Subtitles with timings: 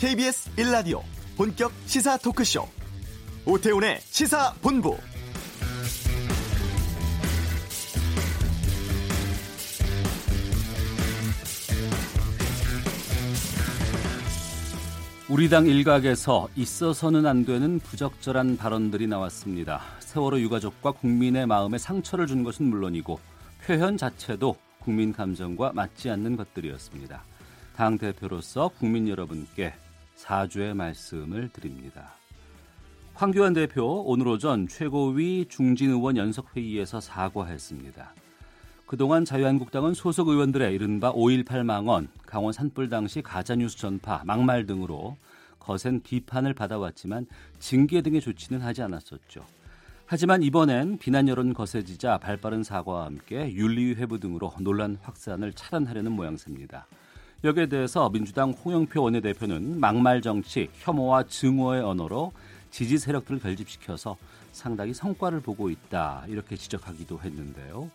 [0.00, 1.02] KBS 1라디오
[1.36, 2.66] 본격 시사 토크쇼
[3.44, 4.96] 오태훈의 시사본부
[15.28, 19.82] 우리 당 일각에서 있어서는 안 되는 부적절한 발언들이 나왔습니다.
[19.98, 23.20] 세월호 유가족과 국민의 마음에 상처를 준 것은 물론이고
[23.66, 27.22] 표현 자체도 국민 감정과 맞지 않는 것들이었습니다.
[27.76, 29.74] 당 대표로서 국민 여러분께
[30.20, 32.12] 사주의 말씀을 드립니다.
[33.14, 38.14] 황교안 대표 오늘 오전 최고위 중진 의원 연석 회의에서 사과했습니다.
[38.84, 45.16] 그동안 자유한국당은 소속 의원들의 이른바 5.18 망언, 강원 산불 당시 가짜뉴스 전파, 막말 등으로
[45.58, 47.26] 거센 비판을 받아왔지만
[47.58, 49.46] 징계 등의 조치는 하지 않았었죠.
[50.04, 56.86] 하지만 이번엔 비난 여론 거세지자 발빠른 사과와 함께 윤리 회부 등으로 논란 확산을 차단하려는 모양새입니다.
[57.42, 62.32] 여기에 대해서 민주당 홍영표 원내대표는 막말 정치, 혐오와 증오의 언어로
[62.70, 64.18] 지지 세력들을 결집시켜서
[64.52, 67.90] 상당히 성과를 보고 있다 이렇게 지적하기도 했는데요.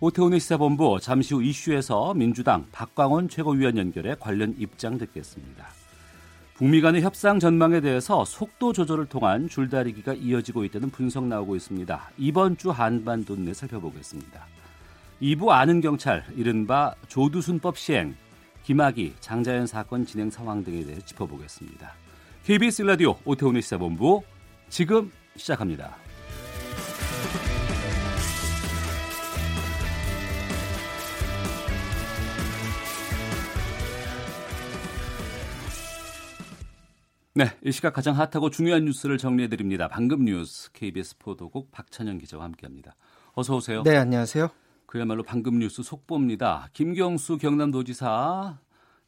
[0.00, 5.66] 오태훈의 시사본부 잠시 후 이슈에서 민주당 박광원 최고위원 연결해 관련 입장 듣겠습니다.
[6.54, 12.10] 북미 간의 협상 전망에 대해서 속도 조절을 통한 줄다리기가 이어지고 있다는 분석 나오고 있습니다.
[12.16, 14.46] 이번 주 한반도 내 살펴보겠습니다.
[15.20, 18.14] 2부 아는 경찰, 이른바 조두순법 시행,
[18.70, 21.92] 김학의, 장자연 사건 진행 상황 등에 대해 짚어보겠습니다.
[22.44, 24.22] KBS 라디오 오태훈의 시사본부
[24.68, 25.96] 지금 시작합니다.
[37.34, 39.88] 네, 이 시각 가장 핫하고 중요한 뉴스를 정리해 드립니다.
[39.88, 42.94] 방금 뉴스 KBS 포도국 박찬영 기자와 함께합니다.
[43.32, 43.82] 어서 오세요.
[43.82, 44.48] 네, 안녕하세요.
[44.90, 46.68] 그야말로 방금 뉴스 속보입니다.
[46.72, 48.58] 김경수 경남도지사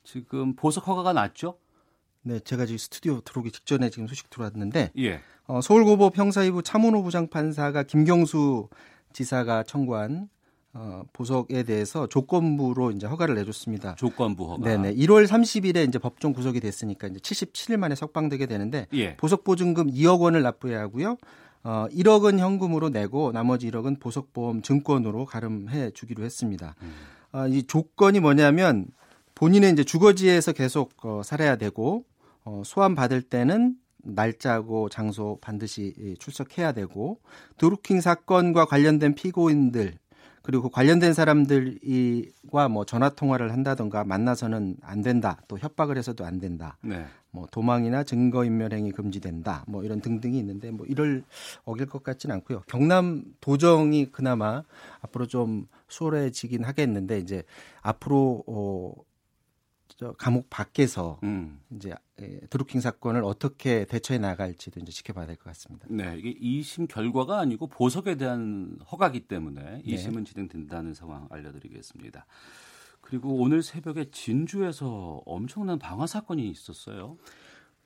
[0.05, 1.58] 지금 보석 허가가 났죠?
[2.23, 5.20] 네, 제가 지금 스튜디오 들어오기 직전에 지금 소식 들어왔는데 예.
[5.48, 8.68] 어, 서울고법 형사이부 차문호 부장판사가 김경수
[9.12, 10.29] 지사가 청구한
[10.73, 13.96] 어, 보석에 대해서 조건부로 이제 허가를 내줬습니다.
[13.96, 14.62] 조건부 허가.
[14.64, 14.95] 네네.
[14.95, 19.17] 1월 30일에 이제 법정 구속이 됐으니까 이제 77일 만에 석방되게 되는데 예.
[19.17, 21.17] 보석 보증금 2억 원을 납부해야 하고요.
[21.64, 26.74] 어, 1억은 현금으로 내고 나머지 1억은 보석보험 증권으로 가름해 주기로 했습니다.
[26.83, 26.92] 음.
[27.33, 28.86] 어, 이 조건이 뭐냐면
[29.34, 32.05] 본인의 이제 주거지에서 계속 어, 살아야 되고
[32.45, 37.20] 어, 소환 받을 때는 날짜고 장소 반드시 출석해야 되고
[37.56, 39.98] 드루킹 사건과 관련된 피고인들
[40.42, 45.41] 그리고 관련된 사람들과 뭐 전화 통화를 한다던가 만나서는 안 된다.
[45.48, 46.77] 또 협박을 해서도 안 된다.
[46.83, 47.07] 네.
[47.30, 49.64] 뭐 도망이나 증거 인멸 행위 금지된다.
[49.67, 51.25] 뭐 이런 등등이 있는데 뭐 이를
[51.64, 52.63] 어길 것 같지는 않고요.
[52.67, 54.63] 경남 도정이 그나마
[55.01, 57.42] 앞으로 좀 수월해지긴 하겠는데 이제
[57.81, 58.95] 앞으로 어,
[59.97, 61.61] 저 감옥 밖에서 음.
[61.70, 65.86] 이제 예, 드루킹 사건을 어떻게 대처해 나갈지도 이제 지켜봐야 될 것 같습니다.
[65.91, 69.83] 네, 이게 2심 결과가 아니고 보석에 대한 허가기 때문에 네.
[69.85, 72.27] 2심은 진행된다는 상황 알려드리겠습니다.
[73.01, 77.17] 그리고 오늘 새벽에 진주에서 엄청난 방화 사건이 있었어요.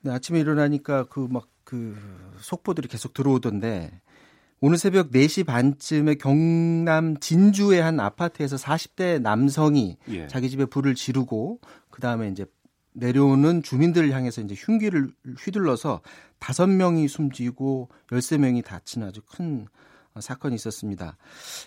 [0.01, 1.97] 네, 아침에 일어나니까 그 막그
[2.39, 4.01] 속보들이 계속 들어오던데
[4.59, 10.27] 오늘 새벽 4시 반쯤에 경남 진주의 한 아파트에서 40대 남성이 예.
[10.27, 11.59] 자기 집에 불을 지르고
[11.97, 12.45] 그 다음에 이제
[12.93, 15.09] 내려오는 주민들을 향해서 이제 흉기를
[15.39, 16.01] 휘둘러서
[16.37, 19.65] 다섯 명이 숨지고 13명이 다친 아주 큰
[20.13, 21.17] 어, 사건이 있었습니다.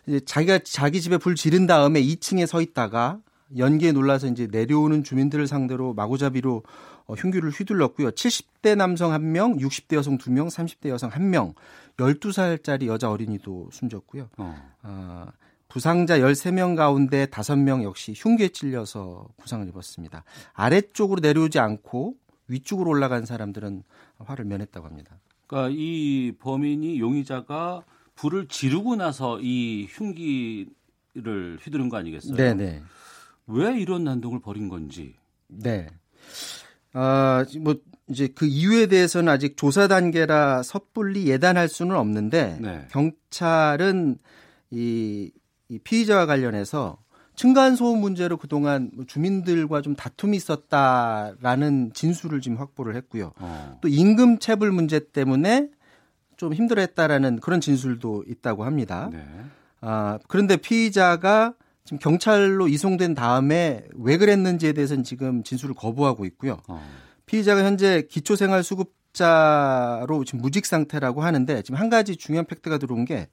[0.06, 3.18] 이제 자기가 자기 집에 불 지른 다음에 2층에 서 있다가
[3.56, 6.62] 연기에 놀라서 이제 내려오는 주민들을 상대로 마구잡이로
[7.06, 8.12] 어, 흉기를 휘둘렀고요.
[8.12, 11.54] 70대 남성 1명, 60대 여성 2명, 30대 여성 1명,
[11.96, 14.28] 12살짜리 여자 어린이도 숨졌고요.
[14.36, 14.72] 어.
[14.84, 15.26] 어,
[15.70, 20.24] 부상자 13명 가운데 5명 역시 흉기에 찔려서 부상을 입었습니다.
[20.52, 22.16] 아래쪽으로 내려오지 않고
[22.48, 23.84] 위쪽으로 올라간 사람들은
[24.18, 25.16] 화를 면했다고 합니다.
[25.46, 27.84] 그러니까 이 범인이 용의자가
[28.16, 30.66] 불을 지르고 나서 이 흉기를
[31.60, 32.36] 휘두른 거 아니겠어요?
[32.36, 32.82] 네네.
[33.46, 35.14] 왜 이런 난동을 벌인 건지.
[35.46, 35.88] 네.
[36.92, 37.76] 아, 뭐
[38.08, 42.86] 이제 그 이유에 대해서는 아직 조사 단계라 섣불리 예단할 수는 없는데 네.
[42.90, 44.18] 경찰은
[44.72, 45.30] 이,
[45.70, 46.98] 이 피의자와 관련해서
[47.36, 53.32] 층간 소음 문제로 그동안 뭐 주민들과 좀 다툼이 있었다라는 진술을 지금 확보를 했고요.
[53.36, 53.78] 어.
[53.80, 55.70] 또 임금 체불 문제 때문에
[56.36, 59.08] 좀 힘들어했다라는 그런 진술도 있다고 합니다.
[59.12, 59.24] 네.
[59.80, 66.58] 아, 그런데 피의자가 지금 경찰로 이송된 다음에 왜 그랬는지에 대해서는 지금 진술을 거부하고 있고요.
[66.68, 66.86] 어.
[67.26, 73.28] 피의자가 현재 기초생활수급자로 지금 무직 상태라고 하는데 지금 한 가지 중요한 팩트가 들어온 게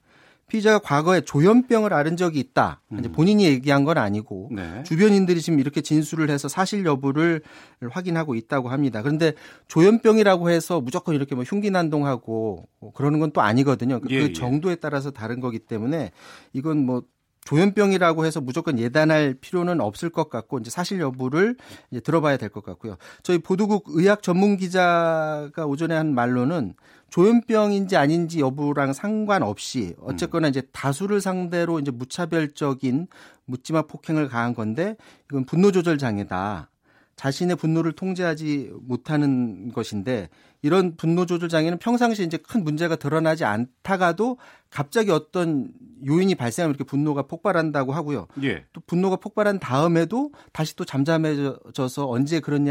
[0.48, 2.82] 피의자가 과거에 조현병을 앓은 적이 있다.
[2.94, 3.00] 음.
[3.00, 4.82] 이제 본인이 얘기한 건 아니고 네.
[4.84, 7.42] 주변인들이 지금 이렇게 진술을 해서 사실 여부를
[7.90, 9.02] 확인하고 있다고 합니다.
[9.02, 9.34] 그런데
[9.68, 14.00] 조현병이라고 해서 무조건 이렇게 뭐 흉기난동하고 그러는 건 또 아니거든요.
[14.00, 14.34] 그 예, 예.
[14.34, 16.12] 정도에 따라서 다른 거기 때문에
[16.54, 17.04] 이건 뭐
[17.48, 21.56] 조현병이라고 해서 무조건 예단할 필요는 없을 것 같고 이제 사실 여부를
[21.92, 22.98] 이제 들어봐야 될 것 같고요.
[23.24, 26.74] 저희 보도국 의학 전문 기자가 오전에 한 말로는
[27.10, 33.08] 조현병인지 아닌지 여부랑 상관없이 어쨌거나 이제 다수를 상대로 이제 무차별적인
[33.46, 34.98] 묻지마 폭행을 가한 건데
[35.32, 36.70] 이건 분노 조절 장애다.
[37.18, 40.30] 자신의 분노를 통제하지 못하는 것인데
[40.62, 44.38] 이런 분노 조절 장애는 평상시에 이제 큰 문제가 드러나지 않다가도
[44.70, 45.72] 갑자기 어떤
[46.06, 48.28] 요인이 발생하면 이렇게 분노가 폭발한다고 하고요.
[48.44, 48.66] 예.
[48.72, 52.68] 또 분노가 폭발한 다음에도 다시 또 잠잠해져서 언제 그런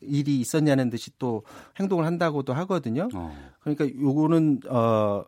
[0.00, 1.44] 일이 있었냐는 듯이 또
[1.78, 3.08] 행동을 한다고도 하거든요.
[3.14, 3.36] 어.
[3.60, 5.24] 그러니까 요거는 어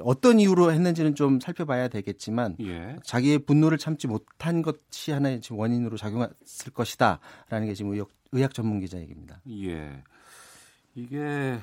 [0.00, 2.96] 어떤 이유로 했는지는 좀 살펴봐야 되겠지만 예.
[3.04, 8.80] 자기의 분노를 참지 못한 것이 하나의 지금 원인으로 작용했을 것이다라는 게 지금 의학, 의학 전문
[8.80, 9.40] 기자 얘기입니다.
[9.48, 10.02] 예.
[10.94, 11.58] 이게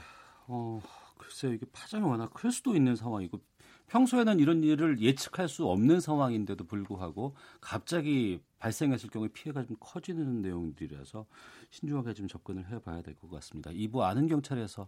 [0.48, 0.82] 어
[1.18, 3.40] 글쎄 이게 파장이 워낙 클 수도 있는 상황이고
[3.88, 11.26] 평소에는 이런 일을 예측할 수 없는 상황인데도 불구하고 갑자기 발생했을 경우에 피해가 좀 커지는 내용들이라서
[11.70, 13.72] 신중하게 좀 접근을 해봐야 될 것 같습니다.
[13.74, 14.88] 이부 아는 경찰에서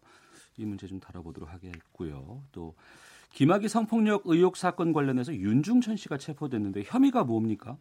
[0.58, 2.44] 이 문제 좀 다뤄보도록 하겠고요.
[2.52, 2.76] 또
[3.34, 7.78] 김학의 성폭력 의혹 사건 관련해서 윤중천 씨가 체포됐는데 혐의가 뭡니까?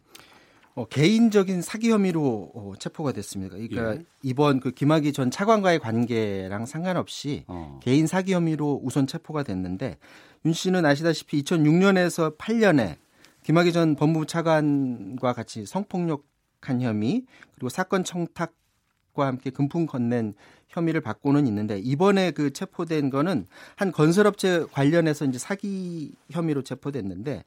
[0.75, 3.55] 어, 개인적인 사기 혐의로 어, 체포가 됐습니다.
[3.55, 4.05] 그러니까 예.
[4.21, 7.79] 이번 그 김학의 전 차관과의 관계랑 상관없이 어.
[7.81, 9.97] 개인 사기 혐의로 우선 체포가 됐는데
[10.45, 12.97] 윤 씨는 아시다시피 2006년에서 8년에
[13.43, 17.23] 김학의 전 법무부 차관과 같이 성폭력한 혐의
[17.53, 20.33] 그리고 사건 청탁과 함께 금품 건넨
[20.67, 23.47] 혐의를 받고는 있는데 이번에 그 체포된 거는
[23.77, 27.45] 한 건설업체 관련해서 이제 사기 혐의로 체포됐는데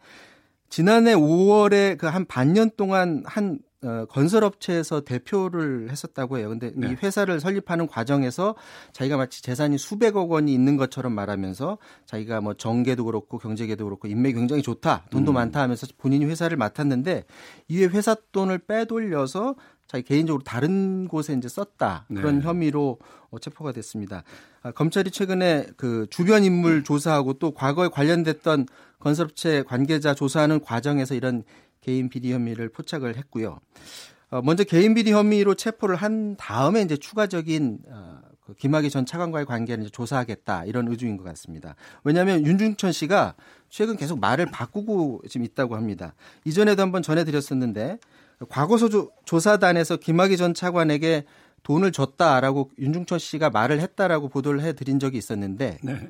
[0.69, 6.49] 지난해 5월에 그 한 반년 동안 한 어, 건설업체에서 대표를 했었다고 해요.
[6.49, 6.88] 근데 네.
[6.88, 8.56] 이 회사를 설립하는 과정에서
[8.93, 14.35] 자기가 마치 재산이 수백억 원이 있는 것처럼 말하면서 자기가 뭐 정계도 그렇고 경제계도 그렇고 인맥이
[14.35, 15.35] 굉장히 좋다, 돈도 음.
[15.35, 17.25] 많다 하면서 본인이 회사를 맡았는데
[17.69, 19.55] 이에 회사 돈을 빼돌려서
[19.87, 22.44] 자기 개인적으로 다른 곳에 이제 썼다 그런 네.
[22.44, 22.99] 혐의로
[23.31, 24.25] 어, 체포가 됐습니다.
[24.62, 28.67] 아, 검찰이 최근에 그 주변 인물 조사하고 또 과거에 관련됐던
[28.99, 31.45] 건설업체 관계자 조사하는 과정에서 이런
[31.81, 33.61] 개인 비리 혐의를 포착을 했고요.
[34.31, 39.47] 어, 먼저 개인 비리 혐의로 체포를 한 다음에 이제 추가적인 어, 그 김학의 전 차관과의
[39.47, 41.77] 관계를 이제 조사하겠다 이런 의중인 것 같습니다.
[42.05, 43.35] 왜냐하면 윤중천 씨가
[43.69, 46.15] 최근 계속 말을 바꾸고 지금 있다고 합니다.
[46.45, 47.99] 이전에도 한번 전해드렸었는데
[48.49, 51.25] 과거소 조, 조사단에서 김학의 전 차관에게
[51.62, 56.09] 돈을 줬다라고 윤중천 씨가 말을 했다라고 보도를 해드린 적이 있었는데 네.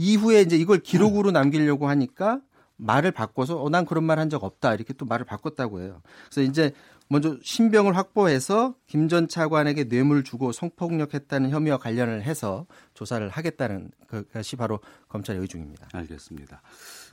[0.00, 2.40] 이후에 이제 이걸 기록으로 남기려고 하니까
[2.76, 6.00] 말을 바꿔서 어, 난 그런 말 한 적 없다 이렇게 또 말을 바꿨다고 해요.
[6.30, 6.72] 그래서 이제
[7.08, 13.90] 먼저 신병을 확보해서 김 전 차관에게 뇌물 주고 성폭력했다는 혐의와 관련을 해서 조사를 하겠다는
[14.32, 14.78] 것이 바로
[15.08, 15.88] 검찰의 의중입니다.
[15.92, 16.62] 알겠습니다.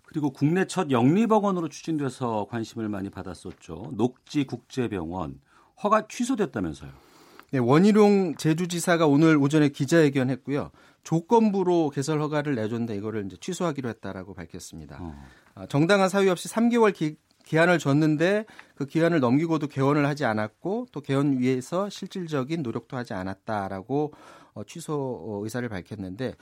[0.04, 3.94] 그리고 국내 첫 영리병원으로 추진돼서 관심을 많이 받았었죠.
[3.96, 5.40] 녹지국제병원
[5.82, 6.92] 허가 취소됐다면서요.
[7.52, 10.72] 네, 원희룡 제주지사가 오늘 오전에 기자회견했고요.
[11.04, 14.98] 조건부로 개설 허가를 내줬는데 이거를 이제 취소하기로 했다라고 밝혔습니다.
[15.00, 15.16] 어.
[15.54, 21.02] 아, 정당한 사유 없이 3개월 기, 기한을 줬는데 그 기한을 넘기고도 개원을 하지 않았고 또
[21.02, 24.14] 개원 위해서 실질적인 노력도 하지 않았다라고
[24.56, 26.34] 어, 취소 어, 의사를 밝혔는데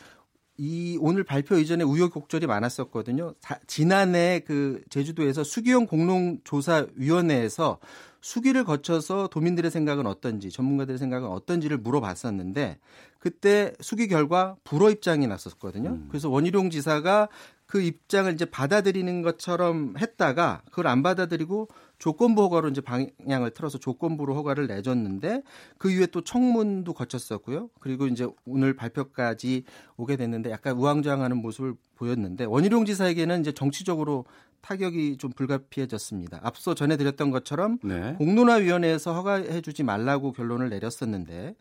[0.58, 3.34] 이 오늘 발표 이전에 우여곡절이 많았었거든요.
[3.40, 7.80] 자, 지난해 그 제주도에서 수기형 공농조사위원회에서
[8.22, 12.80] 수기를 거쳐서 도민들의 생각은 어떤지, 전문가들의 생각은 어떤지를 물어봤었는데
[13.20, 15.90] 그때 수기 결과 불허 입장이 났었거든요.
[15.90, 16.06] 음.
[16.10, 17.30] 그래서 원희룡 지사가
[17.66, 24.36] 그 입장을 이제 받아들이는 것처럼 했다가 그걸 안 받아들이고 조건부 허가로 이제 방향을 틀어서 조건부로
[24.36, 25.42] 허가를 내줬는데
[25.78, 27.70] 그 이후에 또 청문도 거쳤었고요.
[27.80, 29.64] 그리고 이제 오늘 발표까지
[29.98, 34.26] 오게 됐는데 약간 우왕좌왕하는 모습을 보였는데 원희룡 지사에게는 이제 정치적으로
[34.62, 36.40] 타격이 좀 불가피해졌습니다.
[36.44, 38.16] 앞서 전해드렸던 것처럼 네.
[38.18, 41.56] 공론화위원회에서 허가해주지 말라고 결론을 내렸었는데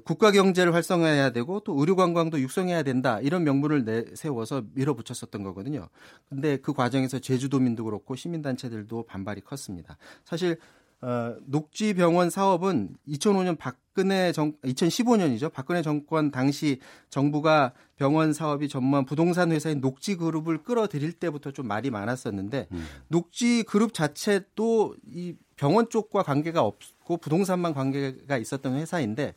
[0.00, 5.88] 국가 경제를 활성화해야 되고 또 의료 관광도 육성해야 된다 이런 명분을 내세워서 밀어붙였었던 거거든요.
[6.28, 9.96] 근데 그 과정에서 제주도민도 그렇고 시민단체들도 반발이 컸습니다.
[10.24, 10.58] 사실
[11.04, 15.52] 어, 녹지병원 사업은 2005년 박근혜 정 2015년이죠.
[15.52, 22.68] 박근혜 정권 당시 정부가 병원 사업이 전무한 부동산 회사인 녹지그룹을 끌어들일 때부터 좀 말이 많았었는데
[22.72, 22.86] 음.
[23.08, 29.34] 녹지그룹 자체도 이 병원 쪽과 관계가 없고 부동산만 관계가 있었던 회사인데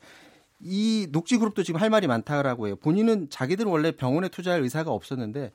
[0.59, 2.75] 이 녹지그룹도 지금 할 말이 많다라고 해요.
[2.77, 5.51] 본인은 자기들은 원래 병원에 투자할 의사가 없었는데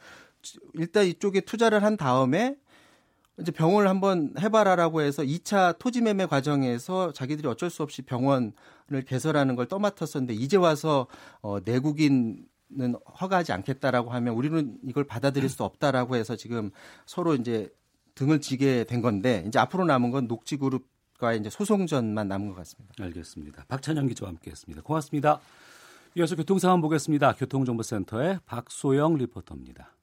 [0.74, 2.56] 일단 이쪽에 투자를 한 다음에
[3.40, 8.52] 이제 병원을 한번 해봐라라고 해서 2차 토지 매매 과정에서 자기들이 어쩔 수 없이 병원을
[9.06, 11.06] 개설하는 걸 떠맡았었는데 이제 와서
[11.40, 12.44] 어, 내국인은
[13.20, 16.70] 허가하지 않겠다라고 하면 우리는 이걸 받아들일 수 없다라고 해서 지금
[17.06, 17.70] 서로 이제
[18.14, 20.86] 등을 지게 된 건데 이제 앞으로 남은 건 녹지그룹
[21.18, 22.94] 과의 이제 소송전만 남은 것 같습니다.
[23.04, 23.64] 알겠습니다.
[23.68, 24.82] 박찬영 기자와 함께했습니다.
[24.82, 25.40] 고맙습니다.
[26.16, 27.34] 이어서 교통 상황 보겠습니다.
[27.34, 29.94] 교통정보센터의 박소영 리포터입니다.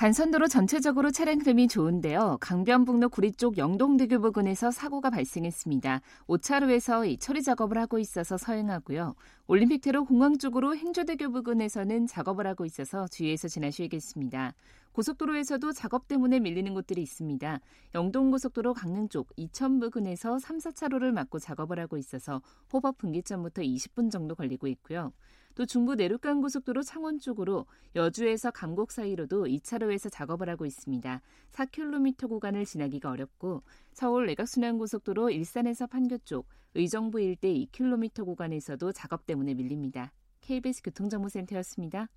[0.00, 2.38] 간선도로 전체적으로 차량 흐름이 좋은데요.
[2.40, 6.00] 강변북로 구리 쪽 영동대교 부근에서 사고가 발생했습니다.
[6.26, 9.14] 5차로에서 처리 작업을 하고 있어서 서행하고요.
[9.46, 14.54] 올림픽대로 공항 쪽으로 행주대교 부근에서는 작업을 하고 있어서 주의해서 지나셔야겠습니다.
[14.92, 17.60] 고속도로에서도 작업 때문에 밀리는 곳들이 있습니다.
[17.94, 22.40] 영동고속도로 강릉 쪽 이천 부근에서 3, 4차로를 막고 작업을 하고 있어서
[22.72, 25.12] 호법 분기점부터 20분 정도 걸리고 있고요.
[25.60, 31.20] 또 중부 내륙간 고속도로 창원 쪽으로 여주에서 감곡 사이로도 2차로에서 작업을 하고 있습니다.
[31.52, 33.62] 4km 구간을 지나기가 어렵고
[33.92, 40.14] 서울 내각순환고속도로 일산에서 판교 쪽 의정부 일대 2km 구간에서도 작업 때문에 밀립니다.
[40.40, 42.08] KBS 교통정보센터였습니다.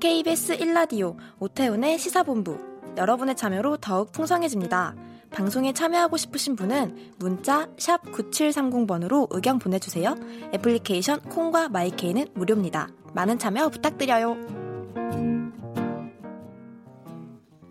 [0.00, 2.58] KBS 1라디오 오태훈의 시사본부
[2.96, 5.11] 여러분의 참여로 더욱 풍성해집니다.
[5.32, 10.14] 방송에 참여하고 싶으신 분은 문자 9730번으로 의견 보내주세요.
[10.54, 12.88] 애플리케이션 콩과 마이케이는 무료입니다.
[13.14, 14.36] 많은 참여 부탁드려요.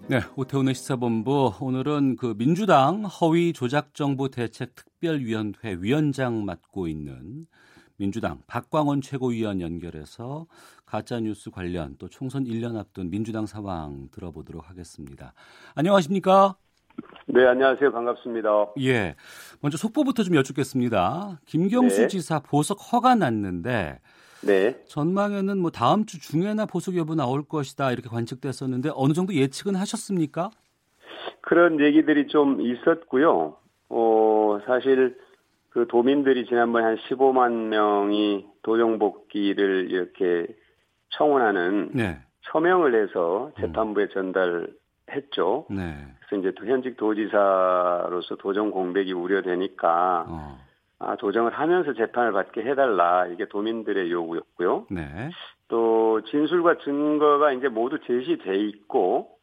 [0.07, 7.45] 네, 오태훈의 시사본부 오늘은 그 민주당 허위 조작 정보 대책 특별위원회 위원장 맡고 있는
[7.95, 10.47] 민주당 박광원 최고위원 연결해서
[10.85, 15.33] 가짜 뉴스 관련 또 총선 1년 앞둔 민주당 상황 들어보도록 하겠습니다.
[15.75, 16.57] 안녕하십니까?
[17.27, 17.91] 네, 안녕하세요.
[17.91, 18.73] 반갑습니다.
[18.81, 19.15] 예.
[19.61, 21.39] 먼저 속보부터 좀 여쭙겠습니다.
[21.45, 22.07] 김경수 네.
[22.07, 23.99] 지사 보석 허가 났는데
[24.41, 24.83] 네.
[24.85, 30.49] 전망에는 뭐 다음 주 중에나 보석 여부 나올 것이다 이렇게 관측됐었는데 어느 정도 예측은 하셨습니까?
[31.41, 33.57] 그런 얘기들이 좀 있었고요.
[33.89, 35.17] 어, 사실
[35.69, 40.47] 그 도민들이 지난번에 한 15만 명이 도정복귀를 이렇게
[41.11, 42.19] 청원하는 네.
[42.51, 45.67] 서명을 해서 재판부에 전달했죠.
[45.69, 45.95] 네.
[46.31, 50.57] 그래서 이제 또 현직 도지사로서 도정 공백이 우려되니까 어.
[50.99, 54.85] 아, 도정을 하면서 재판을 받게 해달라 이게 도민들의 요구였고요.
[54.89, 55.29] 네.
[55.67, 59.37] 또 진술과 증거가 이제 모두 제시돼 있고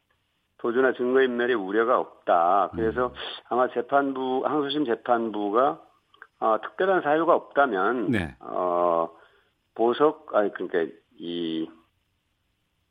[0.59, 2.71] 도주나 증거인멸의 우려가 없다.
[2.75, 3.13] 그래서
[3.49, 5.81] 아마 재판부 항소심 재판부가
[6.41, 8.35] 어, 특별한 사유가 없다면 네.
[8.41, 9.11] 어,
[9.75, 11.69] 보석 아니 그러니까 이,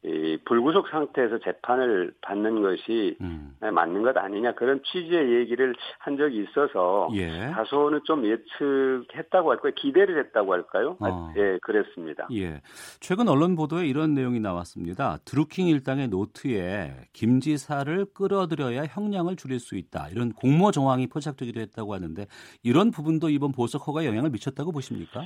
[0.07, 3.53] 이 불구속 상태에서 재판을 받는 것이 음.
[3.59, 7.51] 맞는 것 아니냐 그런 취지의 얘기를 한 적이 있어서 예.
[7.51, 9.73] 다소는 좀 예측했다고 할까요?
[9.75, 10.95] 기대를 했다고 할까요?
[11.01, 11.33] 아, 어.
[11.35, 12.27] 예, 그랬습니다.
[12.33, 12.61] 예.
[13.01, 15.17] 최근 언론 보도에 이런 내용이 나왔습니다.
[15.25, 20.07] 드루킹 일당의 노트에 김 지사를 끌어들여야 형량을 줄일 수 있다.
[20.09, 22.25] 이런 공모 정황이 포착되기도 했다고 하는데
[22.63, 25.23] 이런 부분도 이번 보석 허가에 영향을 미쳤다고 보십니까?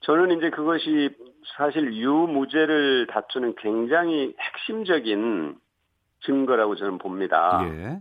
[0.00, 1.10] 저는 이제 그것이
[1.56, 5.58] 사실 유무죄를 다투는 굉장히 핵심적인
[6.24, 7.60] 증거라고 저는 봅니다.
[7.64, 8.00] 예.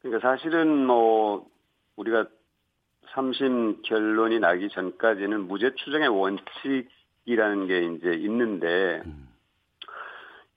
[0.00, 1.46] 그러니까 사실은 뭐
[1.96, 2.26] 우리가
[3.08, 9.28] 삼심 결론이 나기 전까지는 무죄 추정의 원칙이라는 게 이제 있는데 음.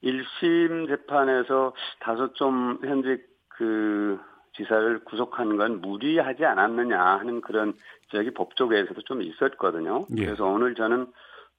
[0.03, 3.17] 1심 재판에서 다소 좀 현재
[3.49, 4.19] 그
[4.59, 7.73] 지사를 구속한 건 무리하지 않았느냐 하는 그런
[8.09, 10.05] 지적이 법조계에서도 좀 있었거든요.
[10.17, 10.25] 예.
[10.25, 11.07] 그래서 오늘 저는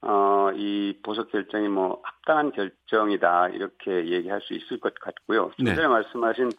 [0.03, 5.51] 어, 이 보석 결정이 뭐 합당한 결정이다 이렇게 얘기할 수 있을 것 같고요.
[5.57, 5.75] 좀 네.
[5.75, 6.51] 전에 말씀하신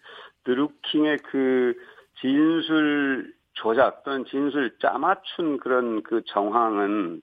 [0.45, 1.75] 드루킹의 그
[2.21, 7.23] 진술 조작 또는 진술 짜맞춘 그런 그 정황은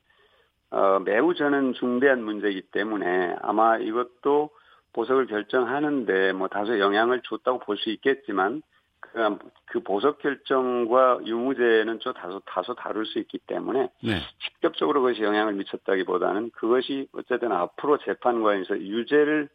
[0.71, 4.51] 어, 매우 저는 중대한 문제이기 때문에 아마 이것도
[4.93, 8.61] 보석을 결정하는데 뭐 다소 영향을 줬다고 볼 수 있겠지만
[8.99, 14.19] 그, 그 보석 결정과 유무죄는 좀 다소 다소 다룰 수 있기 때문에 네.
[14.43, 19.49] 직접적으로 그것이 영향을 미쳤다기보다는 그것이 어쨌든 앞으로 재판관에서 유죄를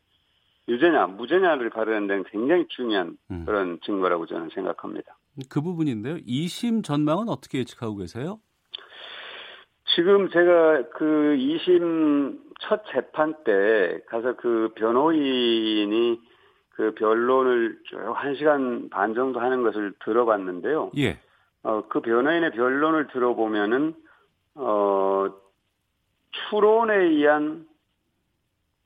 [0.68, 3.44] 유죄냐 무죄냐를 가르는 데는 굉장히 중요한 음.
[3.44, 5.16] 그런 증거라고 저는 생각합니다.
[5.50, 6.16] 그 부분인데요.
[6.16, 8.40] 2심 전망은 어떻게 예측하고 계세요?
[9.94, 16.20] 지금 제가 그 2심 첫 재판 때 가서 그 변호인이
[16.76, 20.90] 그 변론을 쭉 1시간 반 정도 하는 것을 들어봤는데요.
[20.98, 21.18] 예.
[21.62, 23.94] 어, 그 변호인의 변론을 들어보면은,
[24.56, 25.28] 어,
[26.30, 27.66] 추론에 의한,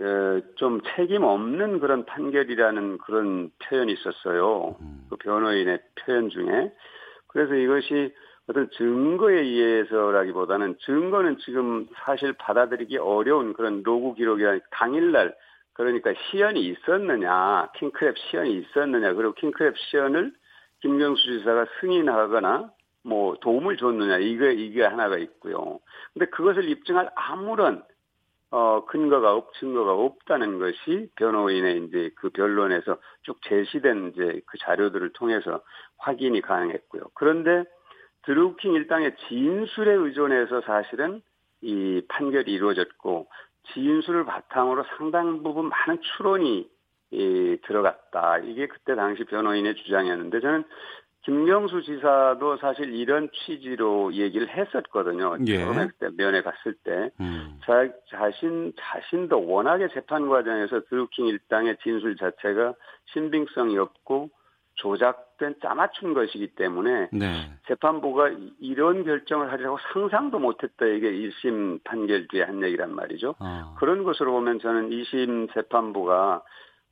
[0.00, 4.76] 에, 좀 책임 없는 그런 판결이라는 그런 표현이 있었어요.
[4.80, 5.06] 음.
[5.08, 6.72] 그 변호인의 표현 중에.
[7.26, 8.14] 그래서 이것이
[8.48, 15.34] 어떤 증거에 의해서라기보다는 증거는 지금 사실 받아들이기 어려운 그런 로그 기록이 아니라 당일날
[15.78, 20.32] 그러니까 시연이 있었느냐, 킹크랩 시연이 있었느냐, 그리고 킹크랩 시연을
[20.80, 22.72] 김경수 지사가 승인하거나
[23.04, 25.78] 뭐 도움을 줬느냐, 이게, 이게 하나가 있고요.
[26.12, 27.84] 근데 그것을 입증할 아무런
[28.50, 35.12] 어, 근거가 없, 증거가 없다는 것이 변호인의 이제 그 변론에서 쭉 제시된 이제 그 자료들을
[35.12, 35.62] 통해서
[35.98, 37.02] 확인이 가능했고요.
[37.14, 37.64] 그런데
[38.22, 41.22] 드루킹 일당의 진술에 의존해서 사실은
[41.60, 43.28] 이 판결이 이루어졌고
[43.72, 46.68] 진술을 바탕으로 상당 부분 많은 추론이
[47.10, 48.38] 이, 들어갔다.
[48.38, 50.64] 이게 그때 당시 변호인의 주장이었는데 저는
[51.22, 55.36] 김경수 지사도 사실 이런 취지로 얘기를 했었거든요.
[55.46, 55.58] 예.
[55.58, 57.10] 처음에 그때 면회 갔을 때.
[57.20, 57.60] 음.
[57.64, 62.74] 자, 자신, 자신도 워낙에 재판 과정에서 드루킹 일당의 진술 자체가
[63.12, 64.30] 신빙성이 없고
[64.74, 67.50] 조작 된 짜맞춘 것이기 때문에 네.
[67.66, 68.30] 재판부가
[68.60, 73.34] 이런 결정을 하리라고 상상도 못했다 이게 1심 판결 뒤에 한 얘기란 말이죠.
[73.38, 73.74] 어.
[73.78, 76.42] 그런 것으로 보면 저는 2심 재판부가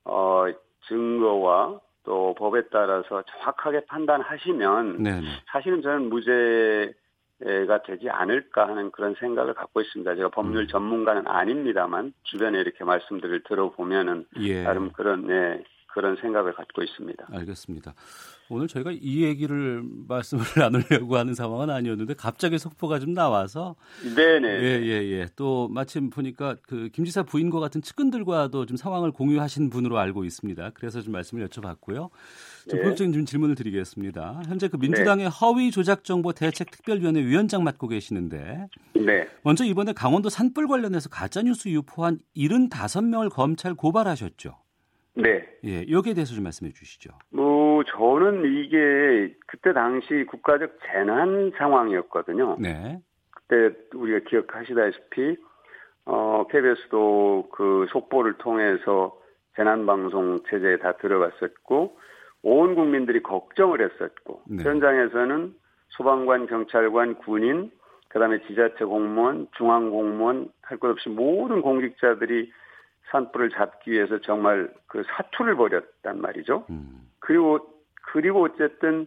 [0.05, 0.45] 어
[0.89, 5.27] 증거와 또 법에 따라서 정확하게 판단하시면 네네.
[5.51, 10.15] 사실은 저는 무죄가 되지 않을까 하는 그런 생각을 갖고 있습니다.
[10.15, 10.69] 제가 법률 음.
[10.69, 14.63] 전문가는 아닙니다만 주변에 이렇게 말씀들을 들어보면은 예.
[14.63, 17.27] 나름 그런 네, 그런 생각을 갖고 있습니다.
[17.33, 17.93] 알겠습니다.
[18.49, 23.77] 오늘 저희가 이 얘기를 말씀을 나누려고 하는 상황은 아니었는데 갑자기 속보가 좀 나와서
[24.15, 25.27] 네네 예예예 예, 예.
[25.37, 30.71] 또 마침 보니까 그 김지사 부인과 같은 측근들과도 좀 상황을 공유하신 분으로 알고 있습니다.
[30.75, 32.11] 그래서 좀 말씀을 여쭤봤고요.
[32.69, 32.83] 좀 네.
[32.83, 34.43] 본격적인 좀 질문을 드리겠습니다.
[34.47, 35.31] 현재 그 민주당의 네.
[35.41, 39.27] 허위 조작 정보 대책 특별위원회 위원장 맡고 계시는데 네.
[39.43, 44.57] 먼저 이번에 강원도 산불 관련해서 가짜 뉴스 유포한 75명을 검찰 고발하셨죠.
[45.15, 45.43] 네.
[45.65, 47.11] 예, 여기에 대해서 좀 말씀해 주시죠.
[47.31, 52.57] 뭐 저는 이게 그때 당시 국가적 재난 상황이었거든요.
[52.59, 53.01] 네.
[53.31, 55.37] 그때 우리가 기억하시다시피
[56.07, 59.19] 어 KBS도 그 속보를 통해서
[59.57, 61.99] 재난 방송 체제에 다 들어갔었고
[62.43, 64.63] 온 국민들이 걱정을 했었고 네.
[64.63, 65.55] 현장에서는
[65.89, 67.71] 소방관, 경찰관, 군인,
[68.09, 72.53] 그 다음에 지자체 공무원, 중앙 공무원 할 것 없이 모든 공직자들이
[73.11, 76.67] 산불을 잡기 위해서 정말 그 사투를 벌였단 말이죠.
[76.71, 77.06] 음.
[77.27, 77.59] 그리고
[78.13, 79.07] 그리고 어쨌든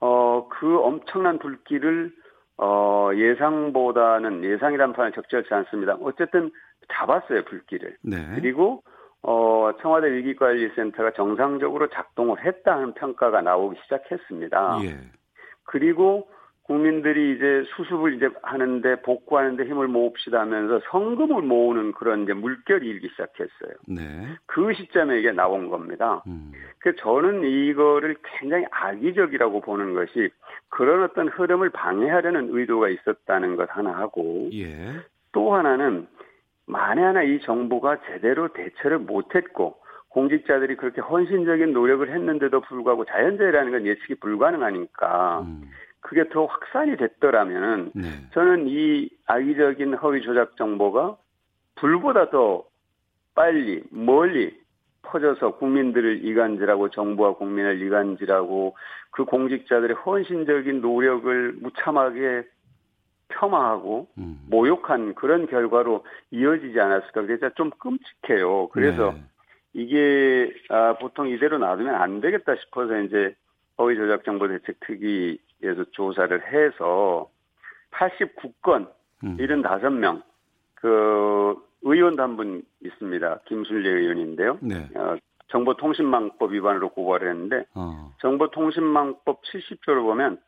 [0.00, 2.12] 어 그 엄청난 불길을
[2.58, 5.96] 어 예상보다는 예상이란 판은 적절치 않습니다.
[6.02, 6.50] 어쨌든
[6.92, 7.96] 잡았어요 불길을.
[8.02, 8.16] 네.
[8.34, 8.82] 그리고
[9.22, 14.78] 어 청와대 위기관리센터가 정상적으로 작동을 했다는 평가가 나오기 시작했습니다.
[14.84, 14.98] 예.
[15.64, 16.28] 그리고
[16.70, 23.08] 국민들이 이제 수습을 이제 하는데 복구하는데 힘을 모읍시다 하면서 성금을 모으는 그런 이제 물결이 일기
[23.08, 23.72] 시작했어요.
[23.88, 24.28] 네.
[24.46, 26.22] 그 시점에 이게 나온 겁니다.
[26.28, 26.52] 음.
[26.78, 30.30] 그 저는 이거를 굉장히 악의적이라고 보는 것이
[30.68, 34.92] 그런 어떤 흐름을 방해하려는 의도가 있었다는 것 하나 하고 예.
[35.32, 36.06] 또 하나는
[36.66, 39.74] 만에 하나 이 정부가 제대로 대처를 못했고
[40.10, 45.68] 공직자들이 그렇게 헌신적인 노력을 했는데도 불구하고 자연재해라는 건 예측이 불가능하니까 음.
[46.00, 48.08] 그게 더 확산이 됐더라면 네.
[48.32, 51.16] 저는 이 악의적인 허위 조작 정보가
[51.76, 52.64] 불보다 더
[53.34, 54.58] 빨리 멀리
[55.02, 58.76] 퍼져서 국민들을 이간질하고 정부와 국민을 이간질하고
[59.10, 62.44] 그 공직자들의 헌신적인 노력을 무참하게
[63.28, 64.40] 폄하하고 음.
[64.48, 68.68] 모욕한 그런 결과로 이어지지 않았을까 그래서 좀 끔찍해요.
[68.68, 69.22] 그래서 네.
[69.72, 73.34] 이게 아, 보통 이대로 놔두면 안 되겠다 싶어서 이제
[73.78, 77.28] 허위 조작 정보 대책 특위 에서 조사를 해서
[77.90, 78.88] 89건
[79.24, 79.36] 음.
[79.36, 80.22] 75명
[80.74, 83.40] 그 의원도 한분 있습니다.
[83.46, 84.58] 김순례 의원인데요.
[84.60, 84.88] 네.
[84.94, 85.16] 어,
[85.48, 88.12] 정보통신망법 위반으로 고발을 했는데 어.
[88.20, 90.40] 정보통신망법 70조를 보면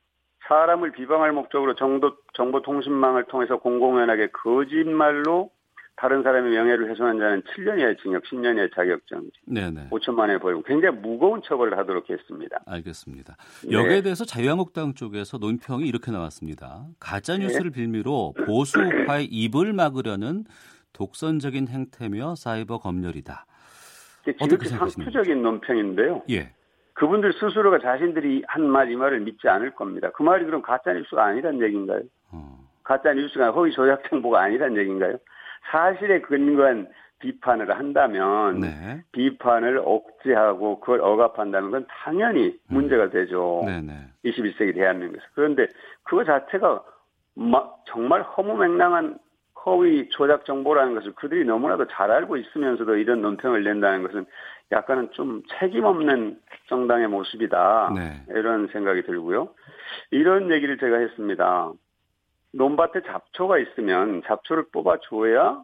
[0.48, 5.50] 사람을 비방할 목적으로 정도, 정보통신망을 통해서 공공연하게 거짓말로
[5.96, 9.88] 다른 사람의 명예를 훼손한 자는 7년 이하의 징역, 10년 이하의 자격정지, 네네.
[9.90, 12.56] 5천만 원의 벌금, 굉장히 무거운 처벌을 하도록 했습니다.
[12.66, 13.36] 알겠습니다.
[13.70, 14.02] 여기에 네.
[14.02, 16.86] 대해서 자유한국당 쪽에서 논평이 이렇게 나왔습니다.
[16.98, 17.80] 가짜 뉴스를 네.
[17.82, 20.44] 빌미로 보수파의 입을 막으려는
[20.92, 23.46] 독선적인 행태며 사이버 검열이다.
[24.40, 26.22] 이렇게 상투적인 논평인데요.
[26.30, 26.52] 예.
[26.94, 30.10] 그분들 스스로가 자신들이 한 말 이 말을 믿지 않을 겁니다.
[30.14, 32.02] 그 말이 그럼 가짜 뉴스가 아니란 얘기인가요?
[32.30, 32.58] 어.
[32.84, 35.16] 가짜 뉴스가 허위 조작 정보가 아니란 얘기인가요?
[35.70, 39.02] 사실에 근거한 비판을 한다면 네.
[39.12, 42.74] 비판을 억제하고 그걸 억압한다는 건 당연히 음.
[42.74, 43.62] 문제가 되죠.
[43.64, 43.92] 네 네.
[44.24, 45.24] 21세기 대한민국에서.
[45.34, 45.66] 그런데
[46.02, 46.82] 그거 자체가
[47.86, 49.18] 정말 허무맹랑한
[49.64, 54.26] 허위 조작 정보라는 것을 그들이 너무나도 잘 알고 있으면서도 이런 논평을 낸다는 것은
[54.72, 57.92] 약간은 좀 책임 없는 정당의 모습이다.
[57.94, 58.24] 네.
[58.30, 59.48] 이런 생각이 들고요.
[60.10, 61.72] 이런 얘기를 제가 했습니다.
[62.52, 65.62] 논밭에 잡초가 있으면 잡초를 뽑아줘야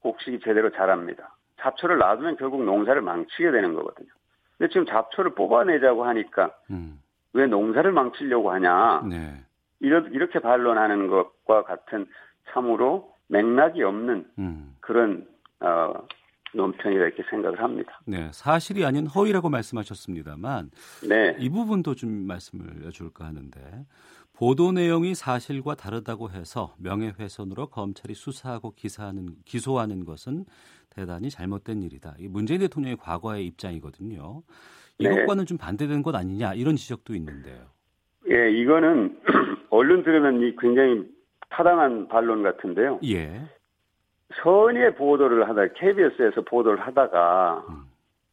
[0.00, 1.36] 곡식이 제대로 자랍니다.
[1.60, 4.08] 잡초를 놔두면 결국 농사를 망치게 되는 거거든요.
[4.56, 7.00] 근데 지금 잡초를 뽑아내자고 하니까 음.
[7.32, 9.02] 왜 농사를 망치려고 하냐.
[9.08, 9.42] 네.
[9.80, 12.06] 이렇게 반론하는 것과 같은
[12.50, 14.76] 참으로 맥락이 없는 음.
[14.80, 15.26] 그런
[15.60, 15.92] 어,
[16.54, 18.00] 논평이라 이렇게 생각을 합니다.
[18.06, 20.70] 네, 사실이 아닌 허위라고 말씀하셨습니다만
[21.08, 21.36] 네.
[21.38, 23.60] 이 부분도 좀 말씀을 여쭐까 하는데
[24.36, 30.44] 보도 내용이 사실과 다르다고 해서 명예훼손으로 검찰이 수사하고 기사하는 기소하는 것은
[30.90, 32.16] 대단히 잘못된 일이다.
[32.18, 34.42] 이 문재인 대통령의 과거의 입장이거든요.
[34.98, 35.06] 네.
[35.06, 35.46] 이것과는 네.
[35.46, 37.64] 좀 반대되는 것 아니냐 이런 지적도 있는데요.
[38.28, 39.18] 예, 이거는
[39.70, 41.04] 언론 들으면 굉장히
[41.48, 43.00] 타당한 반론 같은데요.
[43.04, 43.40] 예.
[44.42, 47.84] 선의의 보도를 하다 KBS에서 보도를 하다가 음.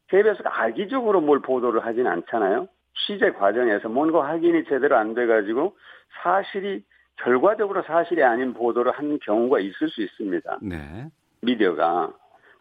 [0.10, 2.68] KBS가 악의적으로 뭘 보도를 하진 않잖아요.
[2.96, 5.76] 취재 과정에서 뭔가 확인이 제대로 안 돼가지고
[6.22, 6.84] 사실이
[7.18, 10.60] 결과적으로 사실이 아닌 보도를 한 경우가 있을 수 있습니다.
[10.62, 11.08] 네.
[11.42, 12.12] 미디어가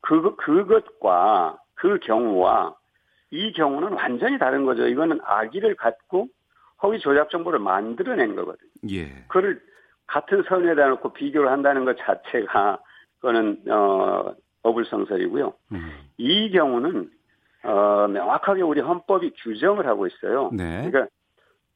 [0.00, 2.74] 그 그것과 그 경우와
[3.30, 4.86] 이 경우는 완전히 다른 거죠.
[4.86, 6.28] 이거는 악의를 갖고
[6.82, 8.70] 허위 조작 정보를 만들어낸 거거든요.
[8.90, 9.06] 예.
[9.28, 9.60] 그걸
[10.06, 12.78] 같은 선에다 놓고 비교를 한다는 것 자체가
[13.16, 15.54] 그거는 어 어불성설이고요.
[15.72, 15.92] 음.
[16.18, 17.10] 이 경우는
[17.64, 20.50] 어 명확하게 우리 헌법이 규정을 하고 있어요.
[20.52, 20.90] 네.
[20.90, 21.06] 그러니까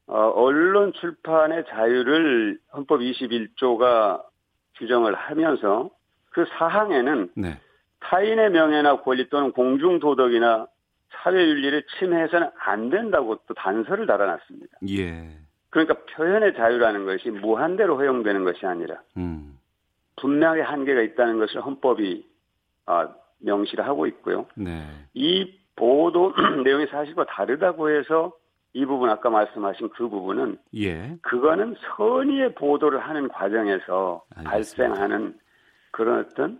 [0.06, 4.22] 어 언론 출판의 자유를 헌법 21조가
[4.76, 5.90] 규정을 하면서
[6.30, 7.60] 그 사항에는 네.
[8.00, 10.66] 타인의 명예나 권리 또는 공중 도덕이나
[11.10, 14.78] 사회 윤리를 침해해서는 안 된다고 또 단서를 달아놨습니다.
[14.90, 15.28] 예.
[15.70, 19.58] 그러니까 표현의 자유라는 것이 무한대로 허용되는 것이 아니라 음.
[20.16, 22.26] 분명히 한계가 있다는 것을 헌법이
[22.86, 24.46] 어, 명시를 하고 있고요.
[24.54, 24.86] 네.
[25.14, 26.32] 이 보도
[26.64, 28.32] 내용이 사실과 다르다고 해서
[28.72, 31.16] 이 부분 아까 말씀하신 그 부분은 예.
[31.22, 34.50] 그거는 선의의 보도를 하는 과정에서 알겠습니다.
[34.50, 35.38] 발생하는
[35.92, 36.58] 그런 어떤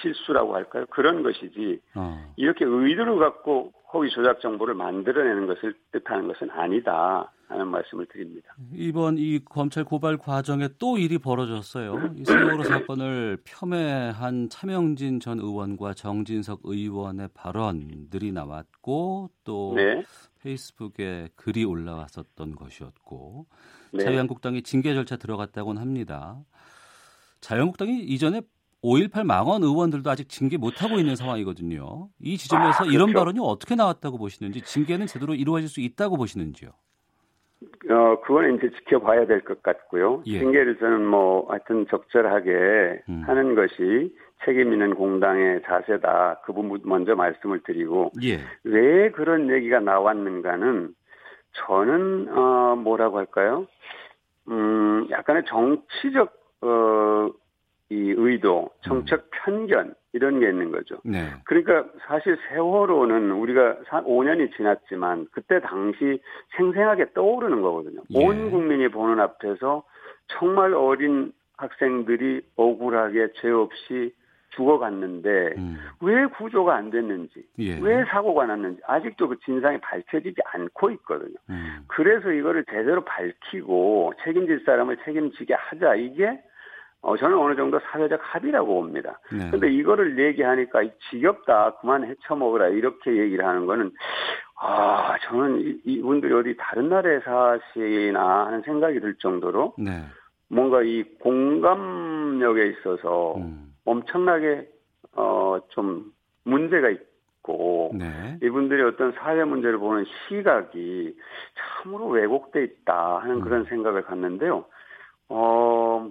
[0.00, 0.86] 실수라고 할까요?
[0.90, 2.32] 그런 것이지 어.
[2.36, 8.54] 이렇게 의도를 갖고 허위 조작 정보를 만들어내는 것을 뜻하는 것은 아니다 하는 말씀을 드립니다.
[8.72, 12.14] 이번 이 검찰 고발 과정에 또 일이 벌어졌어요.
[12.16, 20.02] 이 세월호 사건을 폄훼한 차명진 전 의원과 정진석 의원의 발언들이 나왔고 또 네.
[20.42, 23.46] 페이스북에 글이 올라왔었던 것이었고
[23.92, 24.04] 네.
[24.04, 26.42] 자유한국당이 징계 절차 들어갔다고는 합니다.
[27.40, 28.40] 자유한국당이 이전에
[28.84, 32.08] 5.18 망원 의원들도 아직 징계 못하고 있는 상황이거든요.
[32.20, 32.92] 이 지점에서 아, 그렇죠.
[32.92, 36.70] 이런 발언이 어떻게 나왔다고 보시는지 징계는 제대로 이루어질 수 있다고 보시는지요?
[37.88, 40.22] 어, 그건 이제 지켜봐야 될 것 같고요.
[40.26, 40.38] 예.
[40.38, 43.22] 징계를 저는 뭐 하여튼 적절하게 음.
[43.26, 46.42] 하는 것이 책임 있는 공당의 자세다.
[46.44, 48.40] 그 부분 먼저 말씀을 드리고 예.
[48.64, 50.94] 왜 그런 얘기가 나왔는가는
[51.66, 53.66] 저는 어 뭐라고 할까요?
[54.48, 57.30] 음, 약간의 정치적 어
[57.94, 59.30] 이 의도, 정책 음.
[59.30, 60.96] 편견 이런 게 있는 거죠.
[61.04, 61.28] 네.
[61.44, 66.20] 그러니까 사실 세월호는 우리가 5년이 지났지만 그때 당시
[66.56, 68.02] 생생하게 떠오르는 거거든요.
[68.10, 68.24] 예.
[68.24, 69.84] 온 국민이 보는 앞에서
[70.26, 74.12] 정말 어린 학생들이 억울하게 죄 없이
[74.50, 75.78] 죽어갔는데 음.
[76.00, 77.78] 왜 구조가 안 됐는지, 예.
[77.80, 81.34] 왜 사고가 났는지 아직도 그 진상이 밝혀지지 않고 있거든요.
[81.50, 81.84] 음.
[81.88, 86.40] 그래서 이거를 제대로 밝히고 책임질 사람을 책임지게 하자 이게
[87.04, 89.20] 어, 저는 어느 정도 사회적 합의라고 봅니다.
[89.30, 89.50] 네.
[89.50, 93.92] 근데 이거를 얘기하니까 지겹다, 그만 헤쳐먹으라, 이렇게 얘기를 하는 거는,
[94.58, 99.90] 아, 저는 이, 분들이 어디 다른 나라에 사시나 하는 생각이 들 정도로, 네.
[100.48, 103.74] 뭔가 이 공감력에 있어서 음.
[103.84, 104.66] 엄청나게,
[105.12, 106.10] 어, 좀
[106.44, 108.38] 문제가 있고, 네.
[108.42, 111.14] 이분들이 어떤 사회 문제를 보는 시각이
[111.82, 113.40] 참으로 왜곡돼 있다 하는 음.
[113.42, 114.64] 그런 생각을 갖는데요.
[115.28, 116.10] 어,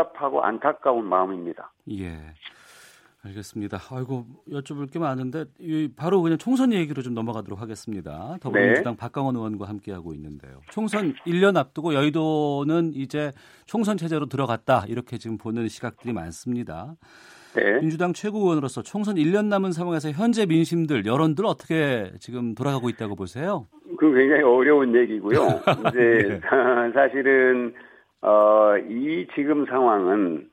[0.00, 1.72] 답답하고 안타까운 마음입니다.
[1.92, 2.16] 예.
[3.22, 3.78] 알겠습니다.
[3.92, 5.44] 아이고 여쭤볼 게 많은데
[5.94, 8.38] 바로 그냥 총선 얘기로 좀 넘어가도록 하겠습니다.
[8.40, 8.96] 더불어민주당 네.
[8.96, 10.60] 박강원 의원과 함께하고 있는데요.
[10.70, 13.32] 총선 1년 앞두고 여의도는 이제
[13.66, 16.96] 총선 체제로 들어갔다 이렇게 지금 보는 시각들이 많습니다.
[17.54, 17.80] 네.
[17.80, 23.66] 민주당 최고위원으로서 총선 1년 남은 상황에서 현재 민심들 여론들 어떻게 지금 돌아가고 있다고 보세요?
[23.98, 25.60] 그 굉장히 어려운 얘기고요.
[25.90, 26.40] 이제 네.
[26.94, 27.74] 사실은
[28.22, 30.50] 어, 이 지금 상황은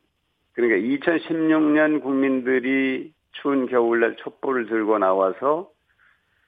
[0.54, 0.78] 그러니까
[1.10, 5.70] 2016년 국민들이 추운 겨울날 촛불을 들고 나와서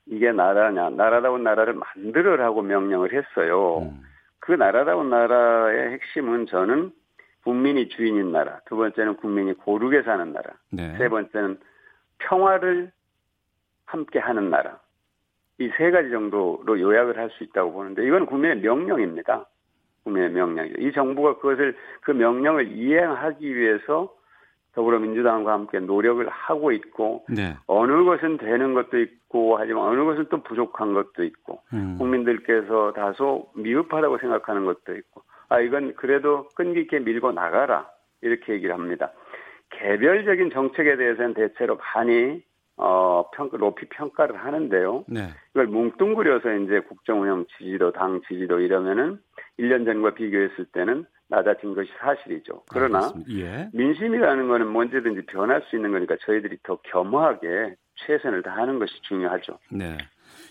[0.06, 3.80] 이게 나라냐, 나라다운 나라를 만들어라고 명령을 했어요.
[3.80, 4.02] 음.
[4.40, 6.92] 그 나라다운 나라의 핵심은 저는
[7.44, 10.98] 국민이 주인인 나라, 두 번째는 국민이 고르게 사는 나라, 네.
[10.98, 11.60] 세 번째는
[12.18, 12.92] 평화를
[13.86, 14.80] 함께 하는 나라.
[15.60, 19.46] 이 세 가지 정도로 요약을 할 수 있다고 보는데 이건 국민의 명령입니다.
[20.04, 20.82] 국민의 명령이죠.
[20.82, 24.14] 이 정부가 그것을 그 명령을 이행하기 위해서
[24.74, 27.56] 더불어민주당과 함께 노력을 하고 있고 네.
[27.68, 31.96] 어느 것은 되는 것도 있고 하지만 어느 것은 또 부족한 것도 있고 음.
[31.98, 37.90] 국민들께서 다소 미흡하다고 생각하는 것도 있고 아 이건 그래도 끈기 있게 밀고 나가라
[38.22, 39.12] 이렇게 얘기를 합니다.
[39.72, 42.42] 개별적인 정책에 대해서는 대체로 많이
[42.82, 45.04] 어 평가 높이 평가를 하는데요.
[45.08, 45.28] 네.
[45.52, 49.20] 이걸 뭉뚱그려서 이제 국정 운영 지지도 당 지지도 이러면은
[49.60, 52.64] 1년 전과 비교했을 때는 낮아진 것이 사실이죠.
[52.72, 53.12] 그러나.
[53.32, 53.70] 예.
[53.74, 59.60] 민심이라는 거는 뭐 언제든지 변할 수 있는 거니까 저희들이 더 겸허하게 최선을 다하는 것이 중요하죠.
[59.72, 59.98] 네.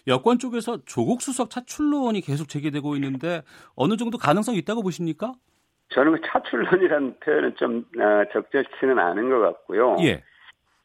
[0.06, 3.40] 여권 쪽에서 조국 수석 차출론이 계속 제기되고 있는데
[3.74, 5.32] 어느 정도 가능성이 있다고 보십니까?
[5.94, 9.96] 저는 그 차출론이라는 표현은 좀 어, 적절치는 않은 것 같고요.
[10.02, 10.22] 예.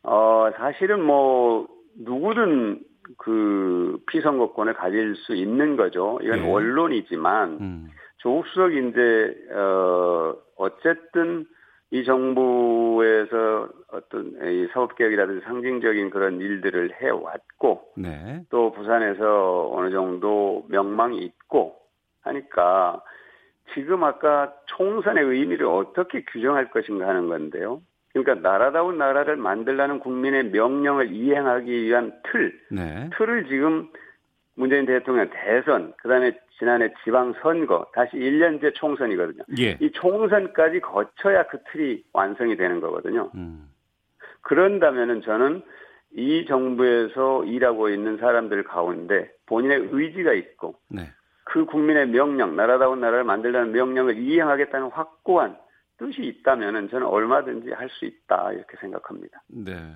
[0.03, 2.81] 어, 사실은 뭐 누구든
[3.17, 6.19] 그 피선거권을 가질 수 있는 거죠.
[6.21, 6.51] 이건 예.
[6.51, 7.87] 원론이지만 음.
[8.17, 11.45] 조국 이제 어 어쨌든
[11.91, 18.41] 이 정부에서 어떤 이 사업개혁이라든지 상징적인 그런 일들을 해왔고 네.
[18.49, 21.75] 또 부산에서 어느 정도 명망이 있고
[22.21, 23.01] 하니까
[23.73, 27.81] 지금 아까 총선의 의미를 어떻게 규정할 것인가 하는 건데요.
[28.13, 33.09] 그러니까 나라다운 나라를 만들라는 국민의 명령을 이행하기 위한 틀, 네.
[33.17, 33.89] 틀을 지금
[34.55, 39.43] 문재인 대통령 대선, 그 다음에 지난해 지방선거, 다시 1년째 총선이거든요.
[39.59, 39.77] 예.
[39.81, 43.31] 이 총선까지 거쳐야 그 틀이 완성이 되는 거거든요.
[43.33, 43.67] 음.
[44.41, 45.63] 그런다면은 저는
[46.15, 51.09] 이 정부에서 일하고 있는 사람들 가운데 본인의 의지가 있고 네.
[51.45, 55.57] 그 국민의 명령, 나라다운 나라를 만들려는 명령을 이행하겠다는 확고한
[55.97, 59.43] 뜻이 있다면은 저는 얼마든지 할 수 있다 이렇게 생각합니다.
[59.47, 59.95] 네.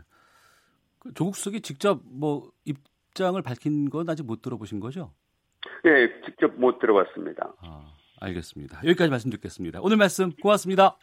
[1.00, 5.14] 그 조국 수석이 직접 뭐 입장을 밝힌 건 아직 못 들어보신 거죠?
[5.86, 7.54] 예, 직접 못 들어봤습니다.
[7.62, 8.80] 아, 알겠습니다.
[8.84, 9.80] 여기까지 말씀 듣겠습니다.
[9.82, 10.98] 오늘 말씀 고맙습니다.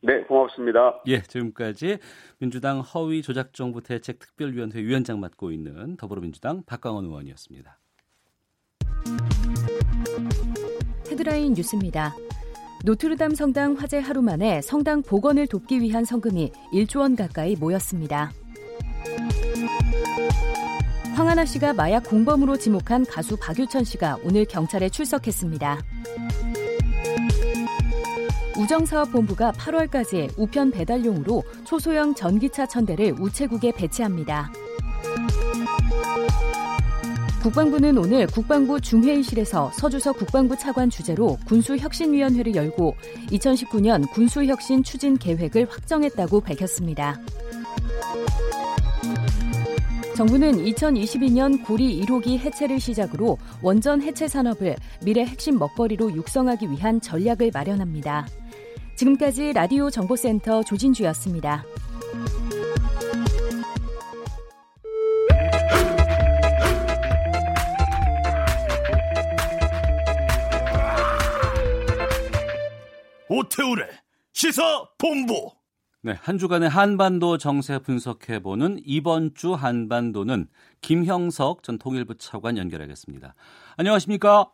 [0.00, 1.02] 네, 고맙습니다.
[1.06, 1.98] 예, 지금까지
[2.38, 7.78] 민주당 허위 조작 정부 대책 특별위원회 위원장 맡고 있는 더불어민주당 박광원 의원이었습니다.
[11.10, 12.12] 헤드라인 뉴스입니다.
[12.86, 18.30] 노트르담 성당 화재 하루 만에 성당 복원을 돕기 위한 성금이 1조 원 가까이 모였습니다.
[21.16, 25.82] 황하나 씨가 마약 공범으로 지목한 가수 박유천 씨가 오늘 경찰에 출석했습니다.
[28.56, 34.52] 우정사업본부가 8월까지 우편 배달용으로 초소형 전기차 천대를 우체국에 배치합니다.
[37.46, 42.96] 국방부는 오늘 국방부 중회의실에서 서주석 국방부 차관 주재로 군수혁신위원회를 열고
[43.28, 47.20] 2019년 군수혁신 추진 계획을 확정했다고 밝혔습니다.
[50.16, 57.52] 정부는 2022년 고리 1호기 해체를 시작으로 원전 해체 산업을 미래 핵심 먹거리로 육성하기 위한 전략을
[57.54, 58.26] 마련합니다.
[58.96, 61.64] 지금까지 라디오 정보센터 조진주였습니다.
[73.36, 73.86] 오태우래
[74.32, 74.62] 시사
[74.98, 75.50] 본부.
[76.00, 80.46] 네, 한 주간의 한반도 정세 분석해보는 이번 주 한반도는
[80.80, 83.34] 김형석 전 통일부 차관 연결하겠습니다.
[83.76, 84.46] 안녕하십니까?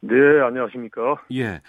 [0.00, 1.22] 네, 안녕하십니까?
[1.34, 1.60] 예.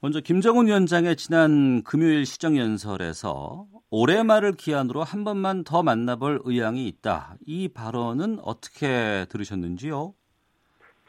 [0.00, 7.34] 먼저 김정은 위원장의 지난 금요일 시정연설에서 올해 말을 기한으로 한 번만 더 만나볼 의향이 있다.
[7.44, 10.14] 이 발언은 어떻게 들으셨는지요?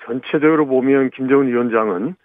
[0.06, 2.16] 전체적으로 보면 김정은 위원장은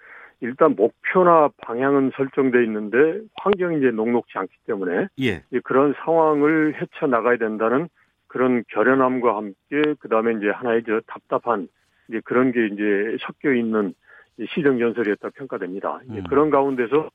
[0.40, 5.42] 일단 목표나 방향은 설정돼 있는데 환경이 이제 녹록지 않기 때문에 예.
[5.64, 7.88] 그런 상황을 헤쳐 나가야 된다는
[8.26, 11.68] 그런 결연함과 함께 그다음에 이제 하나의 저 답답한
[12.08, 13.92] 이제 그런 게 이제 섞여 있는
[14.54, 16.00] 시정 연설이었다 평가됩니다.
[16.08, 16.24] 음.
[16.28, 17.10] 그런 가운데서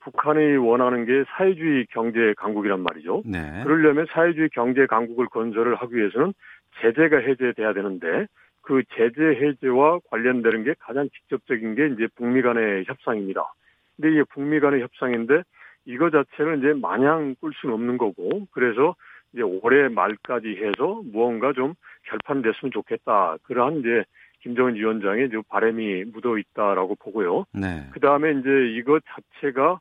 [0.00, 3.22] 북한이 원하는 게 사회주의 경제 강국이란 말이죠.
[3.26, 3.62] 네.
[3.64, 6.32] 그러려면 사회주의 경제 강국을 건설을 하기 위해서는
[6.80, 8.26] 제재가 해제돼야 되는데
[8.68, 13.54] 그 제재 해제와 관련되는 게 가장 직접적인 게 이제 북미 간의 협상입니다.
[13.96, 15.42] 근데 이게 북미 간의 협상인데
[15.86, 18.94] 이거 자체는 이제 마냥 꿀 수는 없는 거고 그래서
[19.32, 21.72] 이제 올해 말까지 해서 무언가 좀
[22.10, 23.38] 결판됐으면 좋겠다.
[23.44, 24.04] 그러한 이제
[24.42, 27.46] 김정은 위원장의 좀 바람이 묻어 있다라고 보고요.
[27.54, 27.88] 네.
[27.92, 29.80] 그 다음에 이제 이거 자체가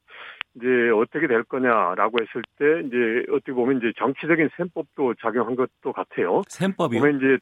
[0.55, 6.41] 이제 어떻게 될 거냐라고 했을 때 이제 어떻게 보면 이제 정치적인 셈법도 작용한 것도 같아요.
[6.47, 7.01] 셈법이요?
[7.01, 7.37] 보면 이제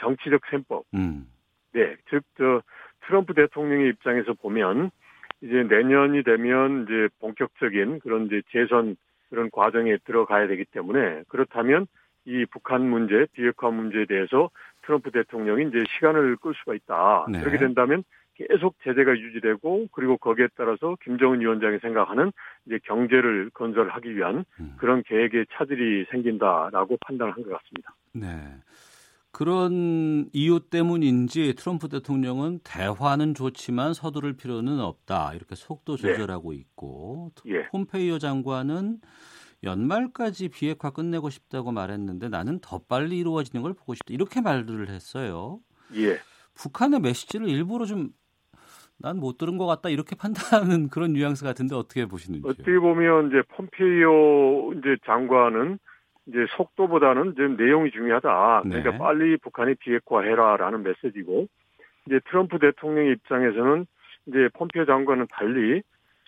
[0.00, 0.84] 정치적 셈법.
[0.94, 1.26] 음.
[1.72, 1.96] 네.
[2.10, 2.62] 즉, 저,
[3.06, 4.90] 트럼프 대통령의 입장에서 보면
[5.42, 8.96] 이제 내년이 되면 이제 본격적인 그런 이제 재선
[9.30, 11.86] 그런 과정에 들어가야 되기 때문에 그렇다면
[12.26, 14.50] 이 북한 문제, 비핵화 문제에 대해서
[14.82, 17.26] 트럼프 대통령이 이제 시간을 끌 수가 있다.
[17.30, 17.40] 네.
[17.40, 22.32] 그렇게 된다면 계속 제재가 유지되고 그리고 거기에 따라서 김정은 위원장이 생각하는
[22.66, 24.74] 이제 경제를 건설하기 위한 음.
[24.78, 27.94] 그런 계획에 차질이 생긴다라고 판단을 한것 같습니다.
[28.12, 28.26] 네.
[29.40, 35.32] 그런 이유 때문인지 트럼프 대통령은 대화는 좋지만 서두를 필요는 없다.
[35.32, 36.02] 이렇게 속도 네.
[36.12, 37.64] 조절하고 있고 예.
[37.68, 38.98] 폼페이오 장관은
[39.62, 44.12] 연말까지 비핵화 끝내고 싶다고 말했는데 나는 더 빨리 이루어지는 걸 보고 싶다.
[44.12, 45.60] 이렇게 말들을 했어요.
[45.96, 46.18] 예.
[46.52, 48.12] 북한의 메시지를 일부러 좀
[49.02, 52.50] 난 못 들은 것 같다 이렇게 판단하는 그런 뉘앙스 같은데 어떻게 보시는지요?
[52.50, 55.78] 어떻게 보면 이제 폼페이오 이제 장관은
[56.30, 58.62] 이제 속도보다는 좀 내용이 중요하다.
[58.62, 58.98] 그러니까 네.
[58.98, 61.46] 빨리 북한이 비핵화해라라는 메시지고
[62.06, 63.86] 이제 트럼프 대통령의 입장에서는
[64.26, 65.82] 이제 폼페이오 장관은 달리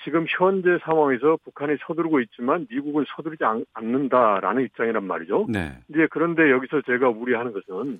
[0.04, 5.46] 지금 현재 상황에서 북한이 서두르고 있지만 미국은 서두르지 않, 않는다라는 입장이란 말이죠.
[5.48, 5.78] 네.
[5.88, 7.98] 이제 그런데 여기서 제가 우려하는 것은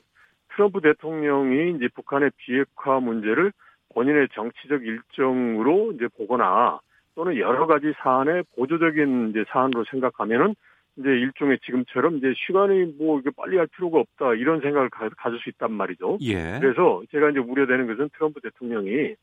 [0.54, 3.52] 트럼프 대통령이 이제 북한의 비핵화 문제를
[3.94, 6.80] 본인의 정치적 일정으로 이제 보거나
[7.14, 10.54] 또는 여러 가지 사안의 보조적인 이제 사안으로 생각하면은
[10.96, 15.38] 이제 일종의 지금처럼 이제 시간이 뭐 이게 빨리 할 필요가 없다 이런 생각을 가, 가질
[15.40, 16.18] 수 있단 말이죠.
[16.22, 16.58] 예.
[16.60, 19.14] 그래서 제가 이제 우려되는 것은 트럼프 대통령이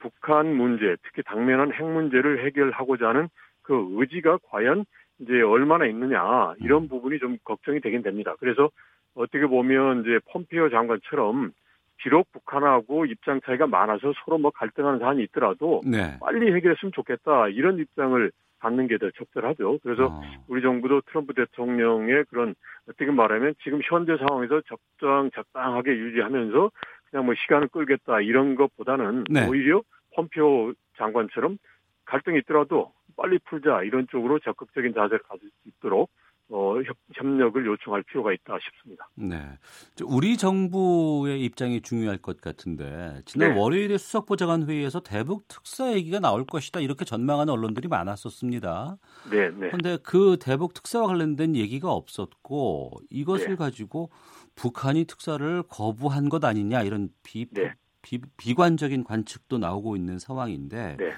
[0.00, 3.28] 북한 문제, 특히 당면한 핵 문제를 해결하고자 하는
[3.62, 4.84] 그 의지가 과연
[5.20, 8.34] 이제 얼마나 있느냐 이런 부분이 좀 걱정이 되긴 됩니다.
[8.38, 8.68] 그래서
[9.14, 11.52] 어떻게 보면 이제 폼페이오 장관처럼
[11.96, 16.18] 비록 북한하고 입장 차이가 많아서 서로 뭐 갈등하는 사안이 있더라도 네.
[16.20, 18.30] 빨리 해결했으면 좋겠다 이런 입장을
[18.64, 19.78] 갖는 게 더 적절하죠.
[19.82, 20.22] 그래서 어.
[20.48, 22.54] 우리 정부도 트럼프 대통령의 그런
[22.88, 26.70] 어떻게 말하면 지금 현재 상황에서 적정 적당하게 유지하면서
[27.10, 29.46] 그냥 뭐 시간을 끌겠다 이런 것보다는 네.
[29.46, 29.82] 오히려
[30.14, 31.58] 폼페오 장관처럼
[32.06, 36.10] 갈등이 있더라도 빨리 풀자 이런 쪽으로 적극적인 자세를 가질 수 있도록
[36.50, 39.08] 어, 협, 협력을 요청할 필요가 있다 싶습니다.
[39.14, 39.58] 네.
[39.94, 43.60] 저 우리 정부의 입장이 중요할 것 같은데 지난 네.
[43.60, 48.98] 월요일에 수석보좌관 회의에서 대북 특사 얘기가 나올 것이다 이렇게 전망하는 언론들이 많았었습니다.
[49.30, 49.68] 네, 네.
[49.68, 53.56] 그런데 그 대북 특사와 관련된 얘기가 없었고 이것을 네.
[53.56, 54.10] 가지고
[54.54, 57.72] 북한이 특사를 거부한 것 아니냐 이런 비, 네.
[58.02, 61.14] 비, 비관적인 관측도 나오고 있는 상황인데 네.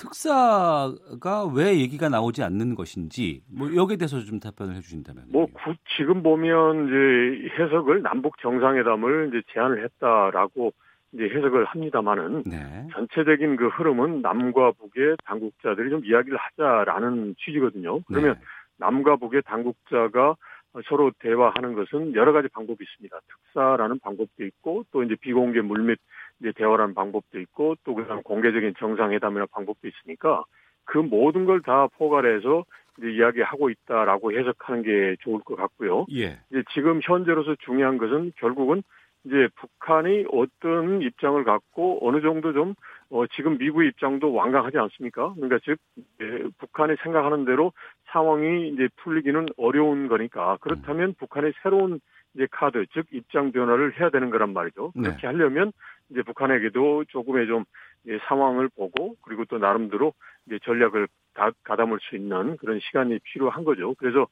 [0.00, 5.24] 특사가 왜 얘기가 나오지 않는 것인지 뭐 여기에 대해서 좀 답변을 해주신다면.
[5.30, 10.72] 뭐 구- 지금 보면 이제 해석을 남북 정상회담을 이제 제안을 했다라고
[11.12, 12.86] 이제 해석을 합니다만은 네.
[12.92, 18.00] 전체적인 그 흐름은 남과 북의 당국자들이 좀 이야기를 하자라는 취지거든요.
[18.06, 18.40] 그러면 네.
[18.78, 20.36] 남과 북의 당국자가
[20.88, 23.18] 서로 대화하는 것은 여러 가지 방법이 있습니다.
[23.28, 25.98] 특사라는 방법도 있고 또 이제 비공개 물밑
[26.40, 30.44] 이제 대화라는 방법도 있고 또 그다음 공개적인 정상회담이라는 방법도 있으니까
[30.84, 32.64] 그 모든 걸 다 포괄해서
[32.98, 36.06] 이제 이야기하고 있다라고 해석하는 게 좋을 것 같고요.
[36.12, 36.38] 예.
[36.50, 38.82] 이제 지금 현재로서 중요한 것은 결국은
[39.24, 42.74] 이제 북한이 어떤 입장을 갖고 어느 정도 좀
[43.10, 45.34] 어, 지금 미국의 입장도 완강하지 않습니까?
[45.34, 45.78] 그러니까 즉
[46.22, 47.72] 예, 북한이 생각하는 대로
[48.06, 52.00] 상황이 이제 풀리기는 어려운 거니까 그렇다면 북한의 새로운
[52.34, 54.92] 이제 카드 즉 입장 변화를 해야 되는 거란 말이죠.
[54.94, 55.02] 네.
[55.02, 55.72] 그렇게 하려면
[56.10, 57.64] 이제 북한에게도 조금의 좀
[58.06, 60.14] 예, 상황을 보고 그리고 또 나름대로
[60.46, 63.94] 이제 전략을 다 가담을 수 있는 그런 시간이 필요한 거죠.
[63.94, 64.26] 그래서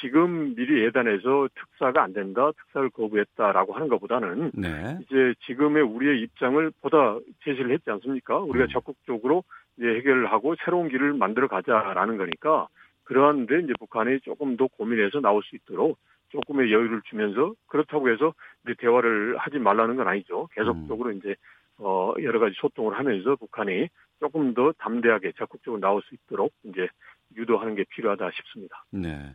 [0.00, 4.98] 지금 미리 예단해서 특사가 안 된다, 특사를 거부했다라고 하는 것보다는 네.
[5.02, 8.38] 이제 지금의 우리의 입장을 보다 제시를 했지 않습니까?
[8.38, 8.68] 우리가 음.
[8.68, 9.44] 적극적으로
[9.76, 12.68] 이제 해결을 하고 새로운 길을 만들어 가자라는 거니까
[13.04, 15.98] 그러한데 이제 북한이 조금 더 고민해서 나올 수 있도록
[16.32, 20.48] 조금의 여유를 주면서 그렇다고 해서 이제 대화를 하지 말라는 건 아니죠.
[20.52, 21.36] 계속적으로 이제
[21.78, 26.88] 어 여러 가지 소통을 하면서 북한이 조금 더 담대하게 적극적으로 나올 수 있도록 이제
[27.36, 28.84] 유도하는 게 필요하다 싶습니다.
[28.90, 29.34] 네.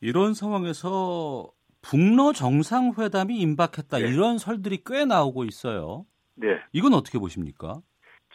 [0.00, 1.50] 이런 상황에서
[1.82, 4.08] 북러 정상회담이 임박했다 네.
[4.08, 6.06] 이런 설들이 꽤 나오고 있어요.
[6.34, 6.60] 네.
[6.72, 7.80] 이건 어떻게 보십니까?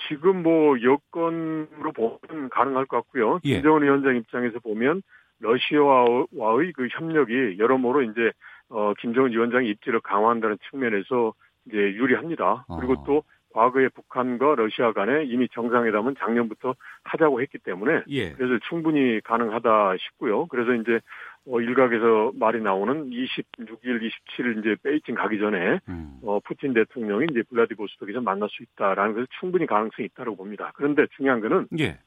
[0.07, 3.39] 지금 뭐 여건으로 보면 가능할 것 같고요.
[3.45, 3.55] 예.
[3.55, 5.01] 김정은 위원장 입장에서 보면
[5.39, 8.31] 러시아와의 그 협력이 여러모로 이제
[8.69, 11.33] 어 김정은 위원장의 입지를 강화한다는 측면에서
[11.67, 12.65] 이제 유리합니다.
[12.79, 13.03] 그리고 어.
[13.05, 13.23] 또
[13.55, 18.33] 과거에 북한과 러시아 간에 이미 정상회담은 작년부터 하자고 했기 때문에 예.
[18.33, 20.45] 그래서 충분히 가능하다 싶고요.
[20.47, 20.99] 그래서 이제
[21.47, 26.19] 어 일각에서 말이 나오는 26일, 27일 이제 베이징 가기 전에 음.
[26.23, 30.71] 어, 푸틴 대통령이 이제 블라디보스톡에서 만날 수 있다라는 것은 충분히 가능성이 있다고 봅니다.
[30.75, 31.99] 그런데 중요한 거는 예.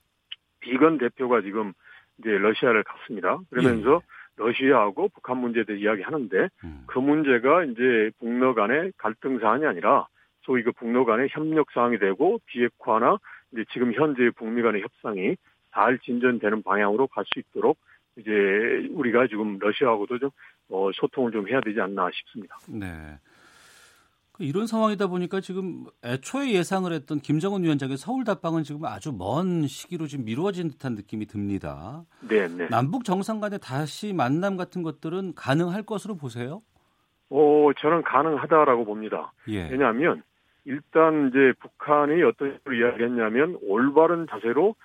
[0.60, 1.72] 비건 대표가 지금
[2.18, 3.38] 이제 러시아를 갔습니다.
[3.50, 4.00] 그러면서
[4.36, 6.84] 러시아하고 북한 문제에 대해 이야기하는데 음.
[6.86, 10.06] 그 문제가 이제 북러 간의 갈등 사안이 아니라
[10.42, 13.18] 소위 그 북러 간의 협력 사항이 되고 비핵화나
[13.52, 15.36] 이제 지금 현재 북미 간의 협상이
[15.72, 17.78] 잘 진전되는 방향으로 갈 수 있도록
[18.16, 18.30] 이제
[18.90, 20.30] 우리가 지금 러시아하고도 좀
[20.70, 22.56] 어, 소통을 좀 해야 되지 않나 싶습니다.
[22.68, 22.86] 네.
[24.38, 29.66] 그 이런 상황이다 보니까 지금 애초에 예상을 했던 김정은 위원장의 서울 답방은 지금 아주 먼
[29.66, 32.04] 시기로 지금 미루어진 듯한 느낌이 듭니다.
[32.20, 32.68] 네, 네.
[32.68, 36.62] 남북 정상 간의 다시 만남 같은 것들은 가능할 것으로 보세요?
[37.30, 39.32] 어, 저는 가능하다라고 봅니다.
[39.48, 39.68] 예.
[39.68, 40.22] 왜냐하면
[40.64, 44.76] 일단 이제 북한이 어떤 식으로 이야기했냐면 올바른 자세로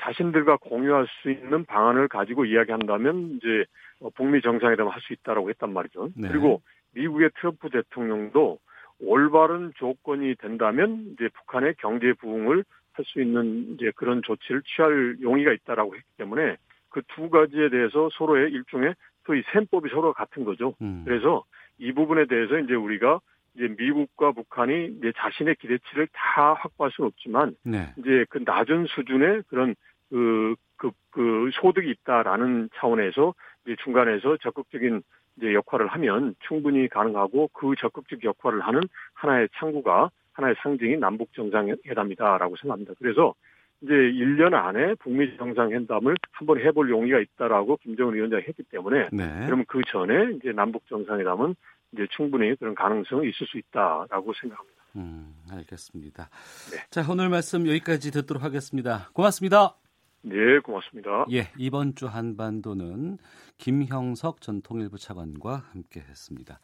[0.00, 3.64] 자신들과 공유할 수 있는 방안을 가지고 이야기한다면 이제
[4.00, 6.08] 어, 북미 정상회담을 할 수 있다라고 했단 말이죠.
[6.16, 6.28] 네.
[6.28, 6.60] 그리고
[6.92, 8.58] 미국의 트럼프 대통령도
[9.02, 15.52] 올바른 조건이 된다면 이제 북한의 경제 부흥을 할 수 있는 이제 그런 조치를 취할 용의가
[15.52, 16.56] 있다라고 했기 때문에
[16.90, 18.94] 그 두 가지에 대해서 서로의 일종의
[19.24, 20.74] 소위 셈법이 서로 같은 거죠.
[20.82, 21.02] 음.
[21.04, 21.44] 그래서
[21.78, 23.20] 이 부분에 대해서 이제 우리가
[23.54, 27.92] 이제 미국과 북한이 이제 자신의 기대치를 다 확보할 수는 없지만 네.
[27.98, 29.74] 이제 그 낮은 수준의 그런
[30.08, 33.34] 그, 그, 그 소득이 있다라는 차원에서
[33.64, 35.02] 이제 중간에서 적극적인
[35.36, 38.80] 이제 역할을 하면 충분히 가능하고 그 적극적 역할을 하는
[39.14, 42.94] 하나의 창구가 하나의 상징이 남북 정상회담이다라고 생각합니다.
[42.98, 43.34] 그래서
[43.82, 49.42] 이제 1년 안에 북미 정상회담을 한번 해볼 용의가 있다라고 김정은 위원장이 했기 때문에 네.
[49.46, 51.54] 그러면 그 전에 이제 남북 정상회담은
[51.92, 54.80] 이제 충분히 그런 가능성이 있을 수 있다라고 생각합니다.
[54.96, 56.28] 음, 알겠습니다.
[56.72, 56.78] 네.
[56.90, 59.08] 자, 오늘 말씀 여기까지 듣도록 하겠습니다.
[59.12, 59.76] 고맙습니다.
[60.22, 61.26] 네, 고맙습니다.
[61.32, 63.18] 예, 이번 주 한반도는
[63.56, 66.60] 김형석 전 통일부 차관과 함께 했습니다.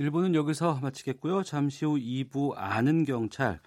[0.00, 1.42] 1부는 여기서 마치겠고요.
[1.42, 3.60] 잠시 후 2부 아는 경찰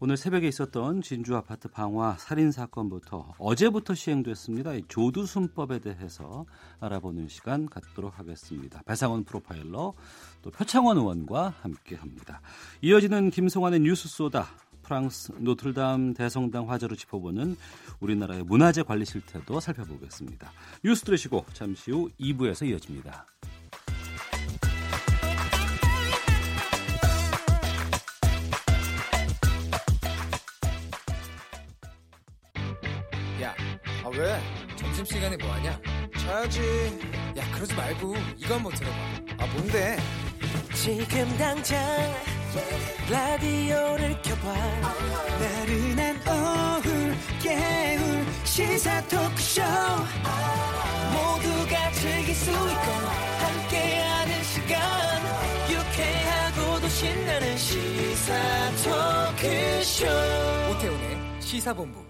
[0.00, 4.74] 오늘 새벽에 있었던 진주 아파트 방화 살인 사건부터 어제부터 시행됐습니다.
[4.74, 6.44] 이 조두순법에 대해서
[6.80, 8.82] 알아보는 시간 갖도록 하겠습니다.
[8.84, 9.94] 배상원 프로파일러
[10.42, 12.42] 또 표창원 의원과 함께합니다.
[12.82, 14.46] 이어지는 김송환의 뉴스 소다
[14.84, 17.56] 프랑스 노틀담 대성당 화재로 짚어보는
[18.00, 20.52] 우리나라의 문화재 관리 실태도 살펴보겠습니다.
[20.84, 23.26] 뉴스 들으시고 잠시 후 2부에서 이어집니다.
[33.42, 33.54] 야,
[34.04, 34.40] 아 왜?
[34.76, 35.80] 점심시간에 뭐하냐?
[36.18, 36.60] 자야지.
[37.36, 38.96] 야, 그러지 말고 이거 한번 들어봐.
[39.38, 39.96] 아, 뭔데?
[40.74, 41.80] 지금 당장
[43.10, 44.54] 라디오를 켜봐
[45.40, 49.62] 나른한 오후 깨울 시사 토크쇼
[51.12, 52.90] 모두가 즐길 수 있고
[53.40, 54.78] 함께하는 시간
[55.70, 58.34] 유쾌하고도 신나는 시사
[58.84, 60.06] 토크쇼
[60.70, 62.04] 오태훈의 시사본부.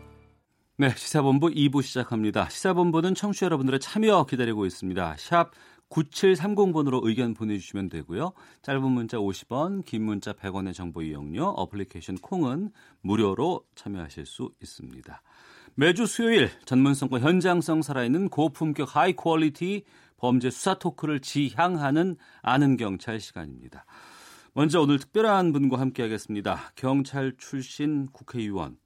[0.77, 2.49] 네, 시사본부 2부 시작합니다.
[2.51, 5.15] 시사본부는 청취자 여러분들의 참여 기다리고 있습니다.
[5.19, 5.53] 샵
[5.91, 8.33] 9730번으로 의견 보내주시면 되고요.
[8.63, 12.71] 짧은 문자 50원, 긴 문자 100원의 정보 이용료, 어플리케이션 콩은
[13.03, 15.23] 무료로 참여하실 수 있습니다.
[15.77, 19.85] 매주 수요일 전문성과 현장성 살아있는 고품격 high quality
[20.17, 23.85] 범죄 수사 토크를 지향하는 아는 경찰 시간입니다.
[24.53, 26.73] 먼저 오늘 특별한 분과 함께하겠습니다.
[26.77, 28.79] 경찰 출신 국회의원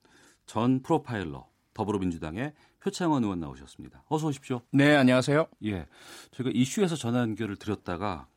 [0.47, 4.03] 전 프로파일러 더불어민주당의 표창원 의원 나오셨습니다.
[4.07, 4.61] 어서 오십시오.
[4.71, 5.47] 네, 안녕하세요.
[5.65, 5.85] 예,
[6.31, 8.27] 저희가 이슈에서 전화 연결을 드렸다가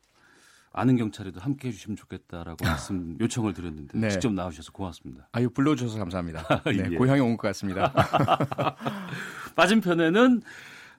[0.75, 4.09] 아는 경찰에도 함께 해주시면 좋겠다라고 말씀 요청을 드렸는데 네.
[4.09, 5.29] 직접 나오셔서 고맙습니다.
[5.31, 6.45] 아유 불러주셔서 감사합니다.
[6.65, 6.97] 네, 예.
[6.97, 7.93] 고향에 온 것 같습니다.
[9.55, 10.41] 맞은편에는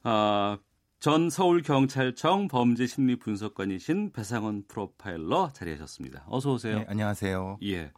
[0.05, 0.59] 아,
[1.01, 6.25] 전 서울경찰청 범죄심리분석관이신 배상원 프로파일러 자리하셨습니다.
[6.29, 6.79] 어서 오세요.
[6.79, 7.59] 네, 안녕하세요.
[7.65, 7.93] 예.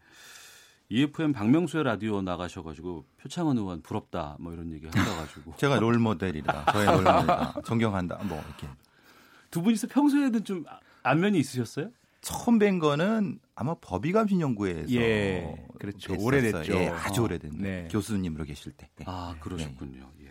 [0.88, 6.72] EFM 박명수의 라디오 나가셔가지고 표창원 의원 부럽다 뭐 이런 얘기 하셔가지고 제가 롤 모델이다.
[6.72, 7.60] 저의 롤 모델이다.
[7.64, 8.16] 존경한다.
[8.24, 8.68] 뭐 이렇게.
[9.50, 10.64] 두 분이서 평소에는 좀
[11.02, 11.90] 안면이 있으셨어요?
[12.20, 16.14] 처음 뵌 거는 아마 법의감신연구회에서 예, 그렇죠.
[16.18, 16.72] 오래됐죠.
[16.74, 17.88] 예, 아주 어, 오래된 네.
[17.90, 18.88] 교수님으로 계실 때.
[19.00, 19.04] 예.
[19.06, 20.10] 아 그러셨군요.
[20.22, 20.30] 예.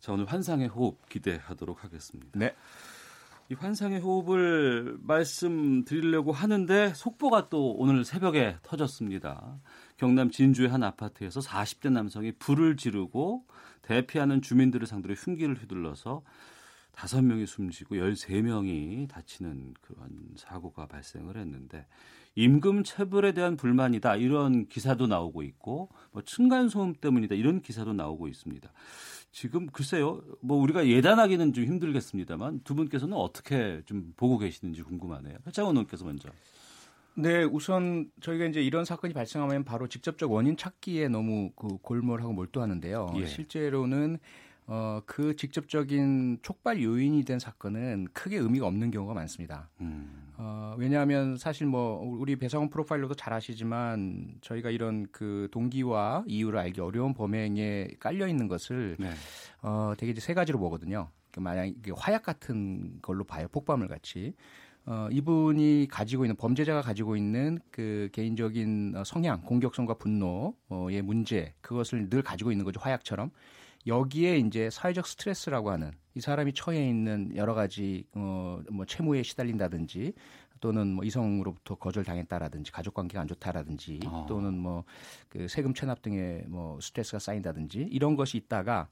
[0.00, 2.30] 자 오늘 환상의 호흡 기대하도록 하겠습니다.
[2.34, 2.54] 네.
[3.52, 9.60] 이 환상의 호흡을 말씀드리려고 하는데 속보가 또 오늘 새벽에 터졌습니다.
[9.98, 13.44] 경남 진주의 한 아파트에서 40대 남성이 불을 지르고
[13.82, 16.22] 대피하는 주민들을 상대로 흉기를 휘둘러서
[16.94, 21.86] 5명이 숨지고 13명이 다치는 그런 사고가 발생을 했는데
[22.34, 28.28] 임금 체불에 대한 불만이다 이런 기사도 나오고 있고 뭐 층간 소음 때문이다 이런 기사도 나오고
[28.28, 28.72] 있습니다.
[29.30, 35.38] 지금 글쎄요, 뭐 우리가 예단하기는 좀 힘들겠습니다만 두 분께서는 어떻게 좀 보고 계시는지 궁금하네요.
[35.46, 36.28] 회장원 의원께서 먼저.
[37.14, 43.14] 네, 우선 저희가 이제 이런 사건이 발생하면 바로 직접적 원인 찾기에 너무 그 골몰하고 몰두하는데요.
[43.16, 43.26] 예.
[43.26, 44.18] 실제로는
[44.66, 49.68] 어, 그 직접적인 촉발 요인이 된 사건은 크게 의미가 없는 경우가 많습니다.
[49.80, 50.32] 음.
[50.36, 56.80] 어, 왜냐하면 사실 뭐 우리 배상원 프로파일러도 잘 아시지만 저희가 이런 그 동기와 이유를 알기
[56.80, 59.10] 어려운 범행에 깔려 있는 것을 네.
[59.62, 61.10] 어, 되게 이제 세 가지로 보거든요.
[61.30, 63.48] 그 만약 이게 화약 같은 걸로 봐요.
[63.50, 64.34] 폭발물 같이.
[64.84, 72.10] 어, 이분이 가지고 있는 범죄자가 가지고 있는 그 개인적인 어, 성향, 공격성과 분노의 문제 그것을
[72.10, 72.80] 늘 가지고 있는 거죠.
[72.80, 73.30] 화약처럼.
[73.86, 80.12] 여기에 이제 사회적 스트레스라고 하는 이 사람이 처해 있는 여러 가지 어뭐 채무에 시달린다든지
[80.60, 84.26] 또는 뭐 이성으로부터 거절당했다라든지 가족 관계가 안 좋다라든지 어.
[84.28, 84.84] 또는 뭐
[85.32, 88.88] 그 세금 체납 등의 뭐 스트레스가 쌓인다든지 이런 것이 있다가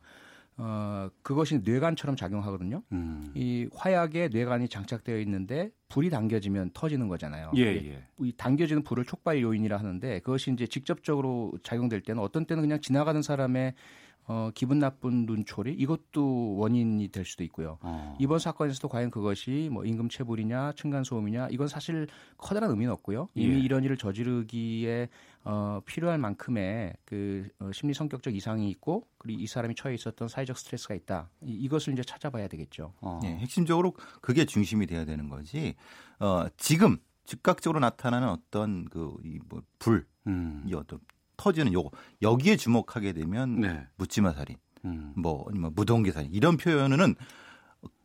[0.57, 2.83] 어 그것이 뇌관처럼 작용하거든요.
[2.93, 3.31] 음.
[3.35, 7.53] 이 화약에 뇌관이 장착되어 있는데 불이 당겨지면 터지는 거잖아요.
[7.57, 8.05] 예, 예.
[8.21, 13.21] 이 당겨지는 불을 촉발 요인이라 하는데 그것이 이제 직접적으로 작용될 때는 어떤 때는 그냥 지나가는
[13.21, 13.75] 사람의
[14.33, 17.79] 어, 기분 나쁜 눈초리 이것도 원인이 될 수도 있고요.
[17.81, 18.17] 어.
[18.21, 22.07] 이번 사건에서도 과연 그것이 뭐 임금 체불이냐 층간 소음이냐 이건 사실
[22.39, 23.29] 커다란 의미는 없고요.
[23.35, 23.59] 이미 예.
[23.59, 25.09] 이런 일을 저지르기에
[25.43, 30.57] 어, 필요할 만큼의 그 어, 심리 성격적 이상이 있고 그리고 이 사람이 처해 있었던 사회적
[30.57, 31.29] 스트레스가 있다.
[31.43, 32.93] 이, 이것을 이제 찾아봐야 되겠죠.
[33.01, 33.19] 어.
[33.25, 35.75] 예, 핵심적으로 그게 중심이 돼야 되는 거지.
[36.21, 40.63] 어, 지금 즉각적으로 나타나는 어떤 그이뭐 불, 음.
[40.69, 41.01] 이 어떤
[41.41, 43.87] 터지는 요거 여기에 주목하게 되면 네.
[43.97, 45.15] 묻지마 살인, 음.
[45.17, 47.15] 뭐 아니면 무동기 살인 이런 표현은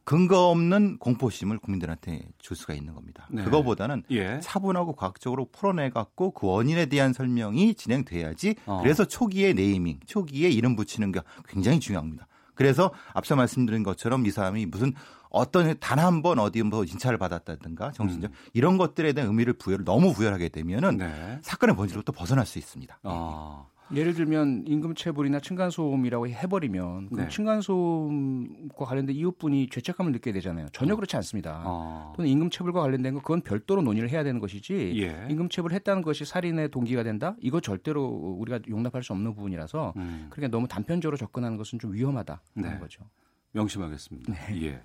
[0.05, 3.27] 근거 없는 공포심을 국민들한테 줄 수가 있는 겁니다.
[3.31, 3.43] 네.
[3.43, 4.39] 그거보다는 예.
[4.39, 8.55] 차분하고 과학적으로 풀어내 갖고 그 원인에 대한 설명이 진행돼야지.
[8.67, 8.81] 어.
[8.83, 12.27] 그래서 초기에 네이밍, 초기에 이름 붙이는 게 굉장히 중요합니다.
[12.53, 14.93] 그래서 앞서 말씀드린 것처럼 이 사람이 무슨
[15.35, 20.13] 어떤 단 한 번 어디 뭐 진찰을 받았다든가 정신적 이런 것들에 대한 의미를 부여를 너무
[20.13, 20.97] 부여하게 되면은 음.
[20.97, 21.39] 네.
[21.41, 22.99] 사건의 본질로부터 벗어날 수 있습니다.
[23.03, 23.65] 아.
[23.93, 27.27] 예를 들면 임금체불이나 층간소음이라고 해버리면 그 네.
[27.29, 30.67] 층간소음과 관련된 이웃분이 죄책감을 느끼게 되잖아요.
[30.73, 31.61] 전혀 그렇지 않습니다.
[31.65, 32.13] 어.
[32.15, 35.27] 또는 임금체불과 관련된 건 그건 별도로 논의를 해야 되는 것이지 예.
[35.29, 37.35] 임금체불을 했다는 것이 살인의 동기가 된다?
[37.41, 38.05] 이거 절대로
[38.39, 40.27] 우리가 용납할 수 없는 부분이라서 음.
[40.31, 42.69] 그러니까 너무 단편적으로 접근하는 것은 좀 위험하다 네.
[42.69, 43.03] 는 거죠.
[43.51, 44.33] 명심하겠습니다.
[44.63, 44.81] 예.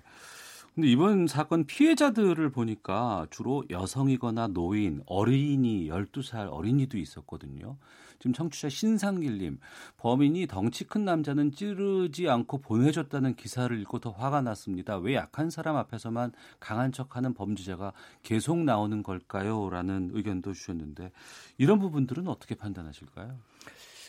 [0.73, 7.77] 근데 이번 사건 피해자들을 보니까 주로 여성이거나 노인, 어린이, 12살 어린이도 있었거든요.
[8.19, 9.59] 지금 청취자 신상길님,
[9.97, 14.97] 범인이 덩치 큰 남자는 찌르지 않고 보내줬다는 기사를 읽고 더 화가 났습니다.
[14.97, 17.91] 왜 약한 사람 앞에서만 강한 척하는 범죄자가
[18.23, 19.69] 계속 나오는 걸까요?
[19.69, 21.11] 라는 의견도 주셨는데
[21.57, 23.37] 이런 부분들은 어떻게 판단하실까요?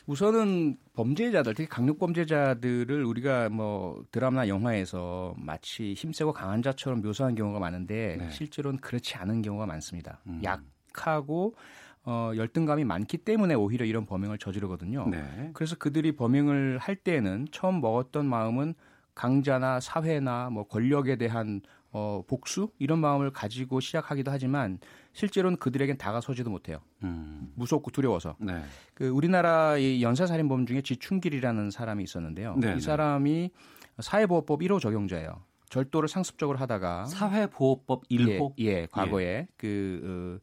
[0.06, 7.60] 우선은 범죄자들, 특히 강력 범죄자들을 우리가 뭐 드라마나 영화에서 마치 힘세고 강한 자처럼 묘사한 경우가
[7.60, 8.30] 많은데 네.
[8.30, 10.20] 실제로는 그렇지 않은 경우가 많습니다.
[10.26, 10.42] 음.
[10.42, 11.54] 약하고
[12.04, 15.08] 어, 열등감이 많기 때문에 오히려 이런 범행을 저지르거든요.
[15.08, 15.50] 네.
[15.54, 18.74] 그래서 그들이 범행을 할 때는 처음 먹었던 마음은
[19.14, 21.60] 강자나 사회나 뭐 권력에 대한
[21.92, 24.78] 어, 복수 이런 마음을 가지고 시작하기도 하지만
[25.12, 26.78] 실제로는 그들에겐 다가서지도 못해요.
[27.04, 27.52] 음.
[27.54, 28.36] 무섭고 두려워서.
[28.40, 28.62] 네.
[28.94, 32.56] 그 우리나라의 연쇄살인범 중에 지춘길이라는 사람이 있었는데요.
[32.56, 32.80] 네, 이 네.
[32.80, 33.50] 사람이
[34.00, 35.42] 사회보호법 1호 적용자예요.
[35.68, 38.54] 절도를 상습적으로 하다가 사회보호법 1호?
[38.60, 40.38] 예, 예, 과거에 그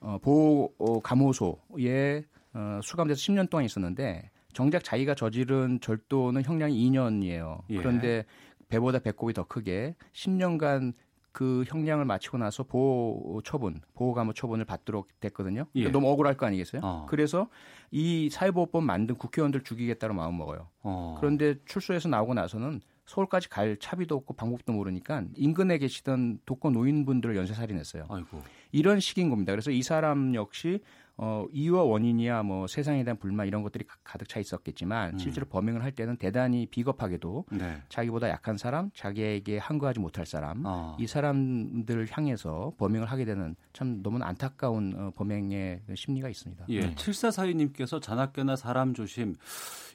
[0.00, 2.24] 어, 보호 어, 감호소에
[2.54, 7.62] 어, 수감돼서 10년 동안 있었는데 정작 자기가 저지른 절도는 형량이 2년이에요.
[7.70, 7.76] 예.
[7.76, 8.24] 그런데
[8.68, 10.94] 배보다 배꼽이 더 크게 10년간
[11.32, 15.66] 그 형량을 마치고 나서 보호 처분, 보호 감호 처분을 받도록 됐거든요.
[15.76, 15.88] 예.
[15.88, 16.80] 너무 억울할 거 아니겠어요?
[16.82, 17.06] 어.
[17.08, 17.48] 그래서
[17.90, 20.68] 이 사회보호법 만든 국회의원들 죽이겠다고 마음 먹어요.
[20.82, 21.16] 어.
[21.20, 28.06] 그런데 출소해서 나오고 나서는 서울까지 갈 차비도 없고 방법도 모르니까 인근에 계시던 독거 노인분들을 연쇄살인했어요.
[28.08, 28.42] 아이고.
[28.72, 29.52] 이런 식인 겁니다.
[29.52, 30.80] 그래서 이 사람 역시
[31.20, 35.18] 어, 이유와 원인이야 뭐 세상에 대한 불만 이런 것들이 가- 가득 차 있었겠지만 음.
[35.18, 37.82] 실제로 범행을 할 때는 대단히 비겁하게도 네.
[37.88, 40.96] 자기보다 약한 사람, 자기에게 항거하지 못할 사람, 어.
[41.00, 46.66] 이 사람들을 향해서 범행을 하게 되는 참 너무 안타까운 어, 범행의 심리가 있습니다.
[46.68, 49.34] 예, 7442님께서 자나깨나 사람 조심,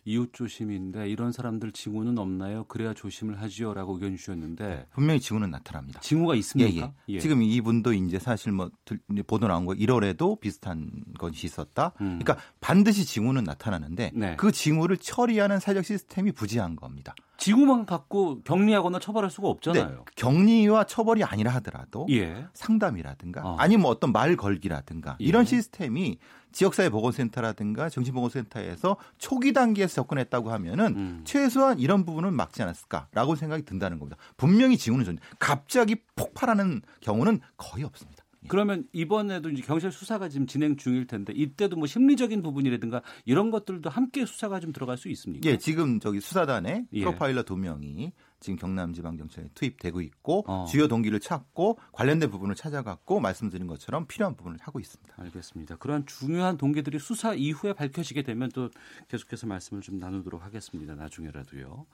[0.06, 2.66] 이웃 조심인데 이런 사람들 징후는 없나요?
[2.66, 6.00] 그래야 조심을 하지요라고 의견 주셨는데 분명히 징후는 나타납니다.
[6.02, 6.72] 징후가 있습니까?
[6.76, 6.94] 예, 예.
[7.16, 7.20] 예.
[7.20, 11.94] 지금 이분도 이제 사실 뭐 들- 보도 나온 거 1월에도 비슷한 것이 있었다.
[12.02, 12.20] 음.
[12.22, 14.36] 그러니까 반드시 징후는 나타나는데 네.
[14.36, 17.16] 그 징후를 처리하는 사회적 시스템이 부재한 겁니다.
[17.38, 20.06] 징후만 갖고 격리하거나 처벌할 수가 네, 없잖아요.
[20.16, 22.46] 격리와 처벌이 아니라 하더라도 예.
[22.54, 23.56] 상담이라든가 어.
[23.58, 25.26] 아니면 뭐 어떤 말 걸기라든가 예.
[25.26, 26.20] 이런 시스템이
[26.54, 31.22] 지역사회 보건센터라든가 정신보건센터에서 초기 단계에서 접근했다고 하면은 음.
[31.26, 34.18] 최소한 이런 부분은 막지 않았을까라고 생각이 든다는 겁니다.
[34.38, 35.22] 분명히 징후는 존재.
[35.40, 38.23] 갑자기 폭발하는 경우는 거의 없습니다.
[38.48, 43.90] 그러면 이번에도 이제 경찰 수사가 지금 진행 중일 텐데 이때도 뭐 심리적인 부분이라든가 이런 것들도
[43.90, 45.50] 함께 수사가 좀 들어갈 수 있습니까?
[45.50, 47.00] 예, 지금 저기 수사단에 예.
[47.00, 50.66] 프로파일러 두 명이 지금 경남지방경찰에 투입되고 있고 어.
[50.70, 55.14] 주요 동기를 찾고 관련된 부분을 찾아갖고 말씀드린 것처럼 필요한 부분을 하고 있습니다.
[55.18, 55.78] 알겠습니다.
[55.78, 58.70] 그러한 중요한 동기들이 수사 이후에 밝혀지게 되면 또
[59.08, 60.94] 계속해서 말씀을 좀 나누도록 하겠습니다.
[60.94, 61.86] 나중에라도요.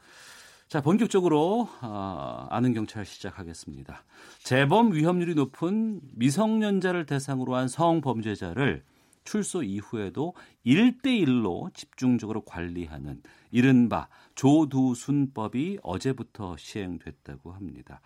[0.70, 4.04] 자, 본격적으로 아, 아는 경찰 시작하겠습니다.
[4.44, 8.84] 재범 위험률이 높은 미성년자를 대상으로 한 성범죄자를
[9.24, 10.36] 출소 이후에도
[10.68, 18.00] 1대1로 집중적으로 관리하는 이른바 조두순법이 어제부터 시행됐다고 합니다.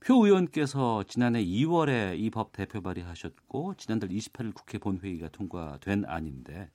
[0.00, 6.68] 표 의원께서 지난해 2월에 이 법 대표 발의하셨고 지난달 28일 국회 본회의가 통과된 안인데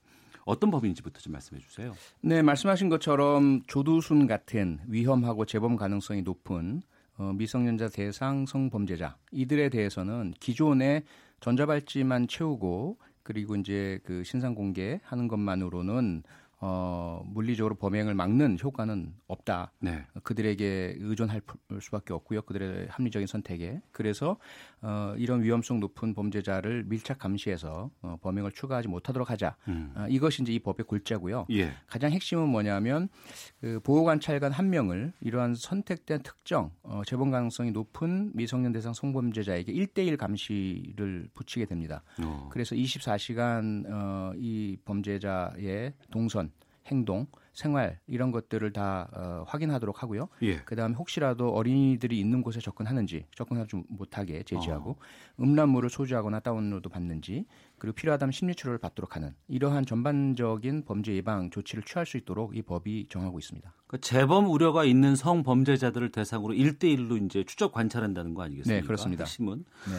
[0.48, 1.92] 어떤 법인지부터 좀 말씀해 주세요.
[2.22, 6.80] 네, 말씀하신 것처럼 조두순 같은 위험하고 재범 가능성이 높은
[7.18, 11.02] 어, 미성년자 대상 성범죄자 이들에 대해서는 기존에
[11.40, 16.22] 전자발찌만 채우고 그리고 이제 그 신상 공개하는 것만으로는
[16.60, 19.72] 어, 물리적으로 범행을 막는 효과는 없다.
[19.80, 20.06] 네.
[20.22, 21.42] 그들에게 의존할
[21.80, 22.42] 수밖에 없고요.
[22.42, 23.80] 그들의 합리적인 선택에.
[23.92, 24.38] 그래서
[24.80, 29.56] 어, 이런 위험성 높은 범죄자를 밀착 감시해서 어, 범행을 추가하지 못하도록 하자.
[29.68, 29.92] 음.
[29.94, 31.46] 아, 이것이 이제 이 법의 골자고요.
[31.50, 31.72] 예.
[31.86, 33.08] 가장 핵심은 뭐냐면
[33.60, 40.16] 그 보호관찰관 한 명을 이러한 선택된 특정 어, 재범 가능성이 높은 미성년 대상 성범죄자에게 1대1
[40.16, 42.02] 감시를 붙이게 됩니다.
[42.22, 42.48] 어.
[42.52, 46.50] 그래서 24시간 어, 이 범죄자의 동선,
[46.88, 50.28] 행동, 생활 이런 것들을 다 어, 확인하도록 하고요.
[50.42, 50.58] 예.
[50.58, 54.96] 그다음에 혹시라도 어린이들이 있는 곳에 접근하는지 접근하지 못하게 제지하고 어.
[55.40, 57.46] 음란물을 소지하거나 다운로드 받는지
[57.78, 62.62] 그리고 필요하다면 심리 치료를 받도록 하는 이러한 전반적인 범죄 예방 조치를 취할 수 있도록 이
[62.62, 63.72] 법이 정하고 있습니다.
[63.86, 68.80] 그러니까 재범 우려가 있는 성범죄자들을 대상으로 1대1로 이제 추적 관찰한다는 거 아니겠습니까?
[68.80, 69.24] 네, 그렇습니다.
[69.24, 69.58] 핵심은.
[69.58, 69.94] 네.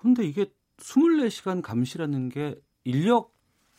[0.00, 0.46] 근데 이게
[0.78, 3.32] 24시간 감시라는 게 인력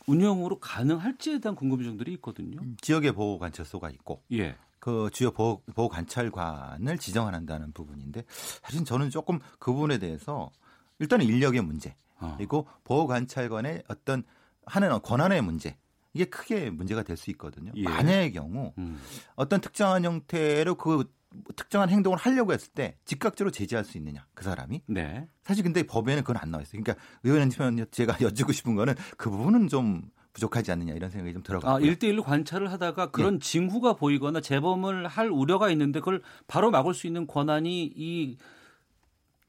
[0.06, 2.60] 운영으로 가능할지에 대한 궁금증들이 있거든요.
[2.80, 4.56] 지역의 보호 관찰소가 있고 예.
[4.78, 8.24] 그 주요 보호, 보호 관찰관을 지정한다는 부분인데
[8.62, 10.50] 사실 저는 조금 그 부분에 대해서
[10.98, 12.34] 일단은 인력의 문제 어.
[12.36, 14.24] 그리고 보호 관찰관의 어떤
[14.66, 15.76] 하는 권한의 문제
[16.12, 17.72] 이게 크게 문제가 될 수 있거든요.
[17.76, 17.82] 예.
[17.84, 19.00] 만약의 경우 음.
[19.34, 21.10] 어떤 특정한 형태로 그
[21.56, 25.28] 특정한 행동을 하려고 했을 때 즉각적으로 제지할 수 있느냐 그 사람이 네.
[25.42, 26.82] 사실 근데 법에는 그건 안 나와 있어요.
[26.82, 31.46] 그러니까 의원님 제가 여쭙고 싶은 거는 그 부분은 좀 부족하지 않느냐 이런 생각이 좀 아,
[31.46, 31.92] 들어가고요.
[31.92, 37.26] 1대1로 관찰을 하다가 그런 징후가 보이거나 재범을 할 우려가 있는데 그걸 바로 막을 수 있는
[37.26, 38.36] 권한이 이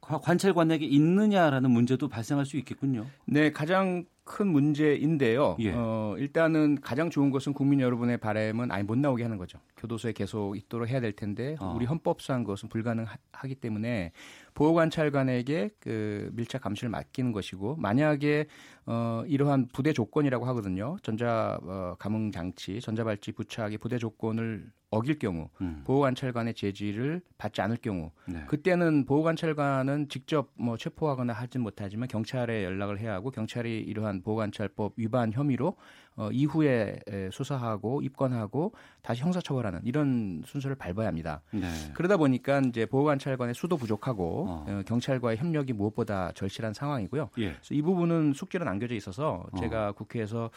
[0.08, 3.06] 관- 관찰관에게 있느냐라는 문제도 발생할 수 있겠군요.
[3.26, 5.56] 네, 가장 큰 문제인데요.
[5.60, 5.72] 예.
[5.76, 9.60] 어, 일단은 가장 좋은 것은 국민 여러분의 바람은 아예 못 나오게 하는 거죠.
[9.78, 11.74] 교도소에 계속 있도록 해야 될 텐데 어.
[11.76, 14.14] 우리 헌법상 그것은 불가능하기 때문에
[14.56, 18.48] 보호관찰관에게 그 밀착 감시를 맡기는 것이고 만약에
[18.88, 20.98] 어, 이러한 부대 조건이라고 하거든요.
[21.04, 25.84] 전자 어, 감응 장치, 전자발찌 부착의 부대 조건을 어길 경우 음.
[25.86, 28.44] 보호관찰관의 제지를 받지 않을 경우 네.
[28.48, 35.34] 그때는 보호관찰관은 직접 뭐 체포하거나 하진 못하지만 경찰에 연락을 해야 하고 경찰이 이러한 보호관찰법 위반
[35.34, 35.76] 혐의로
[36.18, 41.42] 어, 이후에 에, 수사하고 입건하고 다시 형사처벌하는 이런 순서를 밟아야 합니다.
[41.52, 41.68] 네.
[41.94, 44.66] 그러다 보니까 이제 보호관찰관의 수도 부족하고 어.
[44.68, 47.30] 어, 경찰과의 협력이 무엇보다 절실한 상황이고요.
[47.40, 47.52] 예.
[47.54, 50.50] 그래서 이 부분은 숙제로 남겨져 있어서 제가 국회에서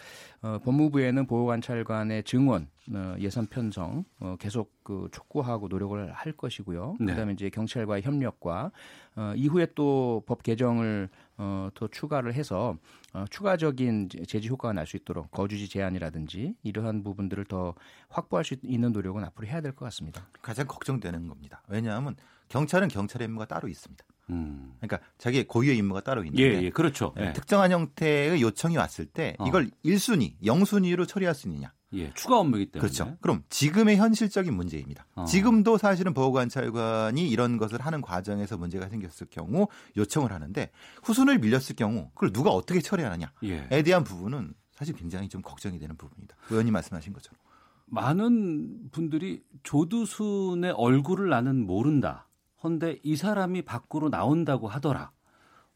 [0.42, 6.96] 어, 법무부에는 보호관찰관의 증원, 어, 예산 편성 어, 계속 그 촉구하고 노력을 할 것이고요.
[6.98, 7.12] 네.
[7.12, 8.70] 그다음에 이제 경찰과의 협력과
[9.16, 12.78] 어, 이후에 또 법 개정을 어, 더 추가를 해서
[13.12, 17.74] 어, 추가적인 제지 효과가 날 수 있도록 거주지 제한이라든지 이러한 부분들을 더
[18.08, 20.26] 확보할 수 있는 노력은 앞으로 해야 될 것 같습니다.
[20.40, 21.62] 가장 걱정되는 겁니다.
[21.68, 22.16] 왜냐하면
[22.48, 24.02] 경찰은 경찰의 임무가 따로 있습니다.
[24.30, 24.72] 음.
[24.80, 27.12] 그러니까 자기의 고유의 임무가 따로 있는데 예, 예, 그렇죠.
[27.18, 27.32] 예, 예.
[27.34, 29.46] 특정한 형태의 요청이 왔을 때 어.
[29.46, 31.72] 이걸 1순위, 0순위로 처리할 수 있느냐.
[31.94, 32.80] 예, 추가 업무이기 때문에.
[32.80, 33.16] 그렇죠.
[33.20, 35.06] 그럼 지금의 현실적인 문제입니다.
[35.14, 35.24] 어.
[35.24, 40.70] 지금도 사실은 보호관찰관이 이런 것을 하는 과정에서 문제가 생겼을 경우 요청을 하는데
[41.02, 43.82] 후순을 밀렸을 경우 그걸 누가 어떻게 처리하느냐에 예.
[43.82, 46.36] 대한 부분은 사실 굉장히 좀 걱정이 되는 부분입니다.
[46.50, 47.38] 의원님 말씀하신 것처럼.
[47.86, 52.28] 많은 분들이 조두순의 얼굴을 나는 모른다.
[52.62, 55.12] 헌데 이 사람이 밖으로 나온다고 하더라.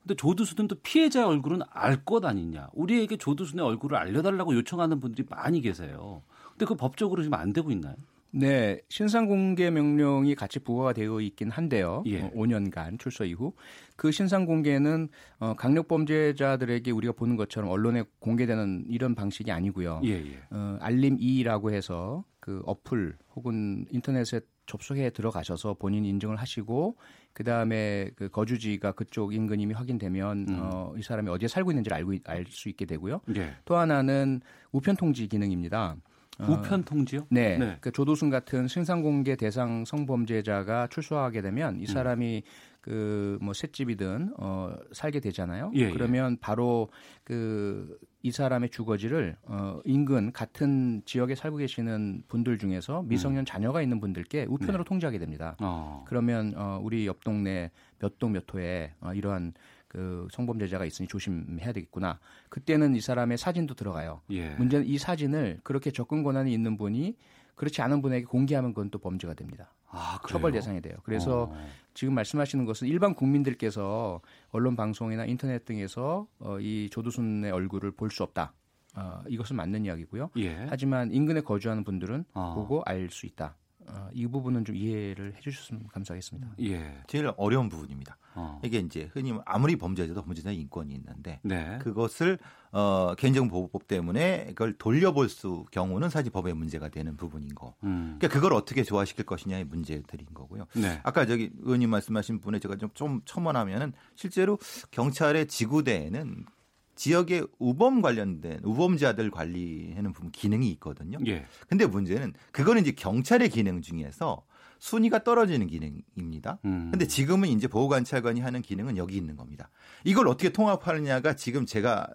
[0.02, 2.68] 근데 조두순은 또 피해자의 얼굴은 알 것 아니냐.
[2.72, 6.22] 우리에게 조두순의 얼굴을 알려달라고 요청하는 분들이 많이 계세요.
[6.50, 7.94] 근데 그 법적으로 지금 안 되고 있나요?
[8.34, 12.02] 네, 신상 공개 명령이 같이 부과가 되어 있긴 한데요.
[12.06, 12.22] 예.
[12.22, 13.52] 어, 5년간 출소 이후
[13.94, 20.00] 그 신상 공개는 어, 강력 범죄자들에게 우리가 보는 것처럼 언론에 공개되는 이런 방식이 아니고요.
[20.04, 20.38] 예, 예.
[20.50, 26.96] 어, 알림 2라고 해서 그 어플 혹은 인터넷에 접속해 들어가셔서 본인 인증을 하시고
[27.32, 30.58] 그 다음에 그 거주지가 그쪽 인근임이 확인되면 음.
[30.60, 33.20] 어, 이 사람이 어디에 살고 있는지를 알고 알 수 있게 되고요.
[33.36, 33.56] 예.
[33.64, 34.40] 또 하나는
[34.72, 35.96] 우편 통지 기능입니다.
[36.38, 37.26] 어, 우편 통지요?
[37.30, 37.58] 네.
[37.58, 37.76] 네.
[37.80, 41.80] 그 조도순 같은 신상공개 대상 성범죄자가 출소하게 되면 음.
[41.80, 42.42] 이 사람이
[42.80, 45.70] 그뭐 셋집이든 어 살게 되잖아요.
[45.76, 45.90] 예, 예.
[45.90, 46.88] 그러면 바로
[47.22, 54.00] 그 이 사람의 주거지를 어 인근 같은 지역에 살고 계시는 분들 중에서 미성년 자녀가 있는
[54.00, 55.56] 분들께 우편으로 통지하게 됩니다.
[55.60, 55.64] 음.
[55.64, 55.66] 네.
[55.68, 56.04] 어.
[56.06, 59.54] 그러면 어 우리 옆 동네 몇 동 몇 호에 어 이러한
[59.88, 62.18] 그 성범죄자가 있으니 조심해야 되겠구나.
[62.48, 64.22] 그때는 이 사람의 사진도 들어가요.
[64.30, 64.50] 예.
[64.54, 67.16] 문제는 이 사진을 그렇게 접근 권한이 있는 분이
[67.56, 69.72] 그렇지 않은 분에게 공개하면 그건 또 범죄가 됩니다.
[69.92, 70.18] 아?
[70.28, 70.94] 처벌 대상이 돼요.
[71.04, 71.66] 그래서 어.
[71.94, 74.20] 지금 말씀하시는 것은 일반 국민들께서
[74.50, 78.52] 언론 방송이나 인터넷 등에서 어, 이 조두순의 얼굴을 볼 수 없다.
[78.96, 80.30] 어, 이것은 맞는 이야기고요.
[80.36, 80.66] 예.
[80.68, 82.52] 하지만 인근에 거주하는 분들은 어.
[82.54, 83.56] 보고 알 수 있다.
[83.86, 86.54] 어, 이 부분은 좀 이해를 해주셨으면 감사하겠습니다.
[86.60, 87.02] 예.
[87.06, 88.16] 제일 어려운 부분입니다.
[88.34, 88.60] 어.
[88.64, 91.78] 이게 이제 흔히 아무리 범죄자도 범죄자의 인권이 있는데 네.
[91.82, 92.38] 그것을
[92.70, 97.74] 어, 개인정보보호법 때문에 그걸 돌려볼 수 경우는 사실 법의 문제가 되는 부분인 거.
[97.84, 98.16] 음.
[98.18, 100.66] 그러니까 그걸 어떻게 조화시킬 것이냐의 문제들인 거고요.
[100.74, 101.00] 네.
[101.02, 104.58] 아까 저기 의원님 말씀하신 분에 제가 좀, 좀 첨언하면은 실제로
[104.90, 106.46] 경찰의 지구대에는
[106.94, 111.18] 지역의 우범 관련된 우범자들 관리하는 부분 기능이 있거든요.
[111.26, 111.46] 예.
[111.68, 114.44] 근데 문제는 그거는 이제 경찰의 기능 중에서
[114.78, 116.58] 순위가 떨어지는 기능입니다.
[116.64, 116.88] 음.
[116.90, 119.70] 근데 지금은 이제 보호관찰관이 하는 기능은 여기 있는 겁니다.
[120.04, 122.08] 이걸 어떻게 통합하느냐가 지금 제가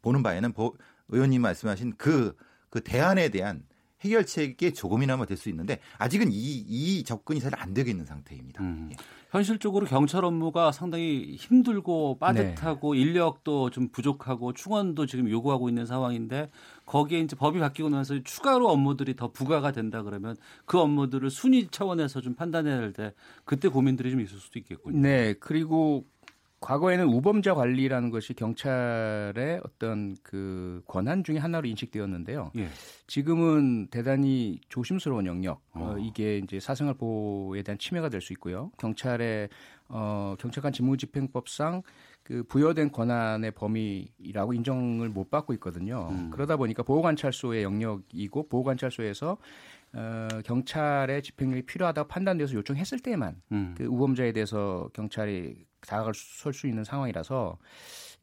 [0.00, 0.74] 보는 바에는 보,
[1.08, 2.34] 의원님 말씀하신 그,
[2.70, 3.64] 그 대안에 대한
[4.00, 6.36] 해결책이 조금이나마 될 수 있는데 아직은 이,
[6.68, 8.62] 이 접근이 잘 안 되고 있는 상태입니다.
[8.62, 8.90] 음.
[8.92, 8.96] 예.
[9.30, 13.00] 현실적으로 경찰 업무가 상당히 힘들고 빠듯하고 네.
[13.00, 16.50] 인력도 좀 부족하고 충원도 지금 요구하고 있는 상황인데
[16.86, 22.20] 거기에 이제 법이 바뀌고 나서 추가로 업무들이 더 부과가 된다 그러면 그 업무들을 순위 차원에서
[22.22, 23.12] 좀 판단해야 할 때
[23.44, 24.98] 그때 고민들이 좀 있을 수도 있겠군요.
[24.98, 26.06] 네, 그리고
[26.60, 32.50] 과거에는 우범자 관리라는 것이 경찰의 어떤 그 권한 중에 하나로 인식되었는데요.
[32.56, 32.68] 예.
[33.06, 35.60] 지금은 대단히 조심스러운 영역.
[35.72, 35.98] 어, 어.
[35.98, 38.72] 이게 이제 사생활 보호에 대한 침해가 될 수 있고요.
[38.78, 39.48] 경찰의
[39.88, 41.82] 어, 경찰관 직무집행법상
[42.24, 46.08] 그 부여된 권한의 범위라고 인정을 못 받고 있거든요.
[46.10, 46.30] 음.
[46.30, 49.38] 그러다 보니까 보호관찰소의 영역이고 보호관찰소에서
[49.94, 53.74] 어, 경찰의 집행력이 필요하다고 판단돼서 요청했을 때만 음.
[53.78, 57.58] 그 우범자에 대해서 경찰이 다가갈 설 수 있는 상황이라서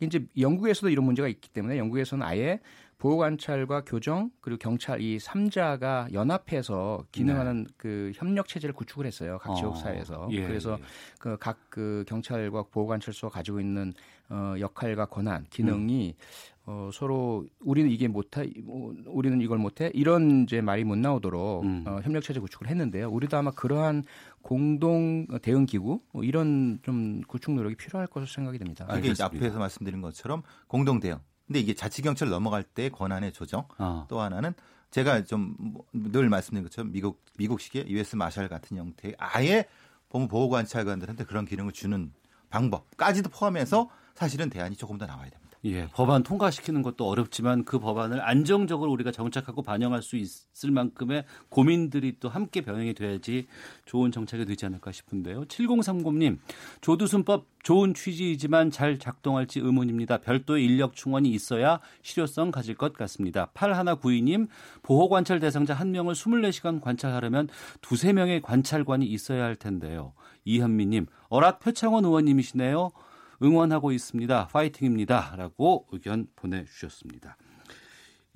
[0.01, 2.59] 이제 영국에서도 이런 문제가 있기 때문에 영국에서는 아예
[2.97, 9.37] 보호관찰과 교정 그리고 경찰 이 3자가 연합해서 기능하는 그 협력 체제를 구축을 했어요.
[9.41, 9.79] 각 지역 네.
[9.79, 10.27] 어, 사회에서.
[10.31, 10.83] 예, 그래서 예.
[11.19, 13.93] 그각 그 경찰과 보호관찰소가 가지고 있는
[14.29, 16.15] 어 역할과 권한, 기능이
[16.65, 21.83] 어 서로 우리는 이게 못해, 뭐, 우리는 이걸 못해 이런 이제 말이 못 나오도록 음.
[21.87, 23.09] 어, 협력 체제 구축을 했는데요.
[23.09, 24.03] 우리도 아마 그러한
[24.41, 28.85] 공동 대응 기구 뭐 이런 좀 구축 노력이 필요할 것으로 생각이 됩니다.
[28.97, 29.25] 이게 이제 알겠습니다.
[29.25, 31.19] 앞에서 말씀드린 것처럼 공동 대응.
[31.45, 33.65] 근데 이게 자치경찰 넘어갈 때 권한의 조정.
[33.77, 34.05] 어.
[34.09, 34.53] 또 하나는
[34.89, 35.55] 제가 좀
[35.93, 39.65] 늘 말씀드린 것처럼 미국 미국식의 US 마샬 같은 형태의 아예
[40.09, 42.11] 법무 보호관찰관들한테 그런 기능을 주는
[42.49, 45.45] 방법까지도 포함해서 사실은 대안이 조금 더 나와야 됩니다.
[45.65, 52.17] 예, 법안 통과시키는 것도 어렵지만 그 법안을 안정적으로 우리가 정착하고 반영할 수 있을 만큼의 고민들이
[52.19, 53.47] 또 함께 병행이 돼야지
[53.85, 55.45] 좋은 정책이 되지 않을까 싶은데요.
[55.45, 56.37] 7030님,
[56.81, 60.19] 조두순법 좋은 취지이지만 잘 작동할지 의문입니다.
[60.19, 63.49] 별도의 인력 충원이 있어야 실효성 가질 것 같습니다.
[63.55, 64.47] 8192님,
[64.83, 67.49] 보호 관찰 대상자 한 명을 24시간 관찰하려면
[67.81, 70.13] 두세 명의 관찰관이 있어야 할 텐데요.
[70.45, 72.91] 이현미님, 어랏 표창원 의원님이시네요.
[73.45, 74.47] 응원하고 있습니다.
[74.47, 75.35] 파이팅입니다.
[75.37, 77.37] 라고 의견 보내주셨습니다.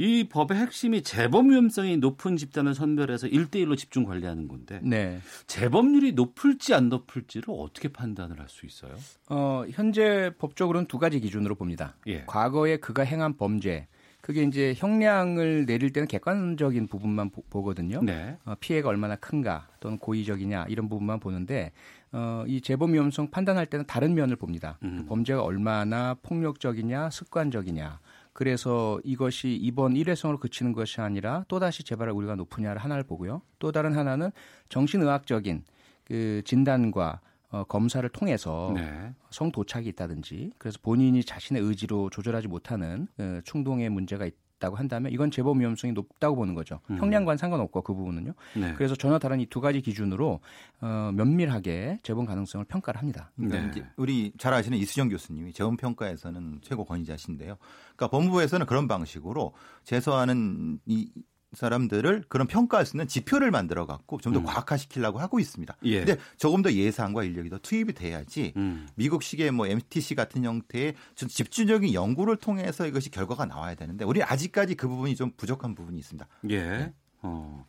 [0.01, 5.19] 이 법의 핵심이 재범 위험성이 높은 집단을 선별해서 1대1로 집중 관리하는 건데 네.
[5.45, 8.95] 재범률이 높을지 안 높을지를 어떻게 판단을 할 수 있어요?
[9.29, 11.95] 어, 현재 법적으로는 두 가지 기준으로 봅니다.
[12.07, 12.23] 예.
[12.25, 13.87] 과거에 그가 행한 범죄,
[14.21, 18.37] 그게 이제 형량을 내릴 때는 객관적인 부분만 보, 거든요 네.
[18.45, 21.71] 어, 피해가 얼마나 큰가 또는 고의적이냐 이런 부분만 보는데
[22.11, 24.77] 어, 이 재범 위험성 판단할 때는 다른 면을 봅니다.
[24.83, 24.97] 음.
[24.99, 27.99] 그 범죄가 얼마나 폭력적이냐, 습관적이냐.
[28.33, 33.41] 그래서 이것이 이번 일회성으로 그치는 것이 아니라 또다시 재발할 우리가 높으냐를 하나를 보고요.
[33.59, 34.31] 또 다른 하나는
[34.69, 35.63] 정신의학적인
[36.05, 37.19] 그 진단과
[37.51, 39.13] 어, 검사를 통해서 네.
[39.31, 44.37] 성도착이 있다든지 그래서 본인이 자신의 의지로 조절하지 못하는 어, 충동의 문제가 있다
[44.67, 46.79] 고 한다면 이건 재범 위험성이 높다고 보는 거죠.
[46.89, 46.97] 음.
[46.97, 48.33] 형량과는 상관없고 그 부분은요.
[48.55, 48.73] 네.
[48.75, 50.39] 그래서 전혀 다른 이 두 가지 기준으로
[50.81, 53.31] 어, 면밀하게 재범 가능성을 평가를 합니다.
[53.35, 53.67] 그러니까 네.
[53.69, 57.57] 이제 우리 잘 아시는 이수정 교수님이 재원 평가에서는 최고 권위자신데요.
[57.95, 59.53] 그러니까 법무부에서는 그런 방식으로
[59.83, 61.11] 제소하는 이
[61.53, 64.45] 사람들을 그런 평가할 수 있는 지표를 만들어 갖고 좀더 음.
[64.45, 65.75] 과학화시키려고 하고 있습니다.
[65.83, 66.05] 예.
[66.05, 68.87] 근데 조금 더 예산과 인력이 더 투입이 돼야지 음.
[68.95, 74.75] 미국식의 뭐 MTC 같은 형태의 좀 집중적인 연구를 통해서 이것이 결과가 나와야 되는데 우리 아직까지
[74.75, 76.27] 그 부분이 좀 부족한 부분이 있습니다.
[76.51, 76.93] 예.
[77.21, 77.65] 어.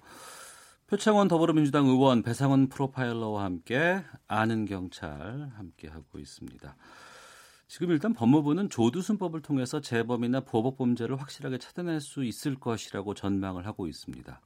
[0.86, 6.74] 표창원 더불어민주당 의원 배상원 프로파일러와 함께 아는 경찰 함께 하고 있습니다.
[7.70, 13.86] 지금 일단 법무부는 조두순법을 통해서 재범이나 보복 범죄를 확실하게 찾아낼 수 있을 것이라고 전망을 하고
[13.86, 14.40] 있습니다.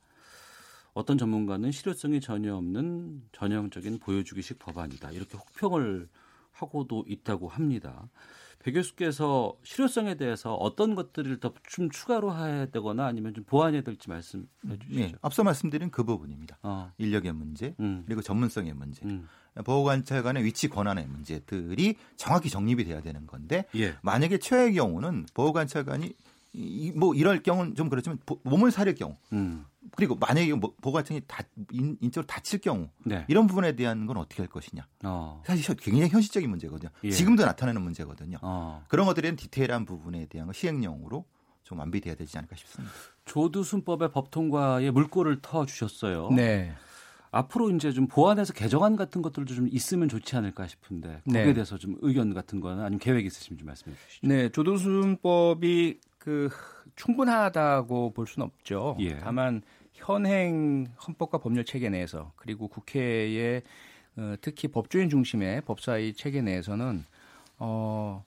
[0.93, 5.12] 어떤 전문가는 실효성이 전혀 없는 전형적인 보여주기식 법안이다.
[5.12, 6.07] 이렇게 혹평을
[6.53, 8.11] 하고도 있다고 합니다.
[8.59, 14.11] 배 교수께서 실효성에 대해서 어떤 것들을 더 좀 추가로 해야 되거나 아니면 좀 보완해야 될지
[14.11, 14.45] 말씀해
[14.83, 15.01] 주시죠.
[15.01, 16.59] 예, 앞서 말씀드린 그 부분입니다.
[16.62, 16.93] 어.
[16.99, 18.03] 인력의 문제 음.
[18.05, 19.27] 그리고 전문성의 문제, 음.
[19.62, 23.94] 보호관찰관의 위치 권한의 문제들이 정확히 정립이 돼야 되는 건데 예.
[24.02, 26.12] 만약에 최의 경우는 보호관찰관이
[26.57, 29.64] 이, 뭐 이럴 경우는 좀 그렇지만 보- 몸을 사릴 경우 음.
[29.96, 31.42] 그리고 만약에 뭐 보호관찰이 다
[31.72, 33.24] 인, 인적으로 다칠 경우 네.
[33.28, 35.42] 이런 부분에 대한 건 어떻게 할 것이냐 어.
[35.44, 36.90] 사실 현- 굉장히 현실적인 문제거든요.
[37.05, 37.11] 예.
[37.11, 38.38] 지금도 나타나는 문제거든요.
[38.42, 38.84] 어.
[38.88, 41.24] 그런 것들에 대한 디테일한 부분에 대한 거 시행령으로
[41.64, 42.92] 좀 완비돼야 되지 않을까 싶습니다.
[43.24, 46.30] 조두순법의 법 통과에 물꼬를 터 주셨어요.
[46.30, 46.72] 네.
[47.35, 51.53] 앞으로 이제 좀 보완해서 개정안 같은 것들도 좀 있으면 좋지 않을까 싶은데 거기에 네.
[51.53, 54.26] 대해서 좀 의견 같은 거나 아니면 계획 있으시면 좀 말씀해 주시죠.
[54.26, 56.49] 네, 조도순법이 그
[56.97, 58.97] 충분하다고 볼 수는 없죠.
[59.01, 59.18] 예.
[59.18, 59.62] 다만
[59.93, 63.62] 현행 헌법과 법률 체계 내에서 그리고 국회의
[64.16, 67.05] 어, 특히 법조인 중심의 법사위 체계 내에서는
[67.59, 68.24] 어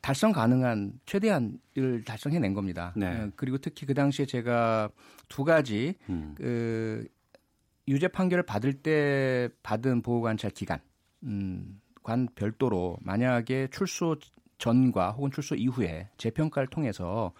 [0.00, 2.92] 달성 가능한 최대한을 달성해낸 겁니다.
[2.96, 3.06] 네.
[3.06, 4.90] 어, 그리고 특히 그 당시에 제가
[5.28, 6.34] 두 가지 음.
[6.36, 7.06] 그
[7.88, 10.80] 유죄 판결을 받을 때 받은 보호관찰 기간,
[11.24, 14.16] 음, 관 별도로 만약에 출소
[14.58, 17.32] 전과 혹은 출소 이후에 재평가를 통해서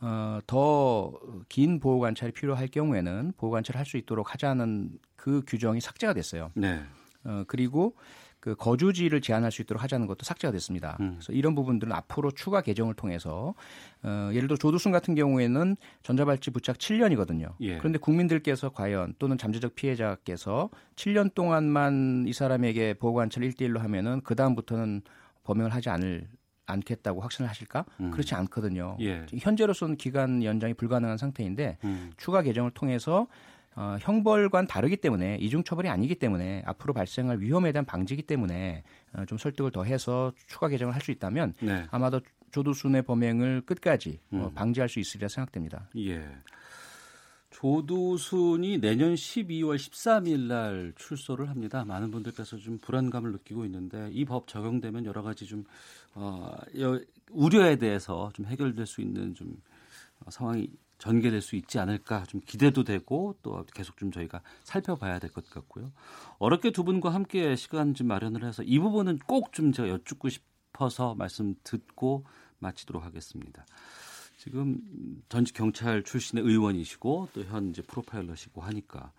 [0.00, 1.12] 어, 더
[1.48, 6.52] 긴 보호 관찰이 필요할 경우에는 보호 관찰을 할 수 있도록 하자는 그 규정이 삭제가 됐어요.
[6.54, 6.80] 네.
[7.24, 7.96] 어, 그리고
[8.40, 10.96] 그 거주지를 제한할 수 있도록 하자는 것도 삭제가 됐습니다.
[11.00, 11.14] 음.
[11.14, 13.54] 그래서 이런 부분들은 앞으로 추가 개정을 통해서
[14.02, 17.54] 어, 예를 들어 조두순 같은 경우에는 전자발찌 부착 7년이거든요.
[17.60, 17.78] 예.
[17.78, 24.36] 그런데 국민들께서 과연 또는 잠재적 피해자께서 7년 동안만 이 사람에게 보호 관찰 1대1로 하면은 그
[24.36, 25.02] 다음부터는
[25.42, 26.28] 범행을 하지 않을
[26.66, 27.86] 않겠다고 확신을 하실까?
[28.00, 28.10] 음.
[28.10, 28.96] 그렇지 않거든요.
[29.00, 29.26] 예.
[29.36, 32.12] 현재로서는 기간 연장이 불가능한 상태인데 음.
[32.16, 33.26] 추가 개정을 통해서
[33.76, 38.82] 어, 형벌과는 다르기 때문에 이중 처벌이 아니기 때문에 앞으로 발생할 위험에 대한 방지기 때문에
[39.14, 41.86] 어, 좀 설득을 더 해서 추가 개정을 할 수 있다면 네.
[41.90, 44.54] 아마도 조두순의 범행을 끝까지 어, 음.
[44.54, 45.88] 방지할 수 있으리라 생각됩니다.
[45.96, 46.26] 예.
[47.50, 51.84] 조두순이 내년 12월 13일 날 출소를 합니다.
[51.84, 55.64] 많은 분들께서 좀 불안감을 느끼고 있는데 이 법 적용되면 여러 가지 좀
[56.14, 57.00] 어, 여-
[57.30, 59.56] 우려에 대해서 좀 해결될 수 있는 좀
[60.20, 65.30] 어, 상황이 전개될 수 있지 않을까 좀 기대도 되고 또 계속 좀 저희가 살펴봐야 될
[65.30, 65.92] 것 같고요.
[66.38, 71.14] 어렵게 두 분과 함께 시간 좀 마련을 해서 이 부분은 꼭 좀 제가 여쭙고 싶어서
[71.14, 72.24] 말씀 듣고
[72.58, 73.64] 마치도록 하겠습니다.
[74.38, 74.78] 지금
[75.28, 79.12] 전직 경찰 출신의 의원이시고 또 현재 프로파일러시고 하니까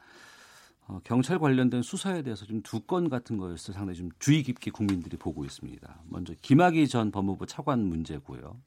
[0.87, 5.17] 어, 경찰 관련된 수사에 대해서 좀 두 건 같은 것을 상당히 좀 주의 깊게 국민들이
[5.17, 6.01] 보고 있습니다.
[6.07, 8.59] 먼저 김학의 전 법무부 차관 문제고요.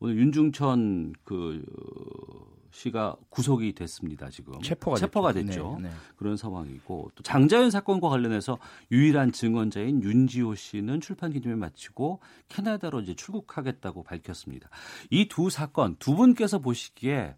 [0.00, 4.28] 오늘 윤중천 그 어, 씨가 구속이 됐습니다.
[4.30, 4.60] 지금
[4.98, 5.46] 체포가 됐죠.
[5.46, 5.78] 됐죠.
[5.80, 5.94] 네, 네.
[6.16, 8.58] 그런 상황이고 또 장자연 사건과 관련해서
[8.90, 12.18] 유일한 증언자인 윤지호 씨는 출판 기념회 마치고
[12.48, 14.68] 캐나다로 이제 출국하겠다고 밝혔습니다.
[15.10, 17.36] 이 두 사건 두 분께서 보시기에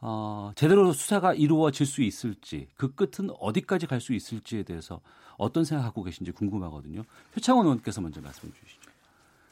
[0.00, 5.00] 어, 제대로 수사가 이루어질 수 있을지 그 끝은 어디까지 갈 수 있을지에 대해서
[5.36, 7.02] 어떤 생각하고 계신지 궁금하거든요.
[7.34, 8.81] 표창원 의원께서 먼저 말씀해 주시죠.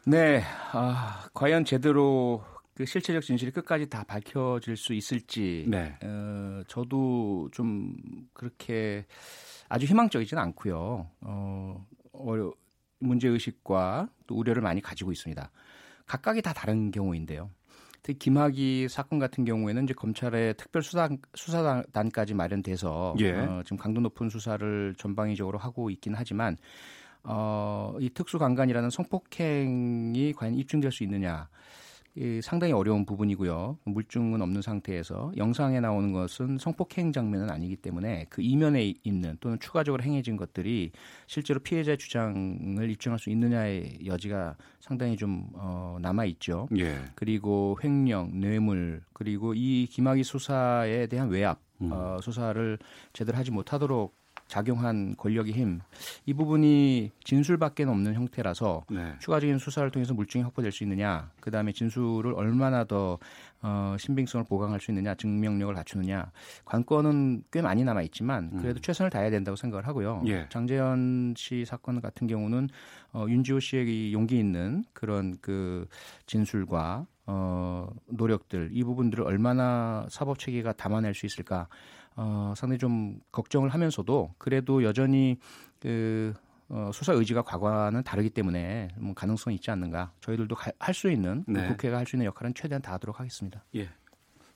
[0.06, 0.42] 네,
[0.72, 2.42] 아, 과연 제대로
[2.74, 5.96] 그 실체적 진실이 끝까지 다 밝혀질 수 있을지, 네.
[6.02, 7.94] 어, 저도 좀
[8.32, 9.04] 그렇게
[9.68, 11.10] 아주 희망적이지는 않고요.
[11.20, 12.52] 어, 어려,
[12.98, 15.50] 문제 의식과 또 우려를 많이 가지고 있습니다.
[16.06, 17.50] 각각이 다 다른 경우인데요.
[18.02, 23.32] 특히 김학의 사건 같은 경우에는 이제 검찰의 특별 수사 수사단까지 마련돼서 예.
[23.32, 26.56] 어, 지금 강도 높은 수사를 전방위적으로 하고 있긴 하지만
[27.24, 31.48] 어, 이 특수강간이라는 성폭행이 과연 입증될 수 있느냐.
[32.16, 33.78] 이 상당히 어려운 부분이고요.
[33.84, 40.02] 물증은 없는 상태에서 영상에 나오는 것은 성폭행 장면은 아니기 때문에 그 이면에 있는 또는 추가적으로
[40.02, 40.90] 행해진 것들이
[41.28, 46.68] 실제로 피해자의 주장을 입증할 수 있느냐의 여지가 상당히 좀 어, 남아 있죠.
[46.76, 46.98] 예.
[47.14, 51.90] 그리고 횡령, 뇌물, 그리고 이 김학의 수사에 대한 외압, 음.
[51.92, 52.76] 어, 수사를
[53.12, 54.19] 제대로 하지 못하도록
[54.50, 55.80] 작용한 권력의 힘
[56.26, 59.14] 이 부분이 진술밖에 없는 형태라서 네.
[59.18, 63.18] 추가적인 수사를 통해서 물증이 확보될 수 있느냐, 그 다음에 진술을 얼마나 더
[63.62, 66.30] 어, 신빙성을 보강할 수 있느냐, 증명력을 갖추느냐,
[66.64, 68.82] 관건은 꽤 많이 남아 있지만 그래도 음.
[68.82, 70.22] 최선을 다해야 된다고 생각을 하고요.
[70.26, 70.46] 예.
[70.48, 72.68] 장재현 씨 사건 같은 경우는
[73.12, 75.86] 어, 윤지호 씨의 이 용기 있는 그런 그
[76.26, 81.68] 진술과 어, 노력들 이 부분들을 얼마나 사법 체계가 담아낼 수 있을까
[82.16, 85.38] 어, 상당히 좀 걱정을 하면서도 그래도 여전히
[85.78, 86.34] 그
[86.68, 91.66] 어, 수사 의지가 과거와는 다르기 때문에 뭐 가능성이 있지 않는가 저희들도 할 수 있는 네.
[91.68, 93.64] 국회가 할 수 있는 역할은 최대한 다하도록 하겠습니다.
[93.74, 93.88] 예.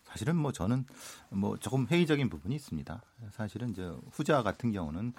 [0.05, 0.87] 사실은 뭐 저는
[1.31, 3.03] 뭐 조금 회의적인 부분이 있습니다.
[3.33, 5.13] 사실은 이제 후자 같은 경우는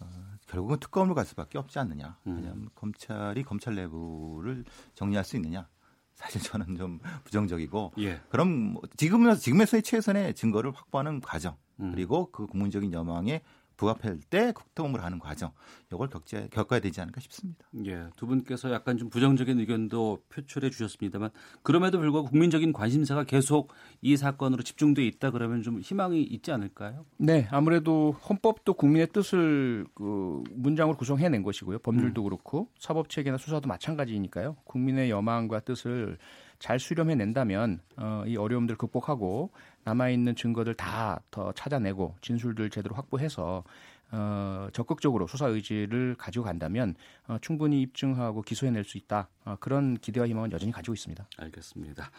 [0.00, 0.06] 어,
[0.46, 2.18] 결국은 특검으로 갈 수밖에 없지 않느냐.
[2.26, 2.36] 음.
[2.36, 4.64] 왜냐하면 검찰이 검찰 내부를
[4.94, 5.66] 정리할 수 있느냐.
[6.14, 8.20] 사실 저는 좀 부정적이고 예.
[8.28, 11.90] 그럼 뭐 지금에서 지금에서의 최선의 증거를 확보하는 과정 음.
[11.92, 13.42] 그리고 그 국민적인 여망에
[13.76, 15.52] 부합할 때 국통을 하는 과정
[15.92, 17.66] 이걸 겪지, 겪어야 되지 않을까 싶습니다.
[17.86, 21.30] 예, 두 분께서 약간 좀 부정적인 의견도 표출해 주셨습니다만
[21.62, 27.06] 그럼에도 불구하고 국민적인 관심사가 계속 이 사건으로 집중돼 있다 그러면 좀 희망이 있지 않을까요?
[27.16, 31.78] 네, 아무래도 헌법도 국민의 뜻을 그 문장으로 구성해낸 것이고요.
[31.78, 34.56] 법률도 그렇고 사법 체계나 수사도 마찬가지니까요.
[34.64, 36.18] 국민의 여망과 뜻을
[36.64, 39.50] 잘 수렴해낸다면 어, 이 어려움들 극복하고
[39.84, 43.64] 남아 있는 증거들 다 더 찾아내고 진술들 제대로 확보해서
[44.10, 46.94] 어, 적극적으로 수사 의지를 가지고 간다면
[47.28, 49.28] 어, 충분히 입증하고 기소해낼 수 있다.
[49.44, 51.28] 어, 그런 기대와 희망은 여전히 가지고 있습니다.
[51.36, 52.10] 알겠습니다.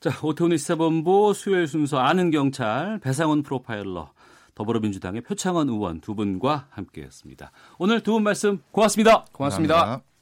[0.00, 4.12] 자, 오태훈의 시사본부 수요일 순서 아는 경찰 배상원 프로파일러
[4.54, 7.50] 더불어민주당의 표창원 의원 두 분과 함께했습니다.
[7.78, 9.24] 오늘 두 분 말씀 고맙습니다.
[9.32, 9.74] 고맙습니다.
[9.74, 10.15] 감사합니다.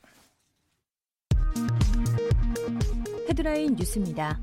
[3.35, 4.39] 헤드라인 뉴스입니다.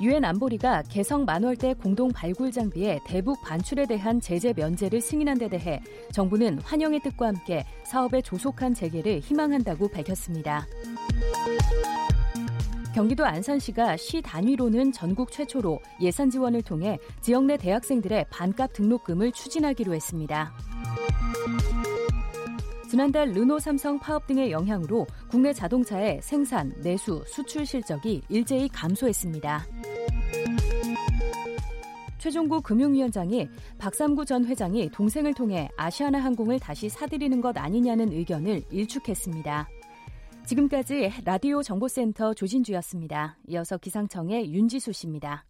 [0.00, 5.80] 유엔 안보리가 개성 만월대 공동 발굴 장비의 대북 반출에 대한 제재 면제를 승인한 데 대해
[6.12, 10.64] 정부는 환영의 뜻과 함께 사업의 조속한 재개를 희망한다고 밝혔습니다.
[12.94, 19.92] 경기도 안산시가 시 단위로는 전국 최초로 예산 지원을 통해 지역 내 대학생들의 반값 등록금을 추진하기로
[19.92, 20.52] 했습니다.
[22.94, 29.66] 지난달 르노 삼성 파업 등의 영향으로 국내 자동차의 생산, 내수, 수출 실적이 일제히 감소했습니다.
[32.18, 39.68] 최종구 금융위원장이 박삼구 전 회장이 동생을 통해 아시아나 항공을 다시 사들이는 것 아니냐는 의견을 일축했습니다.
[40.46, 43.38] 지금까지 라디오 정보센터 조진주였습니다.
[43.48, 45.44] 이어서 기상청의 윤지수 씨입니다.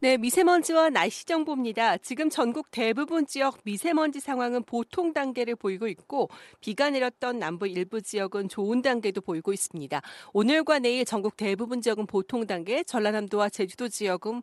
[0.00, 1.98] 네, 미세먼지와 날씨 정보입니다.
[1.98, 6.28] 지금 전국 대부분 지역 미세먼지 상황은 보통 단계를 보이고 있고
[6.60, 10.00] 비가 내렸던 남부 일부 지역은 좋은 단계도 보이고 있습니다.
[10.32, 14.42] 오늘과 내일 전국 대부분 지역은 보통 단계, 전라남도와 제주도 지역은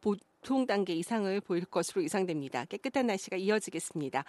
[0.00, 2.64] 보통 단계 이상을 보일 것으로 예상됩니다.
[2.66, 4.24] 깨끗한 날씨가 이어지겠습니다.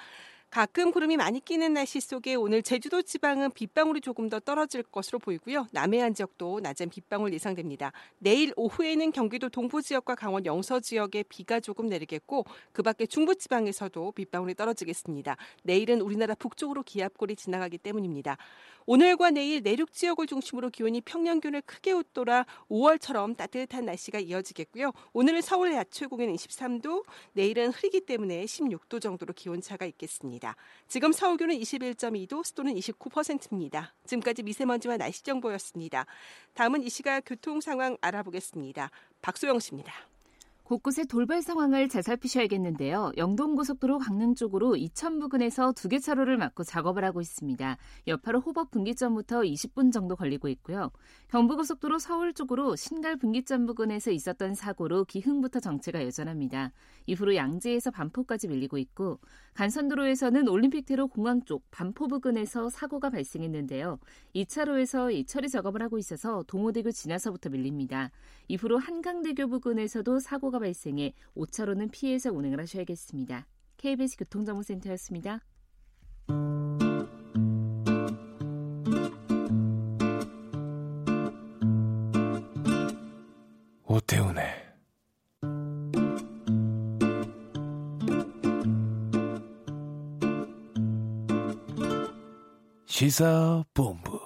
[0.56, 5.68] 가끔 구름이 많이 끼는 날씨 속에 오늘 제주도 지방은 빗방울이 조금 더 떨어질 것으로 보이고요.
[5.74, 7.92] 남해안 지역도 낮은 빗방울 예상됩니다.
[8.20, 14.14] 내일 오후에는 경기도 동부 지역과 강원 영서 지역에 비가 조금 내리겠고 그 밖에 중부 지방에서도
[14.14, 15.36] 빗방울이 떨어지겠습니다.
[15.64, 18.38] 내일은 우리나라 북쪽으로 기압골이 지나가기 때문입니다.
[18.86, 24.92] 오늘과 내일 내륙 지역을 중심으로 기온이 평년 기온을 크게 웃돌아 5월처럼 따뜻한 날씨가 이어지겠고요.
[25.12, 27.04] 오늘은 서울 낮 최고기는 23도,
[27.34, 30.45] 내일은 흐리기 때문에 16도 정도로 기온 차가 있겠습니다.
[30.88, 33.94] 지금 서울 기온은 21.2도, 습도는 29%입니다.
[34.06, 36.06] 지금까지 미세먼지와 날씨 정보였습니다.
[36.54, 38.92] 다음은 이 시각 교통 상황 알아보겠습니다.
[39.22, 40.15] 박소영 씨입니다.
[40.66, 43.12] 곳곳에 돌발 상황을 잘 살피셔야겠는데요.
[43.18, 47.78] 영동고속도로 강릉 쪽으로 이천 부근에서 두 개 차로를 막고 작업을 하고 있습니다.
[48.08, 50.90] 여파로 호법 분기점부터 20분 정도 걸리고 있고요.
[51.28, 56.72] 경부고속도로 서울 쪽으로 신갈 분기점 부근에서 있었던 사고로 기흥부터 정체가 여전합니다.
[57.06, 59.20] 이후로 양재에서 반포까지 밀리고 있고
[59.54, 64.00] 간선도로에서는 올림픽대로 공항 쪽 반포 부근에서 사고가 발생했는데요.
[64.36, 68.10] 2차로에서 이 처리 작업을 하고 있어서 동호대교 지나서부터 밀립니다.
[68.48, 73.48] 이후로 한강대교 부근에서도 사고가 발생해 5차로는 피해서 운행을 하셔야겠습니다.
[73.78, 75.42] KBS 교통정보센터였습니다.
[83.88, 84.66] 오태훈의
[92.86, 94.25] 시사본부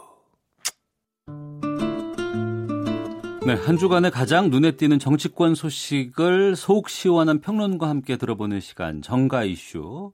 [3.46, 9.46] 네, 한 주간에 가장 눈에 띄는 정치권 소식을 속 시원한 평론과 함께 들어보는 시간 정가
[9.46, 10.12] 이슈.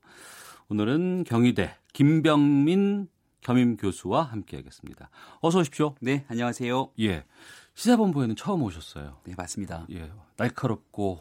[0.70, 3.08] 오늘은 경희대 김병민
[3.42, 5.10] 겸임 교수와 함께하겠습니다.
[5.42, 5.96] 어서 오십시오.
[6.02, 6.92] 네, 안녕하세요.
[7.02, 7.26] 예,
[7.74, 9.18] 시사본부에는 처음 오셨어요.
[9.26, 9.88] 네, 맞습니다.
[9.92, 11.20] 예, 날카롭고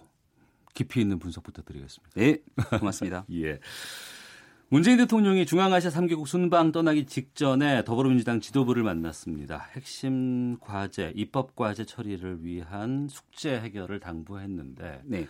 [0.74, 2.14] 깊이 있는 분석 부탁드리겠습니다.
[2.16, 2.38] 네,
[2.78, 3.24] 고맙습니다.
[3.32, 3.58] 예.
[4.70, 9.68] 문재인 대통령이 중앙아시아 3개국 순방 떠나기 직전에 더불어민주당 지도부를 만났습니다.
[9.74, 15.28] 핵심 과제, 입법 과제 처리를 위한 숙제 해결을 당부했는데 네.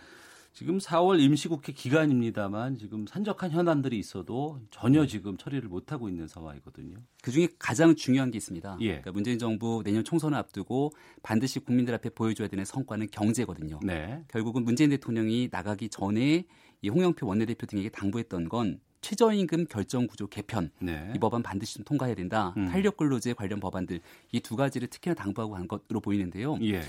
[0.53, 6.95] 지금 4월 임시국회 기간입니다만 지금 산적한 현안들이 있어도 전혀 지금 처리를 못하고 있는 상황이거든요.
[7.21, 8.77] 그 중에 가장 중요한 게 있습니다.
[8.79, 8.87] 예.
[8.87, 13.81] 그러니까 문재인 정부 내년 총선을 앞두고 반드시 국민들 앞에 보여줘야 되는 성과는 경제거든요.
[13.83, 14.23] 네.
[14.29, 16.45] 결국은 문재인 대통령이 나가기 전에
[16.81, 21.11] 이 홍영표 원내대표 등에게 당부했던 건 최저임금 결정 구조 개편 네.
[21.15, 22.55] 이 법안 반드시 좀 통과해야 된다.
[22.57, 22.65] 음.
[22.65, 23.99] 탄력 근로제 관련 법안들
[24.31, 26.57] 이 두 가지를 특히나 당부하고 간 것으로 보이는데요.
[26.63, 26.81] 예.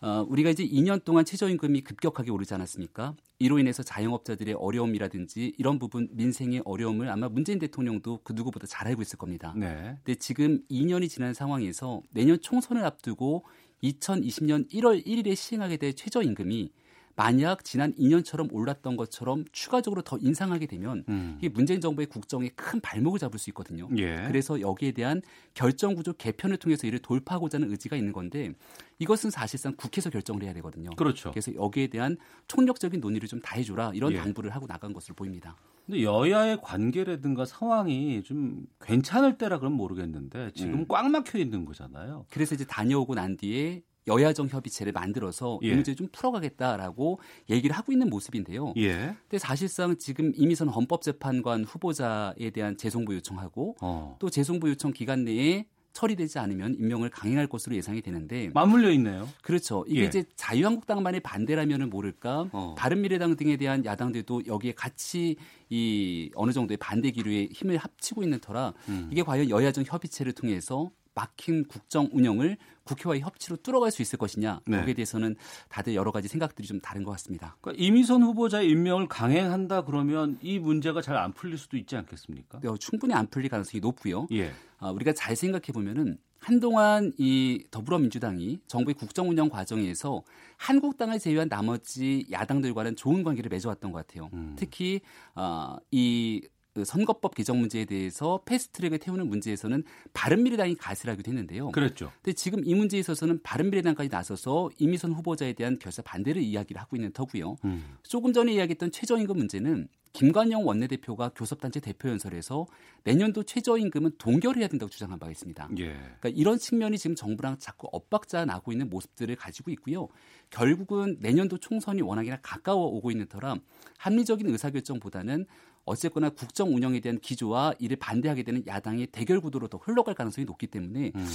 [0.00, 3.16] 어, 우리가 이제 2년 동안 최저임금이 급격하게 오르지 않았습니까?
[3.40, 9.02] 이로 인해서 자영업자들의 어려움이라든지 이런 부분 민생의 어려움을 아마 문재인 대통령도 그 누구보다 잘 알고
[9.02, 9.52] 있을 겁니다.
[9.56, 9.96] 네.
[10.04, 13.44] 근데 지금 2년이 지난 상황에서 내년 총선을 앞두고
[13.82, 16.70] 2020년 1월 1일에 시행하게 될 최저임금이
[17.16, 21.36] 만약 지난 2년처럼 올랐던 것처럼 추가적으로 더 인상하게 되면 음.
[21.38, 23.88] 이게 문재인 정부의 국정에 큰 발목을 잡을 수 있거든요.
[23.96, 24.24] 예.
[24.26, 25.22] 그래서 여기에 대한
[25.54, 28.52] 결정 구조 개편을 통해서 이를 돌파하고자 하는 의지가 있는 건데
[28.98, 30.90] 이것은 사실상 국회에서 결정을 해야 되거든요.
[30.96, 31.30] 그렇죠.
[31.30, 32.16] 그래서 여기에 대한
[32.48, 34.16] 총력적인 논의를 좀 다 해줘라 이런 예.
[34.16, 35.54] 당부를 하고 나간 것으로 보입니다.
[35.84, 40.86] 근데 여야의 관계라든가 상황이 좀 괜찮을 때라 그러면 모르겠는데 지금 음.
[40.88, 42.24] 꽉 막혀 있는 거잖아요.
[42.30, 45.74] 그래서 이제 다녀오고 난 뒤에 여야정 협의체를 만들어서 이 예.
[45.74, 48.74] 문제 좀 풀어가겠다라고 얘기를 하고 있는 모습인데요.
[48.76, 49.16] 예.
[49.22, 54.16] 근데 사실상 지금 이미선 헌법재판관 후보자에 대한 재송부 요청하고 어.
[54.18, 59.28] 또 재송부 요청 기간 내에 처리되지 않으면 임명을 강행할 것으로 예상이 되는데 맞물려 있네요.
[59.42, 59.84] 그렇죠.
[59.86, 60.06] 이게 예.
[60.06, 62.74] 이제 자유한국당만의 반대라면은 모를까 어.
[62.76, 65.36] 바른미래당 등에 대한 야당들도 여기에 같이
[65.70, 69.08] 이 어느 정도의 반대 기류에 힘을 합치고 있는 터라 음.
[69.10, 74.78] 이게 과연 여야정 협의체를 통해서 막힌 국정 운영을 국회와의 협치로 뚫어갈 수 있을 것이냐 네.
[74.78, 75.36] 여기에 대해서는
[75.70, 77.56] 다들 여러 가지 생각들이 좀 다른 것 같습니다.
[77.60, 82.60] 그러니까 이미선 후보자의 임명을 강행한다 그러면 이 문제가 잘 안 풀릴 수도 있지 않겠습니까?
[82.66, 84.26] 어, 충분히 안 풀릴 가능성이 높고요.
[84.32, 84.52] 예.
[84.78, 90.22] 아, 우리가 잘 생각해 보면은 한동안 이 더불어민주당이 정부의 국정 운영 과정에서
[90.58, 94.28] 한국당을 제외한 나머지 야당들과는 좋은 관계를 맺어왔던 것 같아요.
[94.34, 94.54] 음.
[94.58, 95.00] 특히
[95.34, 96.48] 아, 이그
[96.82, 101.70] 선거법 개정 문제에 대해서 패스트트랙을 태우는 문제에서는 바른미래당이 가세라기도 했는데요.
[101.70, 102.10] 그랬죠.
[102.22, 107.12] 근데 지금 이 문제에 있어서는 바른미래당까지 나서서 이미선 후보자에 대한 결사 반대를 이야기를 하고 있는
[107.12, 107.56] 터고요.
[107.64, 107.84] 음.
[108.02, 112.66] 조금 전에 이야기했던 최저임금 문제는 김관영 원내대표가 교섭단체 대표 연설에서
[113.02, 115.68] 내년도 최저임금은 동결해야 된다고 주장한 바가 있습니다.
[115.78, 115.86] 예.
[115.86, 120.08] 그러니까 이런 측면이 지금 정부랑 자꾸 엇박자 나고 있는 모습들을 가지고 있고요.
[120.50, 123.56] 결국은 내년도 총선이 워낙이나 가까워 오고 있는 터라
[123.98, 125.46] 합리적인 의사결정보다는
[125.84, 130.66] 어쨌거나 국정 운영에 대한 기조와 이를 반대하게 되는 야당의 대결 구도로 더 흘러갈 가능성이 높기
[130.66, 131.26] 때문에 음.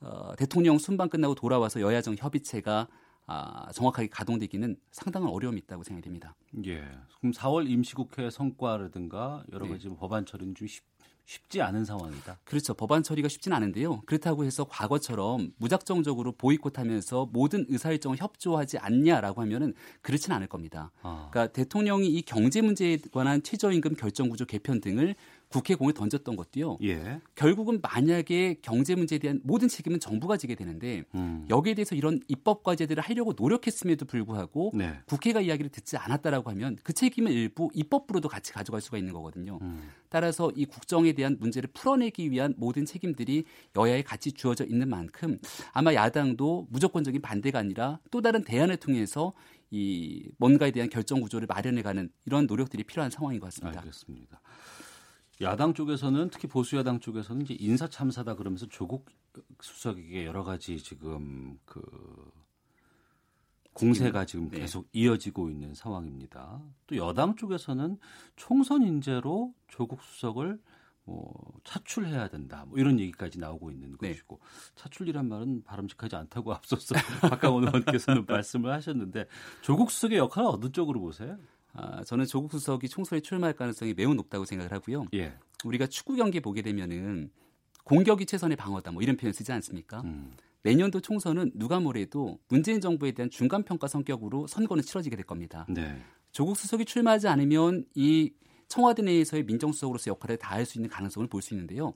[0.00, 2.88] 어, 대통령 순방 끝나고 돌아와서 여야정 협의체가
[3.26, 6.34] 아, 정확하게 가동되기는 상당한 어려움이 있다고 생각이 됩니다.
[6.66, 6.84] 예.
[7.18, 9.72] 그럼 4월 임시국회 성과라든가 여러 네.
[9.72, 10.84] 가지 법안 처리는 좀 쉽,
[11.26, 12.38] 쉽지 않은 상황이다.
[12.44, 12.74] 그렇죠.
[12.74, 14.02] 법안 처리가 쉽진 않은데요.
[14.02, 20.90] 그렇다고 해서 과거처럼 무작정적으로 보이콧하면서 모든 의사일정을 협조하지 않냐라고 하면은 그렇지는 않을 겁니다.
[21.02, 21.28] 아.
[21.30, 25.14] 그러니까 대통령이 이 경제 문제에 관한 최저임금 결정구조 개편 등을
[25.54, 26.78] 국회 공에 던졌던 것도요.
[26.82, 27.20] 예.
[27.36, 31.46] 결국은 만약에 경제 문제에 대한 모든 책임은 정부가 지게 되는데 음.
[31.48, 34.98] 여기에 대해서 이런 입법 과제들을 하려고 노력했음에도 불구하고 네.
[35.06, 39.60] 국회가 이야기를 듣지 않았다라고 하면 그 책임을 일부 입법부로도 같이 가져갈 수가 있는 거거든요.
[39.62, 39.90] 음.
[40.08, 43.44] 따라서 이 국정에 대한 문제를 풀어내기 위한 모든 책임들이
[43.76, 45.38] 여야에 같이 주어져 있는 만큼
[45.72, 49.34] 아마 야당도 무조건적인 반대가 아니라 또 다른 대안을 통해서
[49.70, 53.80] 이 뭔가에 대한 결정 구조를 마련해가는 이런 노력들이 필요한 상황인 것 같습니다.
[53.80, 54.40] 알겠습니다.
[55.40, 59.06] 야당 쪽에서는 특히 보수 야당 쪽에서는 이제 인사 참사다 그러면서 조국
[59.60, 61.82] 수석에게 여러 가지 지금 그
[63.72, 64.60] 공세가 지금 네.
[64.60, 66.62] 계속 이어지고 있는 상황입니다.
[66.86, 67.98] 또 여당 쪽에서는
[68.36, 70.60] 총선 인재로 조국 수석을
[71.04, 72.64] 뭐 차출해야 된다.
[72.66, 74.10] 뭐 이런 얘기까지 나오고 있는 네.
[74.10, 74.40] 것이고
[74.76, 79.26] 차출이란 말은 바람직하지 않다고 앞서서 박강원 의원께서는 말씀을 하셨는데
[79.60, 81.36] 조국 수석의 역할은 어느 쪽으로 보세요?
[81.74, 85.06] 아, 저는 조국 수석이 총선에 출마할 가능성이 매우 높다고 생각을 하고요.
[85.14, 85.34] 예.
[85.64, 87.30] 우리가 축구 경기 보게 되면은
[87.84, 90.00] 공격이 최선의 방어다 뭐 이런 표현 쓰지 않습니까?
[90.02, 90.32] 음.
[90.62, 95.66] 내년도 총선은 누가 뭐래도 문재인 정부에 대한 중간 평가 성격으로 선거는 치러지게 될 겁니다.
[95.68, 96.00] 네.
[96.32, 98.32] 조국 수석이 출마하지 않으면 이
[98.68, 101.92] 청와대 내에서의 민정수석으로서 역할을 다할 수 있는 가능성을 볼 수 있는데요.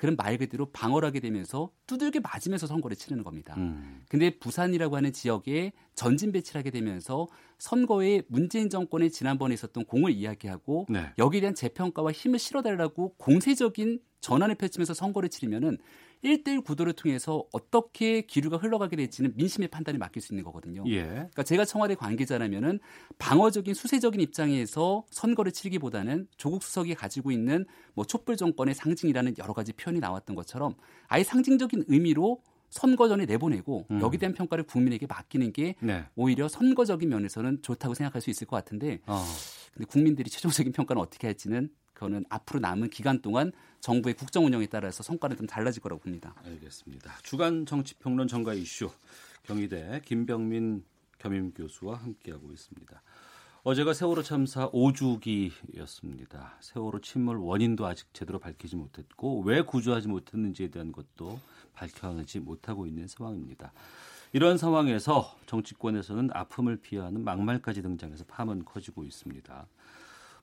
[0.00, 3.54] 그런 말 그대로 방어를 하게 되면서 두들겨 맞으면서 선거를 치르는 겁니다.
[3.58, 4.02] 음.
[4.08, 7.28] 근데 부산이라고 하는 지역에 전진 배치를 하게 되면서
[7.58, 11.12] 선거에 문재인 정권의 지난번에 있었던 공을 이야기하고 네.
[11.18, 15.76] 여기에 대한 재평가와 힘을 실어달라고 공세적인 전환을 펼치면서 선거를 치르면은
[16.24, 20.84] 1대1 구도를 통해서 어떻게 기류가 흘러가게 될지는 민심의 판단에 맡길 수 있는 거거든요.
[20.86, 21.04] 예.
[21.04, 22.78] 그러니까 제가 청와대 관계자라면은
[23.18, 27.64] 방어적인 수세적인 입장에서 선거를 치르기보다는 조국 수석이 가지고 있는
[27.94, 30.74] 뭐 촛불 정권의 상징이라는 여러 가지 표현이 나왔던 것처럼
[31.08, 34.00] 아예 상징적인 의미로 선거 전에 내보내고 음.
[34.00, 36.04] 여기에 대한 평가를 국민에게 맡기는 게 네.
[36.14, 39.24] 오히려 선거적인 면에서는 좋다고 생각할 수 있을 것 같은데 어.
[39.74, 41.70] 근데 국민들이 최종적인 평가는 어떻게 할지는
[42.00, 46.34] 그거는 앞으로 남은 기간 동안 정부의 국정 운영에 따라서 성과는 좀 달라질 거라고 봅니다.
[46.46, 47.18] 알겠습니다.
[47.22, 48.90] 주간 정치평론 정가 이슈
[49.42, 50.82] 경희대 김병민
[51.18, 53.02] 겸임 교수와 함께하고 있습니다.
[53.64, 56.52] 어제가 세월호 참사 5주기였습니다.
[56.60, 61.38] 세월호 침몰 원인도 아직 제대로 밝히지 못했고 왜 구조하지 못했는지에 대한 것도
[61.74, 63.74] 밝혀내지 못하고 있는 상황입니다.
[64.32, 69.66] 이런 상황에서 정치권에서는 아픔을 피하는 막말까지 등장해서 파문 커지고 있습니다.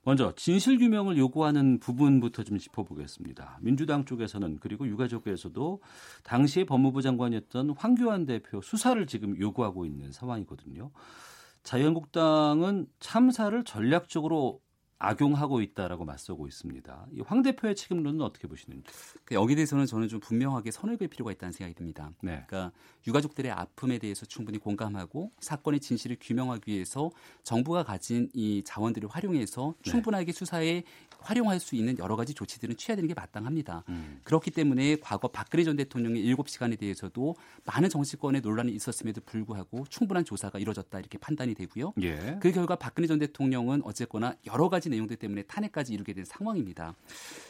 [0.08, 3.58] 먼저 진실 규명을 요구하는 부분부터 좀 짚어보겠습니다.
[3.60, 5.82] 민주당 쪽에서는 그리고 유가족에서도
[6.22, 10.92] 당시에 법무부 장관이었던 황교안 대표 수사를 지금 요구하고 있는 상황이거든요.
[11.62, 14.62] 자유한국당은 참사를 전략적으로
[14.98, 17.06] 악용하고 있다라고 맞서고 있습니다.
[17.12, 18.84] 이황 대표의 책임론은 어떻게 보시는지?
[19.24, 22.10] 그 여기에 대해서는 저는 좀 분명하게 선을 그을 필요가 있다는 생각이 듭니다.
[22.20, 22.44] 네.
[22.46, 22.72] 그러니까
[23.06, 27.10] 유가족들의 아픔에 대해서 충분히 공감하고 사건의 진실을 규명하기 위해서
[27.44, 29.90] 정부가 가진 이 자원들을 활용해서 네.
[29.90, 30.82] 충분하게 수사에
[31.20, 33.84] 활용할 수 있는 여러 가지 조치들은 취해야 되는 게 마땅합니다.
[33.88, 34.20] 음.
[34.24, 40.58] 그렇기 때문에 과거 박근혜 전 대통령의 7시간에 대해서도 많은 정치권의 논란이 있었음에도 불구하고 충분한 조사가
[40.58, 41.92] 이루어졌다 이렇게 판단이 되고요.
[42.02, 42.38] 예.
[42.40, 46.94] 그 결과 박근혜 전 대통령은 어쨌거나 여러 가지 내용들 때문에 탄핵까지 이르게 된 상황입니다.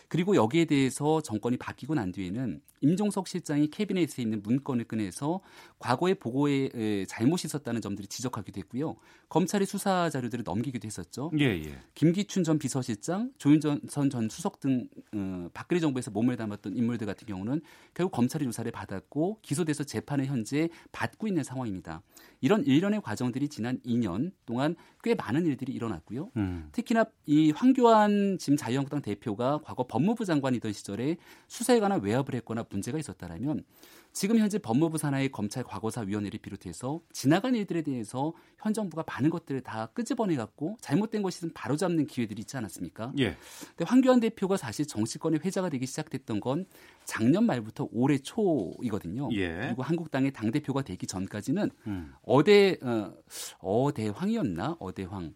[0.09, 5.40] 그리고 여기에 대해서 정권이 바뀌고 난 뒤에는 임종석 실장이 캐비넷에 있는 문건을 꺼내서
[5.78, 8.97] 과거의 보고에 에, 잘못이 있었다는 점들이 지적하기도 했고요.
[9.28, 11.30] 검찰의 수사 자료들을 넘기기도 했었죠.
[11.39, 11.78] 예, 예.
[11.94, 17.60] 김기춘 전 비서실장, 조윤선 전 수석 등 어, 박근혜 정부에서 몸을 담았던 인물들 같은 경우는
[17.93, 22.02] 결국 검찰의 조사를 받았고 기소돼서 재판을 현재 받고 있는 상황입니다.
[22.40, 26.30] 이런 일련의 과정들이 지난 2년 동안 꽤 많은 일들이 일어났고요.
[26.36, 26.68] 음.
[26.72, 31.16] 특히나 이 황교안 지금 자유한국당 대표가 과거 법 무부 장관이던 시절에
[31.46, 33.64] 수사에 관한 외압을 했거나 문제가 있었다라면
[34.12, 39.60] 지금 현재 법무부 산하의 검찰 과거사 위원회를 비롯해서 지나간 일들에 대해서 현 정부가 많은 것들을
[39.60, 43.12] 다 끄집어내 갖고 잘못된 것이든 바로잡는 기회들이 있지 않았습니까?
[43.18, 43.36] 예.
[43.76, 46.66] 근데 황교안 대표가 사실 정치권의 회자가 되기 시작됐던 건
[47.04, 49.28] 작년 말부터 올해 초이거든요.
[49.32, 49.66] 예.
[49.66, 52.12] 그리고 한국당의 당 대표가 되기 전까지는 음.
[52.22, 53.14] 어대 어,
[53.60, 55.34] 어대황이었나 어대황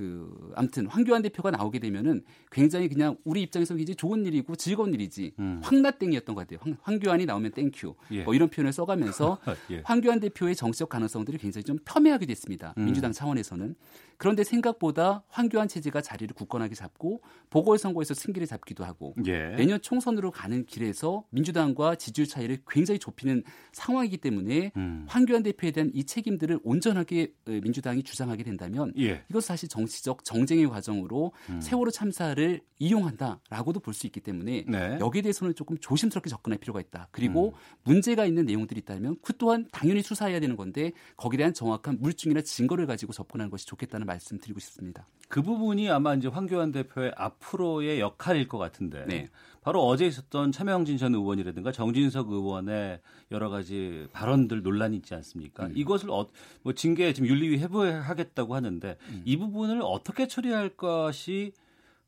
[0.00, 5.34] 그 아무튼 황교안 대표가 나오게 되면은 굉장히 그냥 우리 입장에서 이제 좋은 일이고 즐거운 일이지
[5.38, 5.60] 음.
[5.62, 6.58] 황나땡이었던 것 같아요.
[6.62, 8.22] 황, 황교안이 나오면 thank you 예.
[8.22, 9.36] 뭐 이런 표현을 써가면서
[9.70, 9.82] 예.
[9.84, 12.72] 황교안 대표의 정치적 가능성들이 굉장히 좀 폄훼하게 됐습니다.
[12.78, 12.86] 음.
[12.86, 13.74] 민주당 차원에서는
[14.16, 17.20] 그런데 생각보다 황교안 체제가 자리를 굳건하게 잡고
[17.50, 19.50] 보궐선거에서 승기를 잡기도 하고 예.
[19.56, 25.04] 내년 총선으로 가는 길에서 민주당과 지지율 차이를 굉장히 좁히는 상황이기 때문에 음.
[25.08, 29.24] 황교안 대표에 대한 이 책임들을 온전하게 어, 민주당이 주장하게 된다면 예.
[29.28, 31.60] 이것 사실 정 치적 정쟁의 과정으로 음.
[31.60, 34.98] 세월호 참사를 이용한다라고도 볼 수 있기 때문에 네.
[35.00, 37.08] 여기에 대해서는 조금 조심스럽게 접근할 필요가 있다.
[37.10, 37.52] 그리고 음.
[37.82, 42.86] 문제가 있는 내용들이 있다면 그 또한 당연히 수사해야 되는 건데 거기에 대한 정확한 물증이나 증거를
[42.86, 45.06] 가지고 접근하는 것이 좋겠다는 말씀 드리고 싶습니다.
[45.28, 49.28] 그 부분이 아마 이제 황교안 대표의 앞으로의 역할일 것 같은데 네.
[49.62, 53.00] 바로 어제 있었던 차명진 전 의원이라든가 정진석 의원의
[53.30, 55.66] 여러 가지 발언들 논란이 있지 않습니까?
[55.66, 55.72] 음.
[55.74, 56.28] 이것을 어,
[56.62, 59.22] 뭐 징계 지금 윤리위 해부하겠다고 하는데 음.
[59.24, 61.52] 이 부분을 어떻게 처리할 것이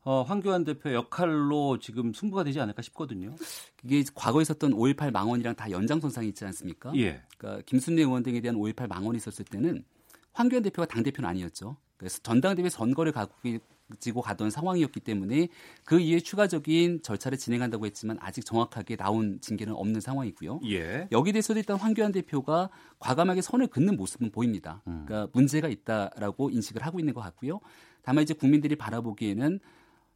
[0.05, 3.35] 어, 황교안 대표의 역할로 지금 승부가 되지 않을까 싶거든요.
[3.83, 6.91] 이게 과거에 있었던 5.18 망언이랑 다 연장선상이 있지 않습니까?
[6.95, 7.21] 예.
[7.37, 9.85] 그러니까 김순례 의원 등에 대한 5.18 망언이 있었을 때는
[10.33, 11.77] 황교안 대표가 당대표는 아니었죠.
[11.95, 13.27] 그래서 전당대회 선거를 가
[13.99, 15.49] 지고 가던 상황이었기 때문에
[15.83, 20.61] 그 이후에 추가적인 절차를 진행한다고 했지만 아직 정확하게 나온 징계는 없는 상황이고요.
[20.65, 21.07] 예.
[21.11, 22.69] 여기에 대해서도 일단 황교안 대표가
[22.99, 24.81] 과감하게 선을 긋는 모습은 보입니다.
[24.87, 25.03] 음.
[25.05, 27.59] 그러니까 문제가 있다라고 인식을 하고 있는 것 같고요.
[28.03, 29.59] 다만 이제 국민들이 바라보기에는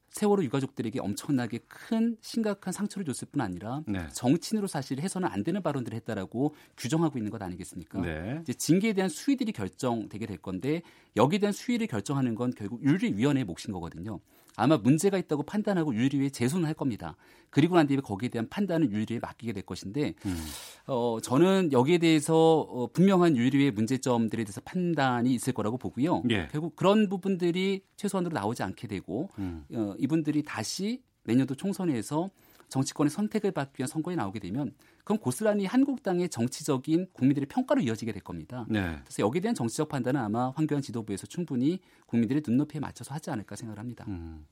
[0.09, 4.07] 세월호 유가족들에게 엄청나게 큰 심각한 상처를 줬을 뿐 아니라 네.
[4.13, 8.01] 정치인으로 사실 해서는 안 되는 발언들을 했다라고 규정하고 있는 것 아니겠습니까?
[8.01, 8.39] 네.
[8.41, 10.81] 이제 징계에 대한 수위들이 결정되게 될 건데
[11.15, 14.19] 여기에 대한 수위를 결정하는 건 결국 윤리위원회의 몫인 거거든요.
[14.57, 17.15] 아마 문제가 있다고 판단하고 윤리위에 제소는 할 겁니다.
[17.51, 20.45] 그리고 난 뒤에 거기에 대한 판단은 윤리위에 맡기게 될 것인데 음.
[20.87, 26.23] 어, 저는 여기에 대해서 어, 분명한 윤리위의 문제점들에 대해서 판단이 있을 거라고 보고요.
[26.31, 26.47] 예.
[26.51, 29.63] 결국 그런 부분들이 최소한으로 나오지 않게 되고 음.
[29.73, 32.31] 어, 이분들이 다시 내년도 총선에서
[32.69, 34.73] 정치권의 선택을 받기 위한 선거에 나오게 되면
[35.07, 38.65] 그럼 고스란히 한국당의 정치적인 국민들의 평가로 이어지게 될 겁니다.
[38.67, 38.99] 네.
[39.05, 43.79] 그래서 여기에 대한 정치적 판단은 아마 황교안 지도부에서 충분히 국민들의 눈높이에 맞춰서 하지 않을까 생각을
[43.79, 44.03] 합니다.
[44.09, 44.45] 음.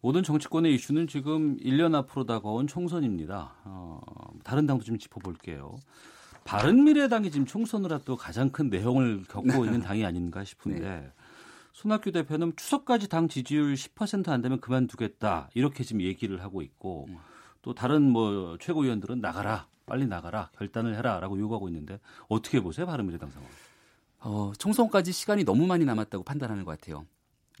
[0.00, 3.56] 모든 정치권의 이슈는 지금 1년 앞으로 다가온 총선입니다.
[3.64, 4.00] 어,
[4.44, 5.76] 다른 당도 좀 짚어볼게요.
[6.44, 11.12] 바른미래당이 지금 총선을 앞두고 가장 큰 내용을 겪고 있는 당이 아닌가 싶은데 네.
[11.72, 17.18] 손학규 대표는 추석까지 당 지지율 10%안 되면 그만두겠다 이렇게 지금 얘기를 하고 있고 음.
[17.62, 23.46] 또 다른 뭐 최고위원들은 나가라 빨리 나가라 결단을 해라라고 요구하고 있는데 어떻게 보세요 바른미래당 상황?
[24.20, 27.04] 어, 총선까지 시간이 너무 많이 남았다고 판단하는 것 같아요.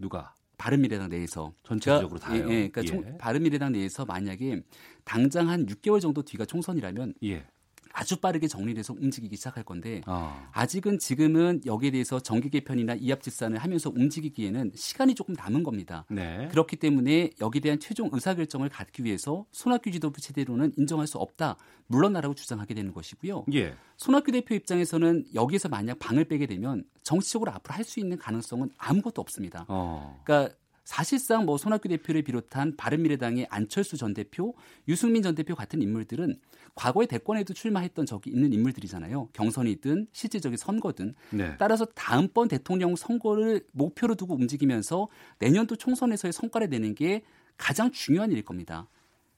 [0.00, 0.34] 누가?
[0.56, 2.38] 바른미래당 내에서 전체적으로 그러니까, 다요.
[2.44, 2.86] 예, 그러니까 예.
[2.86, 4.62] 총, 바른미래당 내에서 만약에
[5.04, 7.46] 당장 한 6개월 정도 뒤가 총선이라면 예.
[7.92, 10.48] 아주 빠르게 정리돼서 움직이기 시작할 건데 어.
[10.52, 16.04] 아직은 지금은 여기에 대해서 정기 개편이나 이합 집산을 하면서 움직이기에는 시간이 조금 남은 겁니다.
[16.10, 16.48] 네.
[16.50, 21.56] 그렇기 때문에 여기에 대한 최종 의사결정을 갖기 위해서 손학규 지도부 체대로는 인정할 수 없다.
[21.86, 23.44] 물러나라고 주장하게 되는 것이고요.
[23.52, 23.74] 예.
[23.98, 29.20] 손학규 대표 입장에서는 여기에서 만약 방을 빼게 되면 정치적으로 앞으로 할 수 있는 가능성은 아무것도
[29.20, 29.66] 없습니다.
[29.68, 30.22] 어.
[30.24, 30.54] 그러니까
[30.84, 34.54] 사실상 뭐 손학규 대표를 비롯한 바른미래당의 안철수 전 대표,
[34.88, 36.36] 유승민 전 대표 같은 인물들은
[36.74, 39.28] 과거에 대권에도 출마했던 적이 있는 인물들이잖아요.
[39.32, 41.14] 경선이든 실질적인 선거든.
[41.30, 41.54] 네.
[41.58, 47.22] 따라서 다음번 대통령 선거를 목표로 두고 움직이면서 내년도 총선에서의 성과를 내는 게
[47.56, 48.88] 가장 중요한 일일 겁니다.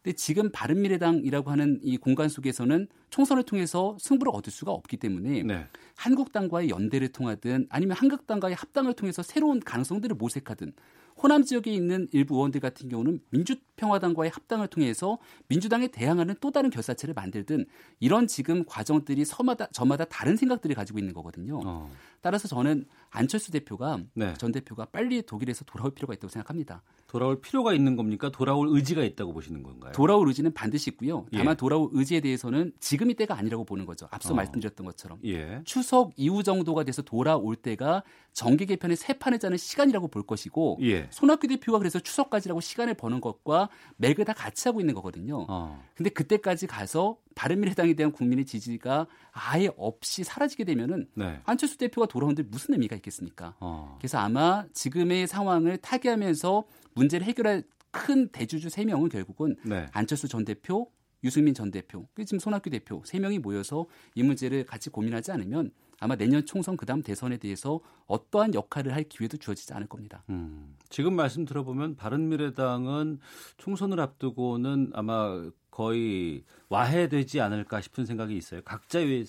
[0.03, 5.67] 근데 지금 바른미래당이라고 하는 이 공간 속에서는 총선을 통해서 승부를 얻을 수가 없기 때문에 네.
[5.97, 10.75] 한국당과의 연대를 통하든 아니면 한국당과의 합당을 통해서 새로운 가능성들을 모색하든
[11.17, 15.19] 호남 지역에 있는 일부 의원들 같은 경우는 민주평화당과의 합당을 통해서
[15.49, 17.67] 민주당에 대항하는 또 다른 결사체를 만들든
[18.01, 21.61] 이런 지금 과정들이 서마다 저마다 다른 생각들을 가지고 있는 거거든요.
[21.65, 21.91] 어.
[22.25, 24.33] 따라서 저는 안철수 대표가 네.
[24.39, 26.83] 전 대표가 빨리 독일에서 돌아올 필요가 있다고 생각합니다.
[27.07, 28.31] 돌아올 필요가 있는 겁니까?
[28.31, 29.93] 돌아올 의지가 있다고 보시는 건가요?
[29.93, 31.27] 돌아올 의지는 반드시 있고요.
[31.35, 31.55] 다만 예.
[31.55, 34.09] 돌아올 의지에 대해서는 지금이 때가 아니라고 보는 거죠.
[34.11, 34.37] 앞서 어.
[34.37, 35.61] 말씀드렸던 것처럼 예.
[35.67, 38.03] 추석 이후 정도가 돼서 돌아올 때가
[38.33, 41.07] 정기 개편의 새 판을 짜는 시간이라고 볼 것이고 예.
[41.11, 43.69] 손학규 대표가 그래서 추석까지라고 시간을 버는 것과
[43.99, 45.45] 맥을 다 같이 하고 있는 거거든요.
[45.47, 45.85] 어.
[45.95, 51.41] 근데 그때까지 가서 바른미래당에 대한 국민의 지지가 아예 없이 사라지게 되면은 네.
[51.45, 53.57] 안철수 대표가 돌아오는데 무슨 의미가 있겠습니까?
[53.59, 53.97] 어.
[53.99, 56.65] 그래서 아마 지금의 상황을 타개하면서
[56.95, 59.87] 문제를 해결할 큰 대주주 세 명은 결국은 네.
[59.93, 60.89] 안철수 전 대표,
[61.25, 66.17] 유승민 전 대표, 지금 손학규 대표 세 명이 모여서 이 문제를 같이 고민하지 않으면 아마
[66.17, 70.23] 내년 총선 그다음 대선에 대해서 어떠한 역할을 할 기회도 주어지지 않을 겁니다.
[70.29, 73.21] 음, 지금 말씀 들어보면 바른미래당은
[73.57, 78.61] 총선을 앞두고는 아마 거의 와해되지 않을까 싶은 생각이 있어요.
[78.65, 79.25] 각자 의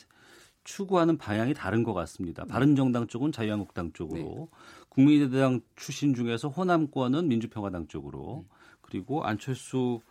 [0.65, 2.43] 추구하는 방향이 다른 것 같습니다.
[2.43, 2.49] 네.
[2.49, 4.57] 바른정당 쪽은 자유한국당 쪽으로, 네.
[4.89, 8.55] 국민의당 출신 중에서 호남권은 민주평화당 쪽으로, 네.
[8.81, 10.01] 그리고 안철수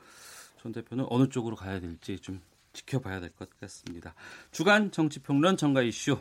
[0.62, 2.40] 전 대표는 어느 쪽으로 가야 될지 좀
[2.72, 4.14] 지켜봐야 될 것 같습니다.
[4.50, 6.18] 주간 정치평론 정가 이슈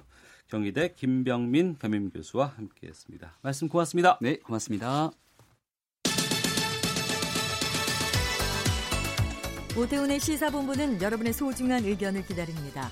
[0.50, 3.40] 경희대 김병민 겸임 교수와 함께했습니다.
[3.42, 4.18] 말씀 고맙습니다.
[4.22, 5.12] 네, 고맙습니다.
[9.76, 12.92] 오태훈의 시사본부는 여러분의 소중한 의견을 기다립니다.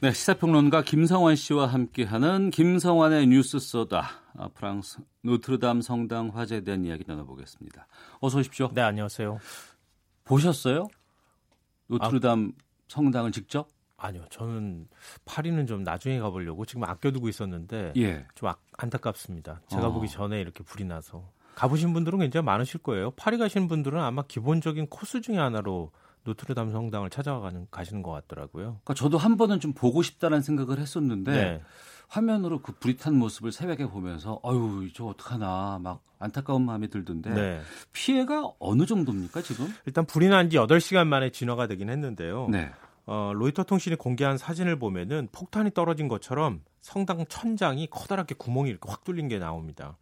[0.00, 4.08] 네, 시사평론가 김성환 씨와 함께하는 김성환의 뉴스 소다.
[4.36, 7.88] 아, 프랑스 노트르담 성당 화재에 대한 이야기 나눠보겠습니다.
[8.20, 8.70] 어서 오십시오.
[8.74, 9.38] 네, 안녕하세요.
[10.22, 10.86] 보셨어요?
[11.88, 13.66] 노트르담 아, 성당을 직접?
[13.96, 14.86] 아니요, 저는
[15.24, 18.24] 파리는 좀 나중에 가보려고 지금 아껴두고 있었는데 예.
[18.36, 19.62] 좀 아, 안타깝습니다.
[19.66, 19.92] 제가 어.
[19.92, 23.10] 보기 전에 이렇게 불이 나서 가보신 분들은 굉장히 많으실 거예요.
[23.16, 25.90] 파리 가시는 분들은 아마 기본적인 코스 중에 하나로
[26.28, 28.64] 노트르담 성당을 찾아가는 가시는 것 같더라고요.
[28.84, 31.62] 그러니까 저도 한 번은 좀 보고 싶다는 생각을 했었는데 네.
[32.08, 37.60] 화면으로 그 불이 탄 모습을 새벽에 보면서 어유 저 어떡하나 막 안타까운 마음이 들던데 네.
[37.92, 39.72] 피해가 어느 정도입니까 지금?
[39.86, 42.48] 일단 불이 난 지 8시간 만에 진화가 되긴 했는데요.
[42.48, 42.70] 네.
[43.06, 49.04] 어, 로이터 통신이 공개한 사진을 보면은 폭탄이 떨어진 것처럼 성당 천장이 커다랗게 구멍이 이렇게 확
[49.04, 49.96] 뚫린 게 나옵니다.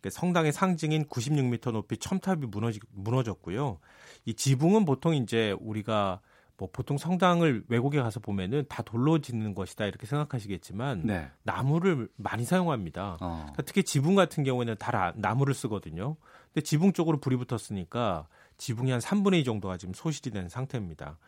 [0.00, 3.78] 그러니까 성당의 상징인 96m 높이 첨탑이 무너지, 무너졌고요.
[4.24, 6.20] 이 지붕은 보통 이제 우리가
[6.60, 11.30] 뭐 보통 성당을 외국에 가서 보면은 다 돌로 짓는 것이다 이렇게 생각하시겠지만 네.
[11.42, 13.16] 나무를 많이 사용합니다.
[13.20, 13.36] 어.
[13.40, 16.16] 그러니까 특히 지붕 같은 경우에는 다 나무를 쓰거든요.
[16.52, 18.28] 근데 지붕 쪽으로 불이 붙었으니까
[18.58, 21.18] 지붕이 한 3분의 2 정도가 지금 소실이 된 상태입니다.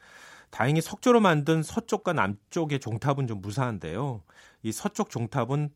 [0.51, 4.23] 다행히 석조로 만든 서쪽과 남쪽의 종탑은 좀 무사한데요.
[4.63, 5.71] 이 서쪽 종탑은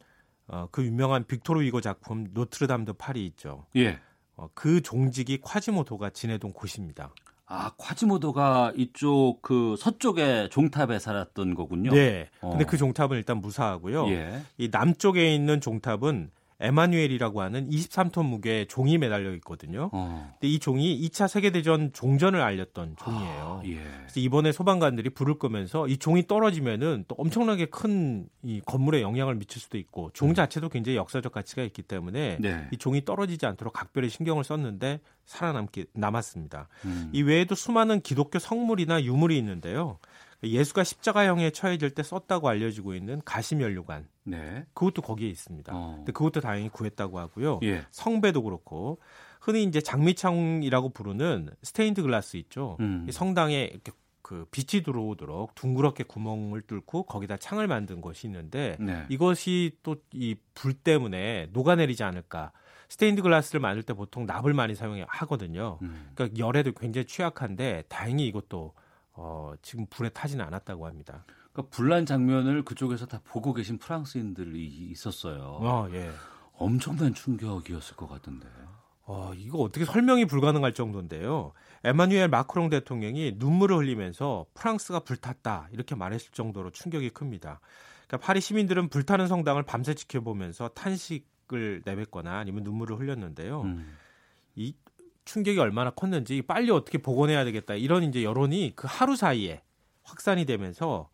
[0.48, 3.64] 어, 그 유명한 빅토르 위고 작품 노트르담 드 파리 있죠.
[3.74, 3.98] 예.
[4.36, 7.10] 어, 그 종직이 콰지모토가 지내던 곳입니다.
[7.46, 11.92] 아, 콰지모도가 이쪽 그 서쪽의 종탑에 살았던 거군요.
[11.92, 12.28] 네.
[12.40, 12.66] 근데 어.
[12.66, 14.08] 그 종탑은 일단 무사하고요.
[14.08, 14.42] 예.
[14.58, 16.30] 이 남쪽에 있는 종탑은
[16.60, 19.90] 에마뉴엘이라고 하는 23톤 무게의 종이 매달려 있거든요.
[19.92, 20.30] 어.
[20.32, 23.60] 근데 이 종이 2차 세계대전 종전을 알렸던 종이에요.
[23.62, 23.74] 아, 예.
[23.74, 29.60] 그래서 이번에 소방관들이 불을 끄면서 이 종이 떨어지면은 또 엄청나게 큰 이 건물에 영향을 미칠
[29.60, 30.34] 수도 있고 종 음.
[30.34, 32.68] 자체도 굉장히 역사적 가치가 있기 때문에 네.
[32.72, 36.68] 이 종이 떨어지지 않도록 각별히 신경을 썼는데 살아남기 남았습니다.
[36.84, 37.10] 음.
[37.12, 39.98] 이 외에도 수많은 기독교 성물이나 유물이 있는데요.
[40.42, 44.08] 예수가 십자가형에 처해질 때 썼다고 알려지고 있는 가시면류관.
[44.24, 44.64] 네.
[44.74, 45.72] 그것도 거기에 있습니다.
[45.74, 45.94] 어.
[45.98, 47.60] 근데 그것도 다행히 구했다고 하고요.
[47.62, 47.84] 예.
[47.90, 48.98] 성배도 그렇고
[49.40, 52.76] 흔히 이제 장미창이라고 부르는 스테인드 글라스 있죠.
[52.80, 53.06] 음.
[53.10, 53.92] 성당에 이렇게
[54.22, 59.04] 그 빛이 들어오도록 둥그렇게 구멍을 뚫고 거기다 창을 만든 것이 있는데 네.
[59.08, 62.50] 이것이 또 이 불 때문에 녹아내리지 않을까.
[62.88, 65.78] 스테인드 글라스를 만들 때 보통 납을 많이 사용하거든요.
[65.82, 66.10] 음.
[66.14, 68.74] 그러니까 열에도 굉장히 취약한데 다행히 이것도
[69.16, 71.24] 어, 지금 불에 타지는 않았다고 합니다.
[71.52, 75.58] 그러니까 불난 장면을 그쪽에서 다 보고 계신 프랑스인들이 있었어요.
[75.60, 76.10] 어, 예.
[76.52, 78.46] 엄청난 충격이었을 것 같은데.
[79.08, 81.52] 어, 이거 어떻게 설명이 불가능할 정도인데요.
[81.84, 87.60] 에마뉴엘 마크롱 대통령이 눈물을 흘리면서 프랑스가 불탔다 이렇게 말했을 정도로 충격이 큽니다.
[88.06, 93.62] 그러니까 파리 시민들은 불타는 성당을 밤새 지켜보면서 탄식을 내뱉거나 아니면 눈물을 흘렸는데요.
[93.62, 93.96] 음.
[94.56, 94.74] 이
[95.26, 99.62] 충격이 얼마나 컸는지 빨리 어떻게 복원해야 되겠다 이런 이제 여론이 그 하루 사이에
[100.02, 101.10] 확산이 되면서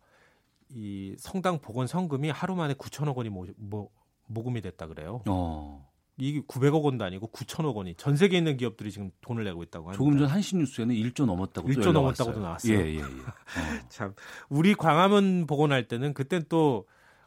[0.69, 3.91] 이 성당 복원 성금이 하루 만에 9천억 원이 모, 모,
[4.27, 5.21] 모금이 됐다 그래요.
[5.27, 5.91] 어.
[6.17, 9.97] 이게 900억 원도 아니고 9천억 원이 전 세계에 있는 기업들이 지금 돈을 내고 있다고 합니다.
[9.97, 12.79] 조금 전 한신 뉴스에는 1조 넘었다고 1조 넘었다고도 나왔어요.
[12.79, 13.01] 예, 예, 예.
[13.01, 13.07] 어.
[13.89, 14.13] 참
[14.47, 16.85] 우리 광화문 복원할 때는 그때 또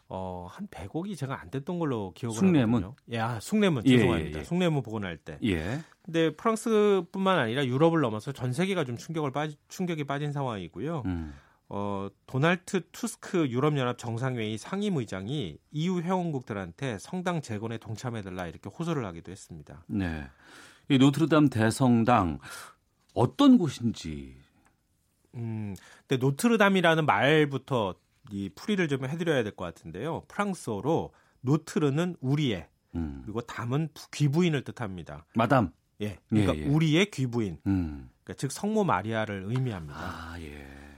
[0.09, 2.85] 어, 한 100억이 제가 안 됐던 걸로 기억을 숭례문?
[2.85, 2.97] 하거든요.
[3.11, 4.39] 예, 아, 숭례문 예, 죄송합니다.
[4.39, 4.45] 예, 예.
[4.45, 5.39] 숭례문 복원할 때.
[5.45, 5.81] 예.
[6.03, 11.03] 근데 프랑스뿐만 아니라 유럽을 넘어서 전 세계가 좀 충격을 빠지, 충격이 빠진 상황이고요.
[11.07, 11.35] 음.
[11.69, 19.83] 어, 도널트 투스크 유럽연합 정상회의 상임의장이 EU 회원국들한테 성당 재건에 동참해달라 이렇게 호소를 하기도 했습니다.
[19.89, 20.29] 네.
[20.89, 22.39] 이 노트르담 대성당
[23.15, 24.37] 어떤 곳인지.
[25.35, 25.75] 음,
[26.07, 27.97] 근데 노트르담이라는 말부터
[28.31, 30.23] 이 풀이를 좀 해드려야 될 것 같은데요.
[30.29, 33.21] 프랑스어로 notre는 우리의 음.
[33.25, 35.27] 그리고 dame은 귀부인을 뜻합니다.
[35.35, 35.73] 마담.
[36.01, 36.19] 예.
[36.29, 36.67] 그러니까 예, 예.
[36.67, 37.59] 우리의 귀부인.
[37.67, 38.11] 음.
[38.25, 39.97] 그러니까 즉 성모 마리아를 의미합니다.
[39.99, 40.51] 아, 예.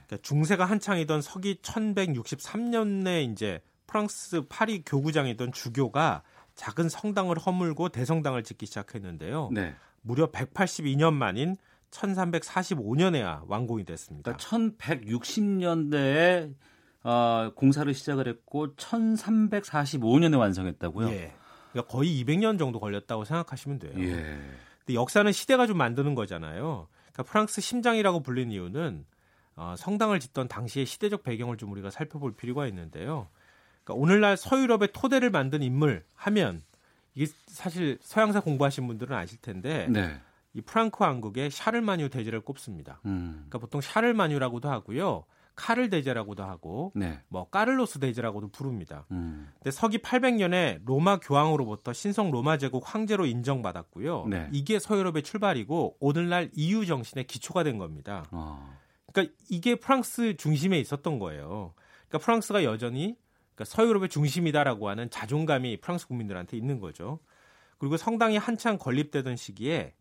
[0.06, 6.22] 그러니까 중세가 한창이던 서기 1163년에 이제 프랑스 파리 교구장이던 주교가
[6.54, 9.50] 작은 성당을 허물고 대성당을 짓기 시작했는데요.
[9.52, 9.74] 네.
[10.02, 11.56] 무려 182년 만인
[11.90, 14.32] 1345년에야 완공이 됐습니다.
[14.32, 16.54] 그러니까 1160년대에
[17.04, 21.08] 어, 공사를 시작을 했고 1345년에 완성했다고요?
[21.10, 21.32] 예.
[21.72, 23.92] 그러니까 거의 200년 정도 걸렸다고 생각하시면 돼요.
[23.98, 24.38] 예.
[24.80, 26.88] 근데 역사는 시대가 좀 만드는 거잖아요.
[27.12, 29.04] 그러니까 프랑스 심장이라고 불린 이유는
[29.56, 33.28] 어, 성당을 짓던 당시의 시대적 배경을 좀 우리가 살펴볼 필요가 있는데요.
[33.84, 36.62] 그러니까 오늘날 서유럽의 토대를 만든 인물 하면
[37.14, 40.20] 이게 사실 서양사 공부하신 분들은 아실 텐데 네.
[40.54, 43.00] 이 프랑크 왕국의 샤를마뉴 대제를 꼽습니다.
[43.06, 43.46] 음.
[43.48, 45.24] 그러니까 보통 샤를마뉴라고도 하고요.
[45.58, 47.20] 카를 대제라고도 하고 네.
[47.26, 49.06] 뭐 까를로스 대제라고도 부릅니다.
[49.10, 49.50] 음.
[49.54, 54.26] 근데 서기 800년에 로마 교황으로부터 신성 로마 제국 황제로 인정받았고요.
[54.28, 54.48] 네.
[54.52, 58.24] 이게 서유럽의 출발이고 오늘날 EU 정신의 기초가 된 겁니다.
[58.30, 58.72] 어.
[59.12, 61.74] 그러니까 이게 프랑스 중심에 있었던 거예요.
[62.06, 63.16] 그러니까 프랑스가 여전히
[63.56, 67.18] 그러니까 서유럽의 중심이다라고 하는 자존감이 프랑스 국민들한테 있는 거죠.
[67.78, 69.94] 그리고 성당이 한창 건립되던 시기에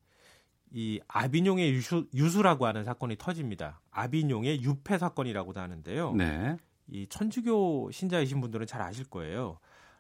[0.71, 3.81] 이 아비뇽의 유수, 유수라고 하는 사건이 터집니다.
[3.91, 6.13] 아비뇽의 유폐 사건이라고도 하는데요.
[6.13, 6.57] 네.
[6.89, 9.59] 이 천주교 신자이신 분들은 잘 아실 거예요.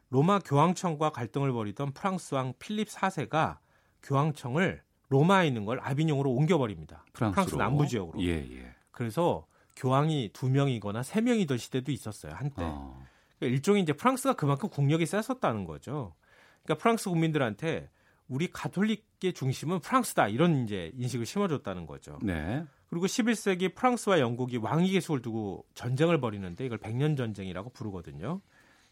[0.09, 3.57] 로마 교황청과 갈등을 벌이던 프랑스 왕 필립 4세가
[4.03, 7.05] 교황청을 로마에 있는 걸 아비뇽으로 옮겨버립니다.
[7.13, 7.31] 프랑스로.
[7.33, 8.21] 프랑스 남부 지역으로.
[8.21, 8.75] 예, 예.
[8.91, 9.45] 그래서
[9.75, 12.63] 교황이 두 명이거나 세 명이던 시대도 있었어요 한때.
[12.63, 13.05] 어.
[13.37, 16.15] 그러니까 일종의 이제 프랑스가 그만큼 국력이 셌었다는 거죠.
[16.63, 17.89] 그러니까 프랑스 국민들한테
[18.27, 22.19] 우리 가톨릭의 중심은 프랑스다 이런 이제 인식을 심어줬다는 거죠.
[22.21, 22.63] 네.
[22.89, 28.41] 그리고 11세기 프랑스와 영국이 왕위 계속을 두고 전쟁을 벌이는데 이걸 백년 전쟁이라고 부르거든요.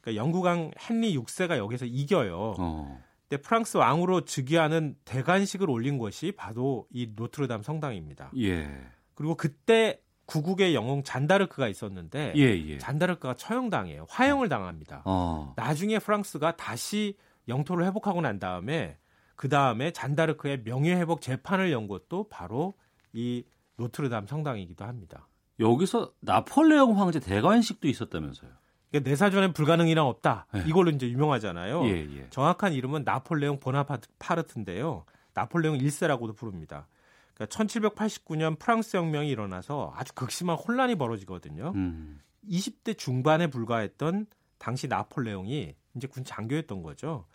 [0.02, 2.56] 그러니까 영국왕 헨리 6세가 여기서 이겨요.
[2.60, 3.04] 어.
[3.28, 8.32] 근데 프랑스 왕으로 즉위하는 대관식을 올린 것이 바로 이 노트르담 성당입니다.
[8.38, 8.70] 예.
[9.16, 12.78] 그리고 그때 구국의 영웅 잔다르크가 있었는데 예, 예.
[12.78, 14.06] 잔다르크가 처형당해요.
[14.10, 15.02] 화형을 당합니다.
[15.06, 15.54] 어.
[15.56, 17.18] 나중에 프랑스가 다시
[17.48, 18.98] 영토를 회복하고 난 다음에
[19.36, 22.74] 그 다음에 잔다르크의 명예회복 재판을 연 것도 바로
[23.14, 23.44] 이
[23.78, 25.28] 노트르담 성당이기도 합니다.
[25.60, 28.52] 여기서 나폴레옹 황제 대관식도 있었다면서요?
[28.90, 30.48] 그러니까 내 사전엔 불가능이란 없다.
[30.54, 30.64] 네.
[30.68, 31.86] 이걸로 이제 유명하잖아요.
[31.86, 32.28] 예, 예.
[32.30, 35.06] 정확한 이름은 나폴레옹 보나파르트인데요.
[35.34, 36.88] 나폴레옹 1세라고도 부릅니다.
[37.34, 41.74] 그러니까 1789년 프랑스 혁명이 일어나서 아주 극심한 혼란이 벌어지거든요.
[41.76, 42.22] 음.
[42.50, 47.26] 20대 중반에 불과했던 당시 나폴레옹이 이제 군 장교였던 거죠.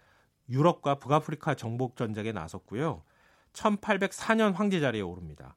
[0.50, 3.02] 유럽과 북아프리카 정복 전쟁에 나섰고요.
[3.52, 5.56] 1804년 황제 자리에 오릅니다.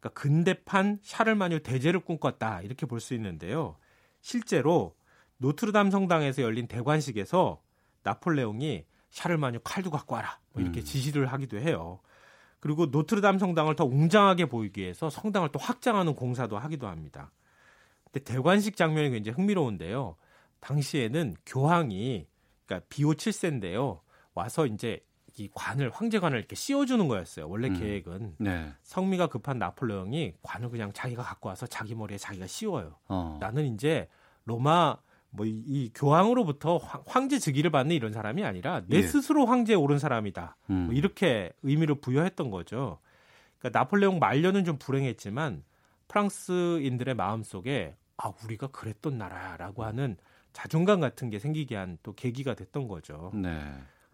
[0.00, 3.76] 그러니까 근대판 샤를마뉴 대제를 꿈꿨다 이렇게 볼 수 있는데요.
[4.20, 4.94] 실제로
[5.38, 7.60] 노트르담 성당에서 열린 대관식에서
[8.02, 10.84] 나폴레옹이 샤를마뉴 칼도 갖고 와라 뭐 이렇게 음.
[10.84, 12.00] 지시를 하기도 해요.
[12.60, 17.30] 그리고 노트르담 성당을 더 웅장하게 보이기 위해서 성당을 또 확장하는 공사도 하기도 합니다.
[18.04, 20.16] 근데 대관식 장면이 굉장히 흥미로운데요.
[20.60, 22.26] 당시에는 교황이
[22.64, 24.00] 그러니까 비오 7세인데요.
[24.36, 25.00] 와서 이제
[25.38, 27.48] 이 관을 황제관을 이렇게 씌워주는 거였어요.
[27.48, 27.78] 원래 음.
[27.78, 28.72] 계획은 네.
[28.82, 32.94] 성미가 급한 나폴레옹이 관을 그냥 자기가 갖고 와서 자기 머리에 자기가 씌워요.
[33.08, 33.36] 어.
[33.40, 34.08] 나는 이제
[34.44, 34.96] 로마
[35.30, 36.76] 뭐이 이 교황으로부터
[37.06, 39.02] 황제 즉위를 받는 이런 사람이 아니라 내 예.
[39.02, 40.56] 스스로 황제에 오른 사람이다.
[40.66, 40.84] 뭐 음.
[40.86, 42.98] 뭐 이렇게 의미를 부여했던 거죠.
[43.58, 45.64] 그러니까 나폴레옹 말년은 좀 불행했지만
[46.08, 50.16] 프랑스인들의 마음 속에 아 우리가 그랬던 나라라고 하는
[50.52, 53.30] 자존감 같은 게 생기게 한 또 계기가 됐던 거죠.
[53.34, 53.60] 네.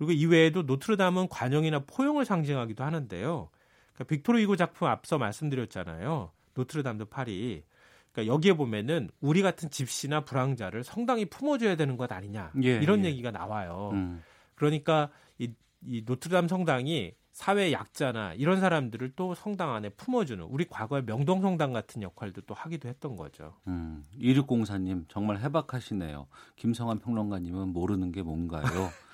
[0.03, 3.51] 그리고 이외에도 노트르담은 관용이나 포용을 상징하기도 하는데요.
[3.95, 6.33] 그러니까 빅토르 이고 작품 앞서 말씀드렸잖아요.
[6.55, 7.63] 노트르담도 파리.
[8.11, 13.11] 그러니까 여기에 보면은 우리 같은 집시나 불황자를 성당이 품어줘야 되는 것 아니냐 예, 이런 예.
[13.11, 13.91] 얘기가 나와요.
[13.93, 14.23] 음.
[14.57, 15.09] 그러니까
[15.39, 15.55] 이,
[15.87, 21.73] 이 노트르담 성당이 사회 약자나 이런 사람들을 또 성당 안에 품어주는 우리 과거의 명동 성당
[21.73, 23.55] 같은 역할도 또 하기도 했던 거죠.
[23.69, 26.27] 음, 2604님 정말 해박하시네요.
[26.57, 28.65] 김성환 평론가님은 모르는 게 뭔가요?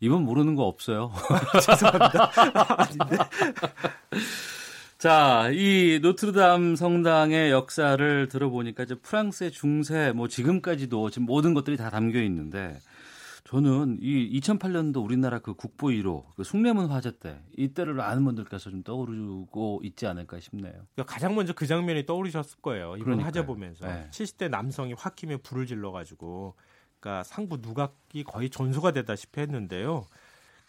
[0.00, 1.12] 이분 모르는 거 없어요.
[1.64, 2.30] 죄송합니다.
[2.76, 3.16] 아닌데.
[4.98, 11.88] 자, 이 노트르담 성당의 역사를 들어보니까 이제 프랑스의 중세 뭐 지금까지도 지금 모든 것들이 다
[11.90, 12.78] 담겨 있는데
[13.44, 18.82] 저는 이 2008년도 우리나라 그 국보 1호 그 숭례문 화재 때 이때를 아는 분들께서 좀
[18.82, 20.72] 떠오르고 있지 않을까 싶네요.
[20.94, 22.96] 그러니까 가장 먼저 그 장면이 떠오르셨을 거예요.
[22.96, 23.26] 이번 그러니까요.
[23.26, 24.08] 화재 보면서 네.
[24.10, 26.56] 70대 남성이 화킴에 불을 질러 가지고
[27.00, 30.06] 그러니까 상부 누각이 거의 전소가 되다시피 했는데요.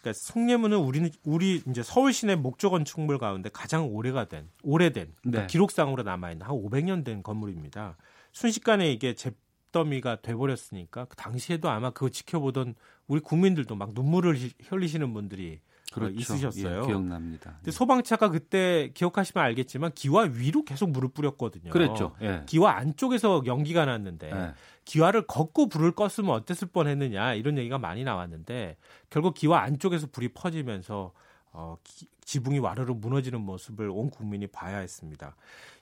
[0.00, 5.40] 그러니까 숭례문은 우리는 우리 이제 서울 시내 목조 건축물 가운데 가장 오래가 된 오래된 그러니까
[5.42, 5.46] 네.
[5.46, 7.96] 기록상으로 남아 있는 한 500년 된 건물입니다.
[8.32, 12.74] 순식간에 이게 잿더미가 돼버렸으니까 그 당시에도 아마 그거 지켜보던
[13.08, 14.38] 우리 국민들도 막 눈물을
[14.68, 15.60] 흘리시는 분들이
[15.92, 16.14] 그렇죠.
[16.14, 16.82] 있으셨어요.
[16.82, 17.54] 예, 기억납니다.
[17.56, 21.70] 근데 소방차가 그때 기억하시면 알겠지만 기와 위로 계속 물을 뿌렸거든요.
[21.70, 22.14] 그랬죠.
[22.22, 22.42] 예.
[22.46, 24.54] 기와 안쪽에서 연기가 났는데 예.
[24.84, 28.76] 기와를 걷고 불을 껐으면 어땠을 뻔했느냐 이런 얘기가 많이 나왔는데
[29.08, 31.12] 결국 기와 안쪽에서 불이 퍼지면서
[31.52, 35.34] 어, 기, 지붕이 와르르 무너지는 모습을 온 국민이 봐야 했습니다.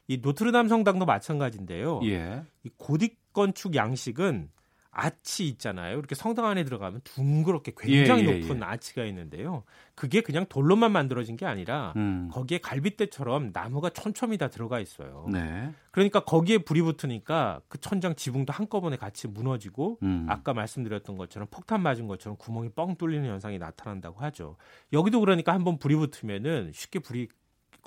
[0.07, 2.01] 이 노트르담 성당도 마찬가지인데요.
[2.05, 2.43] 예.
[2.65, 4.51] 이 고딕 건축 양식은
[4.91, 5.99] 아치 있잖아요.
[5.99, 8.65] 이렇게 성당 안에 들어가면 둥그렇게 굉장히 예, 예, 높은 예.
[8.65, 9.65] 아치가 있는데요.
[9.95, 12.29] 그게 그냥 돌로만 만들어진 게 아니라 음.
[12.33, 15.27] 거기에 갈빗대처럼 나무가 촘촘히 다 들어가 있어요.
[15.31, 15.73] 네.
[15.91, 20.27] 그러니까 거기에 불이 붙으니까 그 천장 지붕도 한꺼번에 같이 무너지고 음.
[20.29, 24.57] 아까 말씀드렸던 것처럼 폭탄 맞은 것처럼 구멍이 뻥 뚫리는 현상이 나타난다고 하죠.
[24.93, 27.29] 여기도 그러니까 한번 불이 붙으면은 쉽게 불이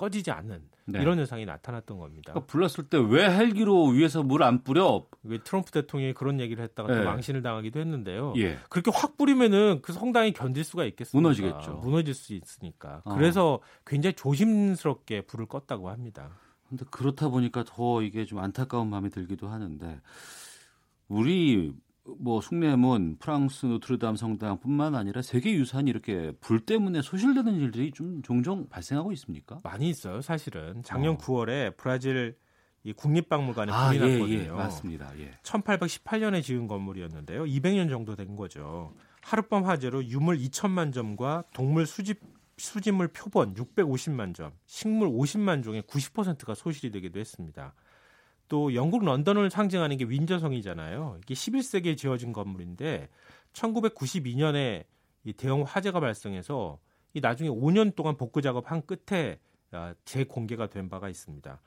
[0.02, 1.00] 꺼지지 않는 네.
[1.00, 2.32] 이런 현상이 나타났던 겁니다.
[2.32, 5.06] 그러니까 불났을 때 왜 헬기로 위에서 물 안 뿌려?
[5.22, 6.98] 왜 트럼프 대통령이 그런 얘기를 했다가 네.
[6.98, 8.34] 또 망신을 당하기도 했는데요.
[8.38, 8.58] 예.
[8.68, 11.20] 그렇게 확 뿌리면은 그 성당이 견딜 수가 있겠습니까?
[11.22, 11.74] 무너지겠죠.
[11.84, 13.02] 무너질 수 있으니까.
[13.04, 13.14] 어.
[13.14, 16.30] 그래서 굉장히 조심스럽게 불을 껐다고 합니다.
[16.68, 20.00] 근데 그렇다 보니까 더 이게 좀 안타까운 마음이 들기도 하는데
[21.06, 21.72] 우리
[22.18, 28.68] 뭐 숭례문, 프랑스 노트르담 성당뿐만 아니라 세계 유산이 이렇게 불 때문에 소실되는 일들이 좀 종종
[28.68, 29.60] 발생하고 있습니까?
[29.62, 30.82] 많이 있어요, 사실은.
[30.82, 31.18] 작년 어.
[31.18, 32.36] 9월에 브라질
[32.84, 34.38] 이 국립박물관에 아, 불이 아, 났거든요.
[34.38, 35.18] 예, 예, 맞습니다.
[35.20, 35.38] 예.
[35.44, 37.44] 1818년에 지은 건물이었는데요.
[37.44, 38.92] 200년 정도 된 거죠.
[39.22, 42.20] 하룻밤 화재로 유물 2천만 점과 동물 수집
[42.58, 47.74] 수집물 표본 650만 점, 식물 50만 종의 90%가 소실이 되기도 했습니다.
[48.52, 51.20] 또 영국 런던을 상징하는 게 윈저성이잖아요.
[51.22, 53.08] 이게 11세기에 지어진 건물인데
[53.54, 54.84] 1992년에
[55.24, 56.78] 이 대형 화재가 발생해서
[57.14, 59.38] 이 나중에 5년 동안 복구 작업한 끝에
[59.70, 61.62] 아, 재공개가 된 바가 있습니다.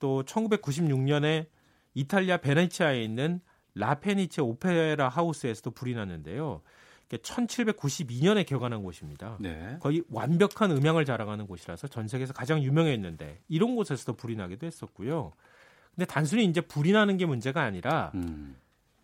[0.00, 1.46] 또 1996년에
[1.94, 3.40] 이탈리아 베네치아에 있는
[3.76, 6.60] 라페니체 오페라 하우스에서도 불이 났는데요.
[7.08, 9.36] 1792년에 개관한 곳입니다.
[9.38, 9.76] 네.
[9.78, 15.30] 거의 완벽한 음향을 자랑하는 곳이라서 전 세계에서 가장 유명했는데 이런 곳에서도 불이 나기도 했었고요.
[15.96, 18.56] 근데 단순히 이제 불이 나는 게 문제가 아니라 음.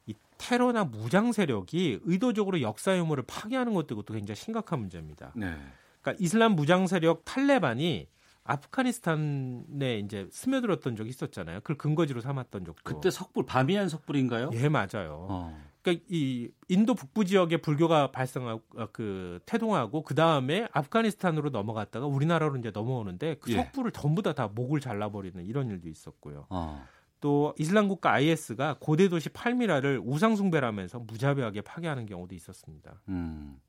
[0.06, 5.32] 이 테러나 무장 세력이 의도적으로 역사 유물을 파괴하는 것도 이것도 굉장히 심각한 문제입니다.
[5.34, 5.56] 네.
[6.02, 8.08] 그러니까 이슬람 무장 세력 탈레반이
[8.44, 11.60] 아프가니스탄에 이제 스며들었던 적이 있었잖아요.
[11.60, 12.82] 그걸 근거지로 삼았던 적도.
[12.82, 14.50] 그때 석불 바미안 석불인가요?
[14.52, 15.26] 예, 맞아요.
[15.30, 15.71] 어.
[15.82, 22.56] 그러니까 이 인도 북부 지역에 불교가 발생하고 어, 그 태동하고 그 다음에 아프가니스탄으로 넘어갔다가 우리나라로
[22.56, 23.56] 이제 넘어오는데 그 예.
[23.56, 26.46] 석부를 전부 다 다 목을 잘라버리는 이런 일도 있었고요.
[26.50, 26.84] 어.
[27.20, 33.00] 또 이슬람 국가 IS가 고대 도시 팔미라를 우상 숭배라면서 무자비하게 파괴하는 경우도 있었습니다.
[33.08, 33.60] 음.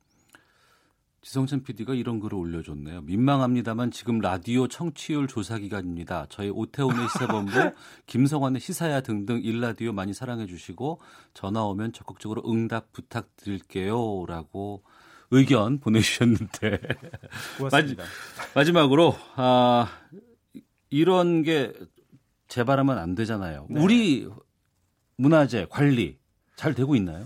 [1.24, 3.02] 지성찬 PD가 이런 글을 올려줬네요.
[3.02, 6.28] 민망합니다만 지금 라디오 청취율 조사 기간입니다.
[6.30, 7.52] 저희 오태훈의 시사본부,
[8.08, 11.00] 김성환의 시사야 등등 일라디오 많이 사랑해 주시고
[11.34, 14.84] 전화 오면 적극적으로 응답 부탁드릴게요라고
[15.32, 16.80] 의견 보내주셨는데
[17.58, 18.04] 고맙습니다.
[18.54, 19.88] 마지, 막으로 아,
[20.90, 21.72] 이런 게
[22.50, 23.68] 재발하면 안 되잖아요.
[23.70, 23.82] 네.
[23.82, 24.30] 우리
[25.16, 26.20] 문화재 관리
[26.58, 27.26] 잘 되고 있나요?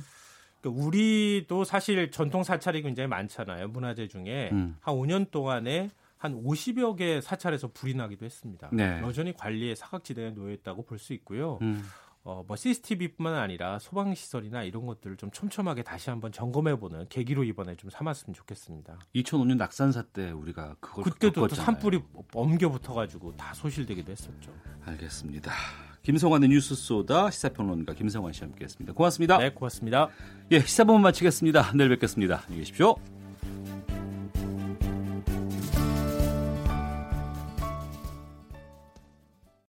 [0.69, 3.68] 그러니까 우리도 사실 전통 사찰이 굉장히 많잖아요.
[3.69, 4.77] 문화재 중에 음.
[4.80, 8.69] 한 5년 동안에 한 50여 개 사찰에서 불이 나기도 했습니다.
[8.73, 8.99] 네.
[9.02, 11.60] 여전히 관리에 사각지대에 놓여 있다고 볼 수 있고요.
[11.61, 11.84] 음.
[12.23, 17.45] 어, 뭐 CCTV뿐만 아니라 소방 시설이나 이런 것들을 좀 촘촘하게 다시 한번 점검해 보는 계기로
[17.45, 18.99] 이번에 좀 삼았으면 좋겠습니다.
[19.15, 21.48] 2005년 낙산사 때 우리가 그걸 그때도.
[21.48, 22.02] 산불이
[22.34, 24.52] 옮겨 붙어 가지고 다 소실되기도 했었죠.
[24.85, 25.53] 알겠습니다.
[26.03, 28.94] 김성환의 뉴스 소다 시사평론가 김성환 씨 함께했습니다.
[28.94, 29.38] 고맙습니다.
[29.38, 30.10] 네, 고맙습니다.
[30.52, 31.74] 예, 시사본문 마치겠습니다.
[31.76, 32.44] 내일 뵙겠습니다.
[32.45, 33.16] 안녕히 계십시오.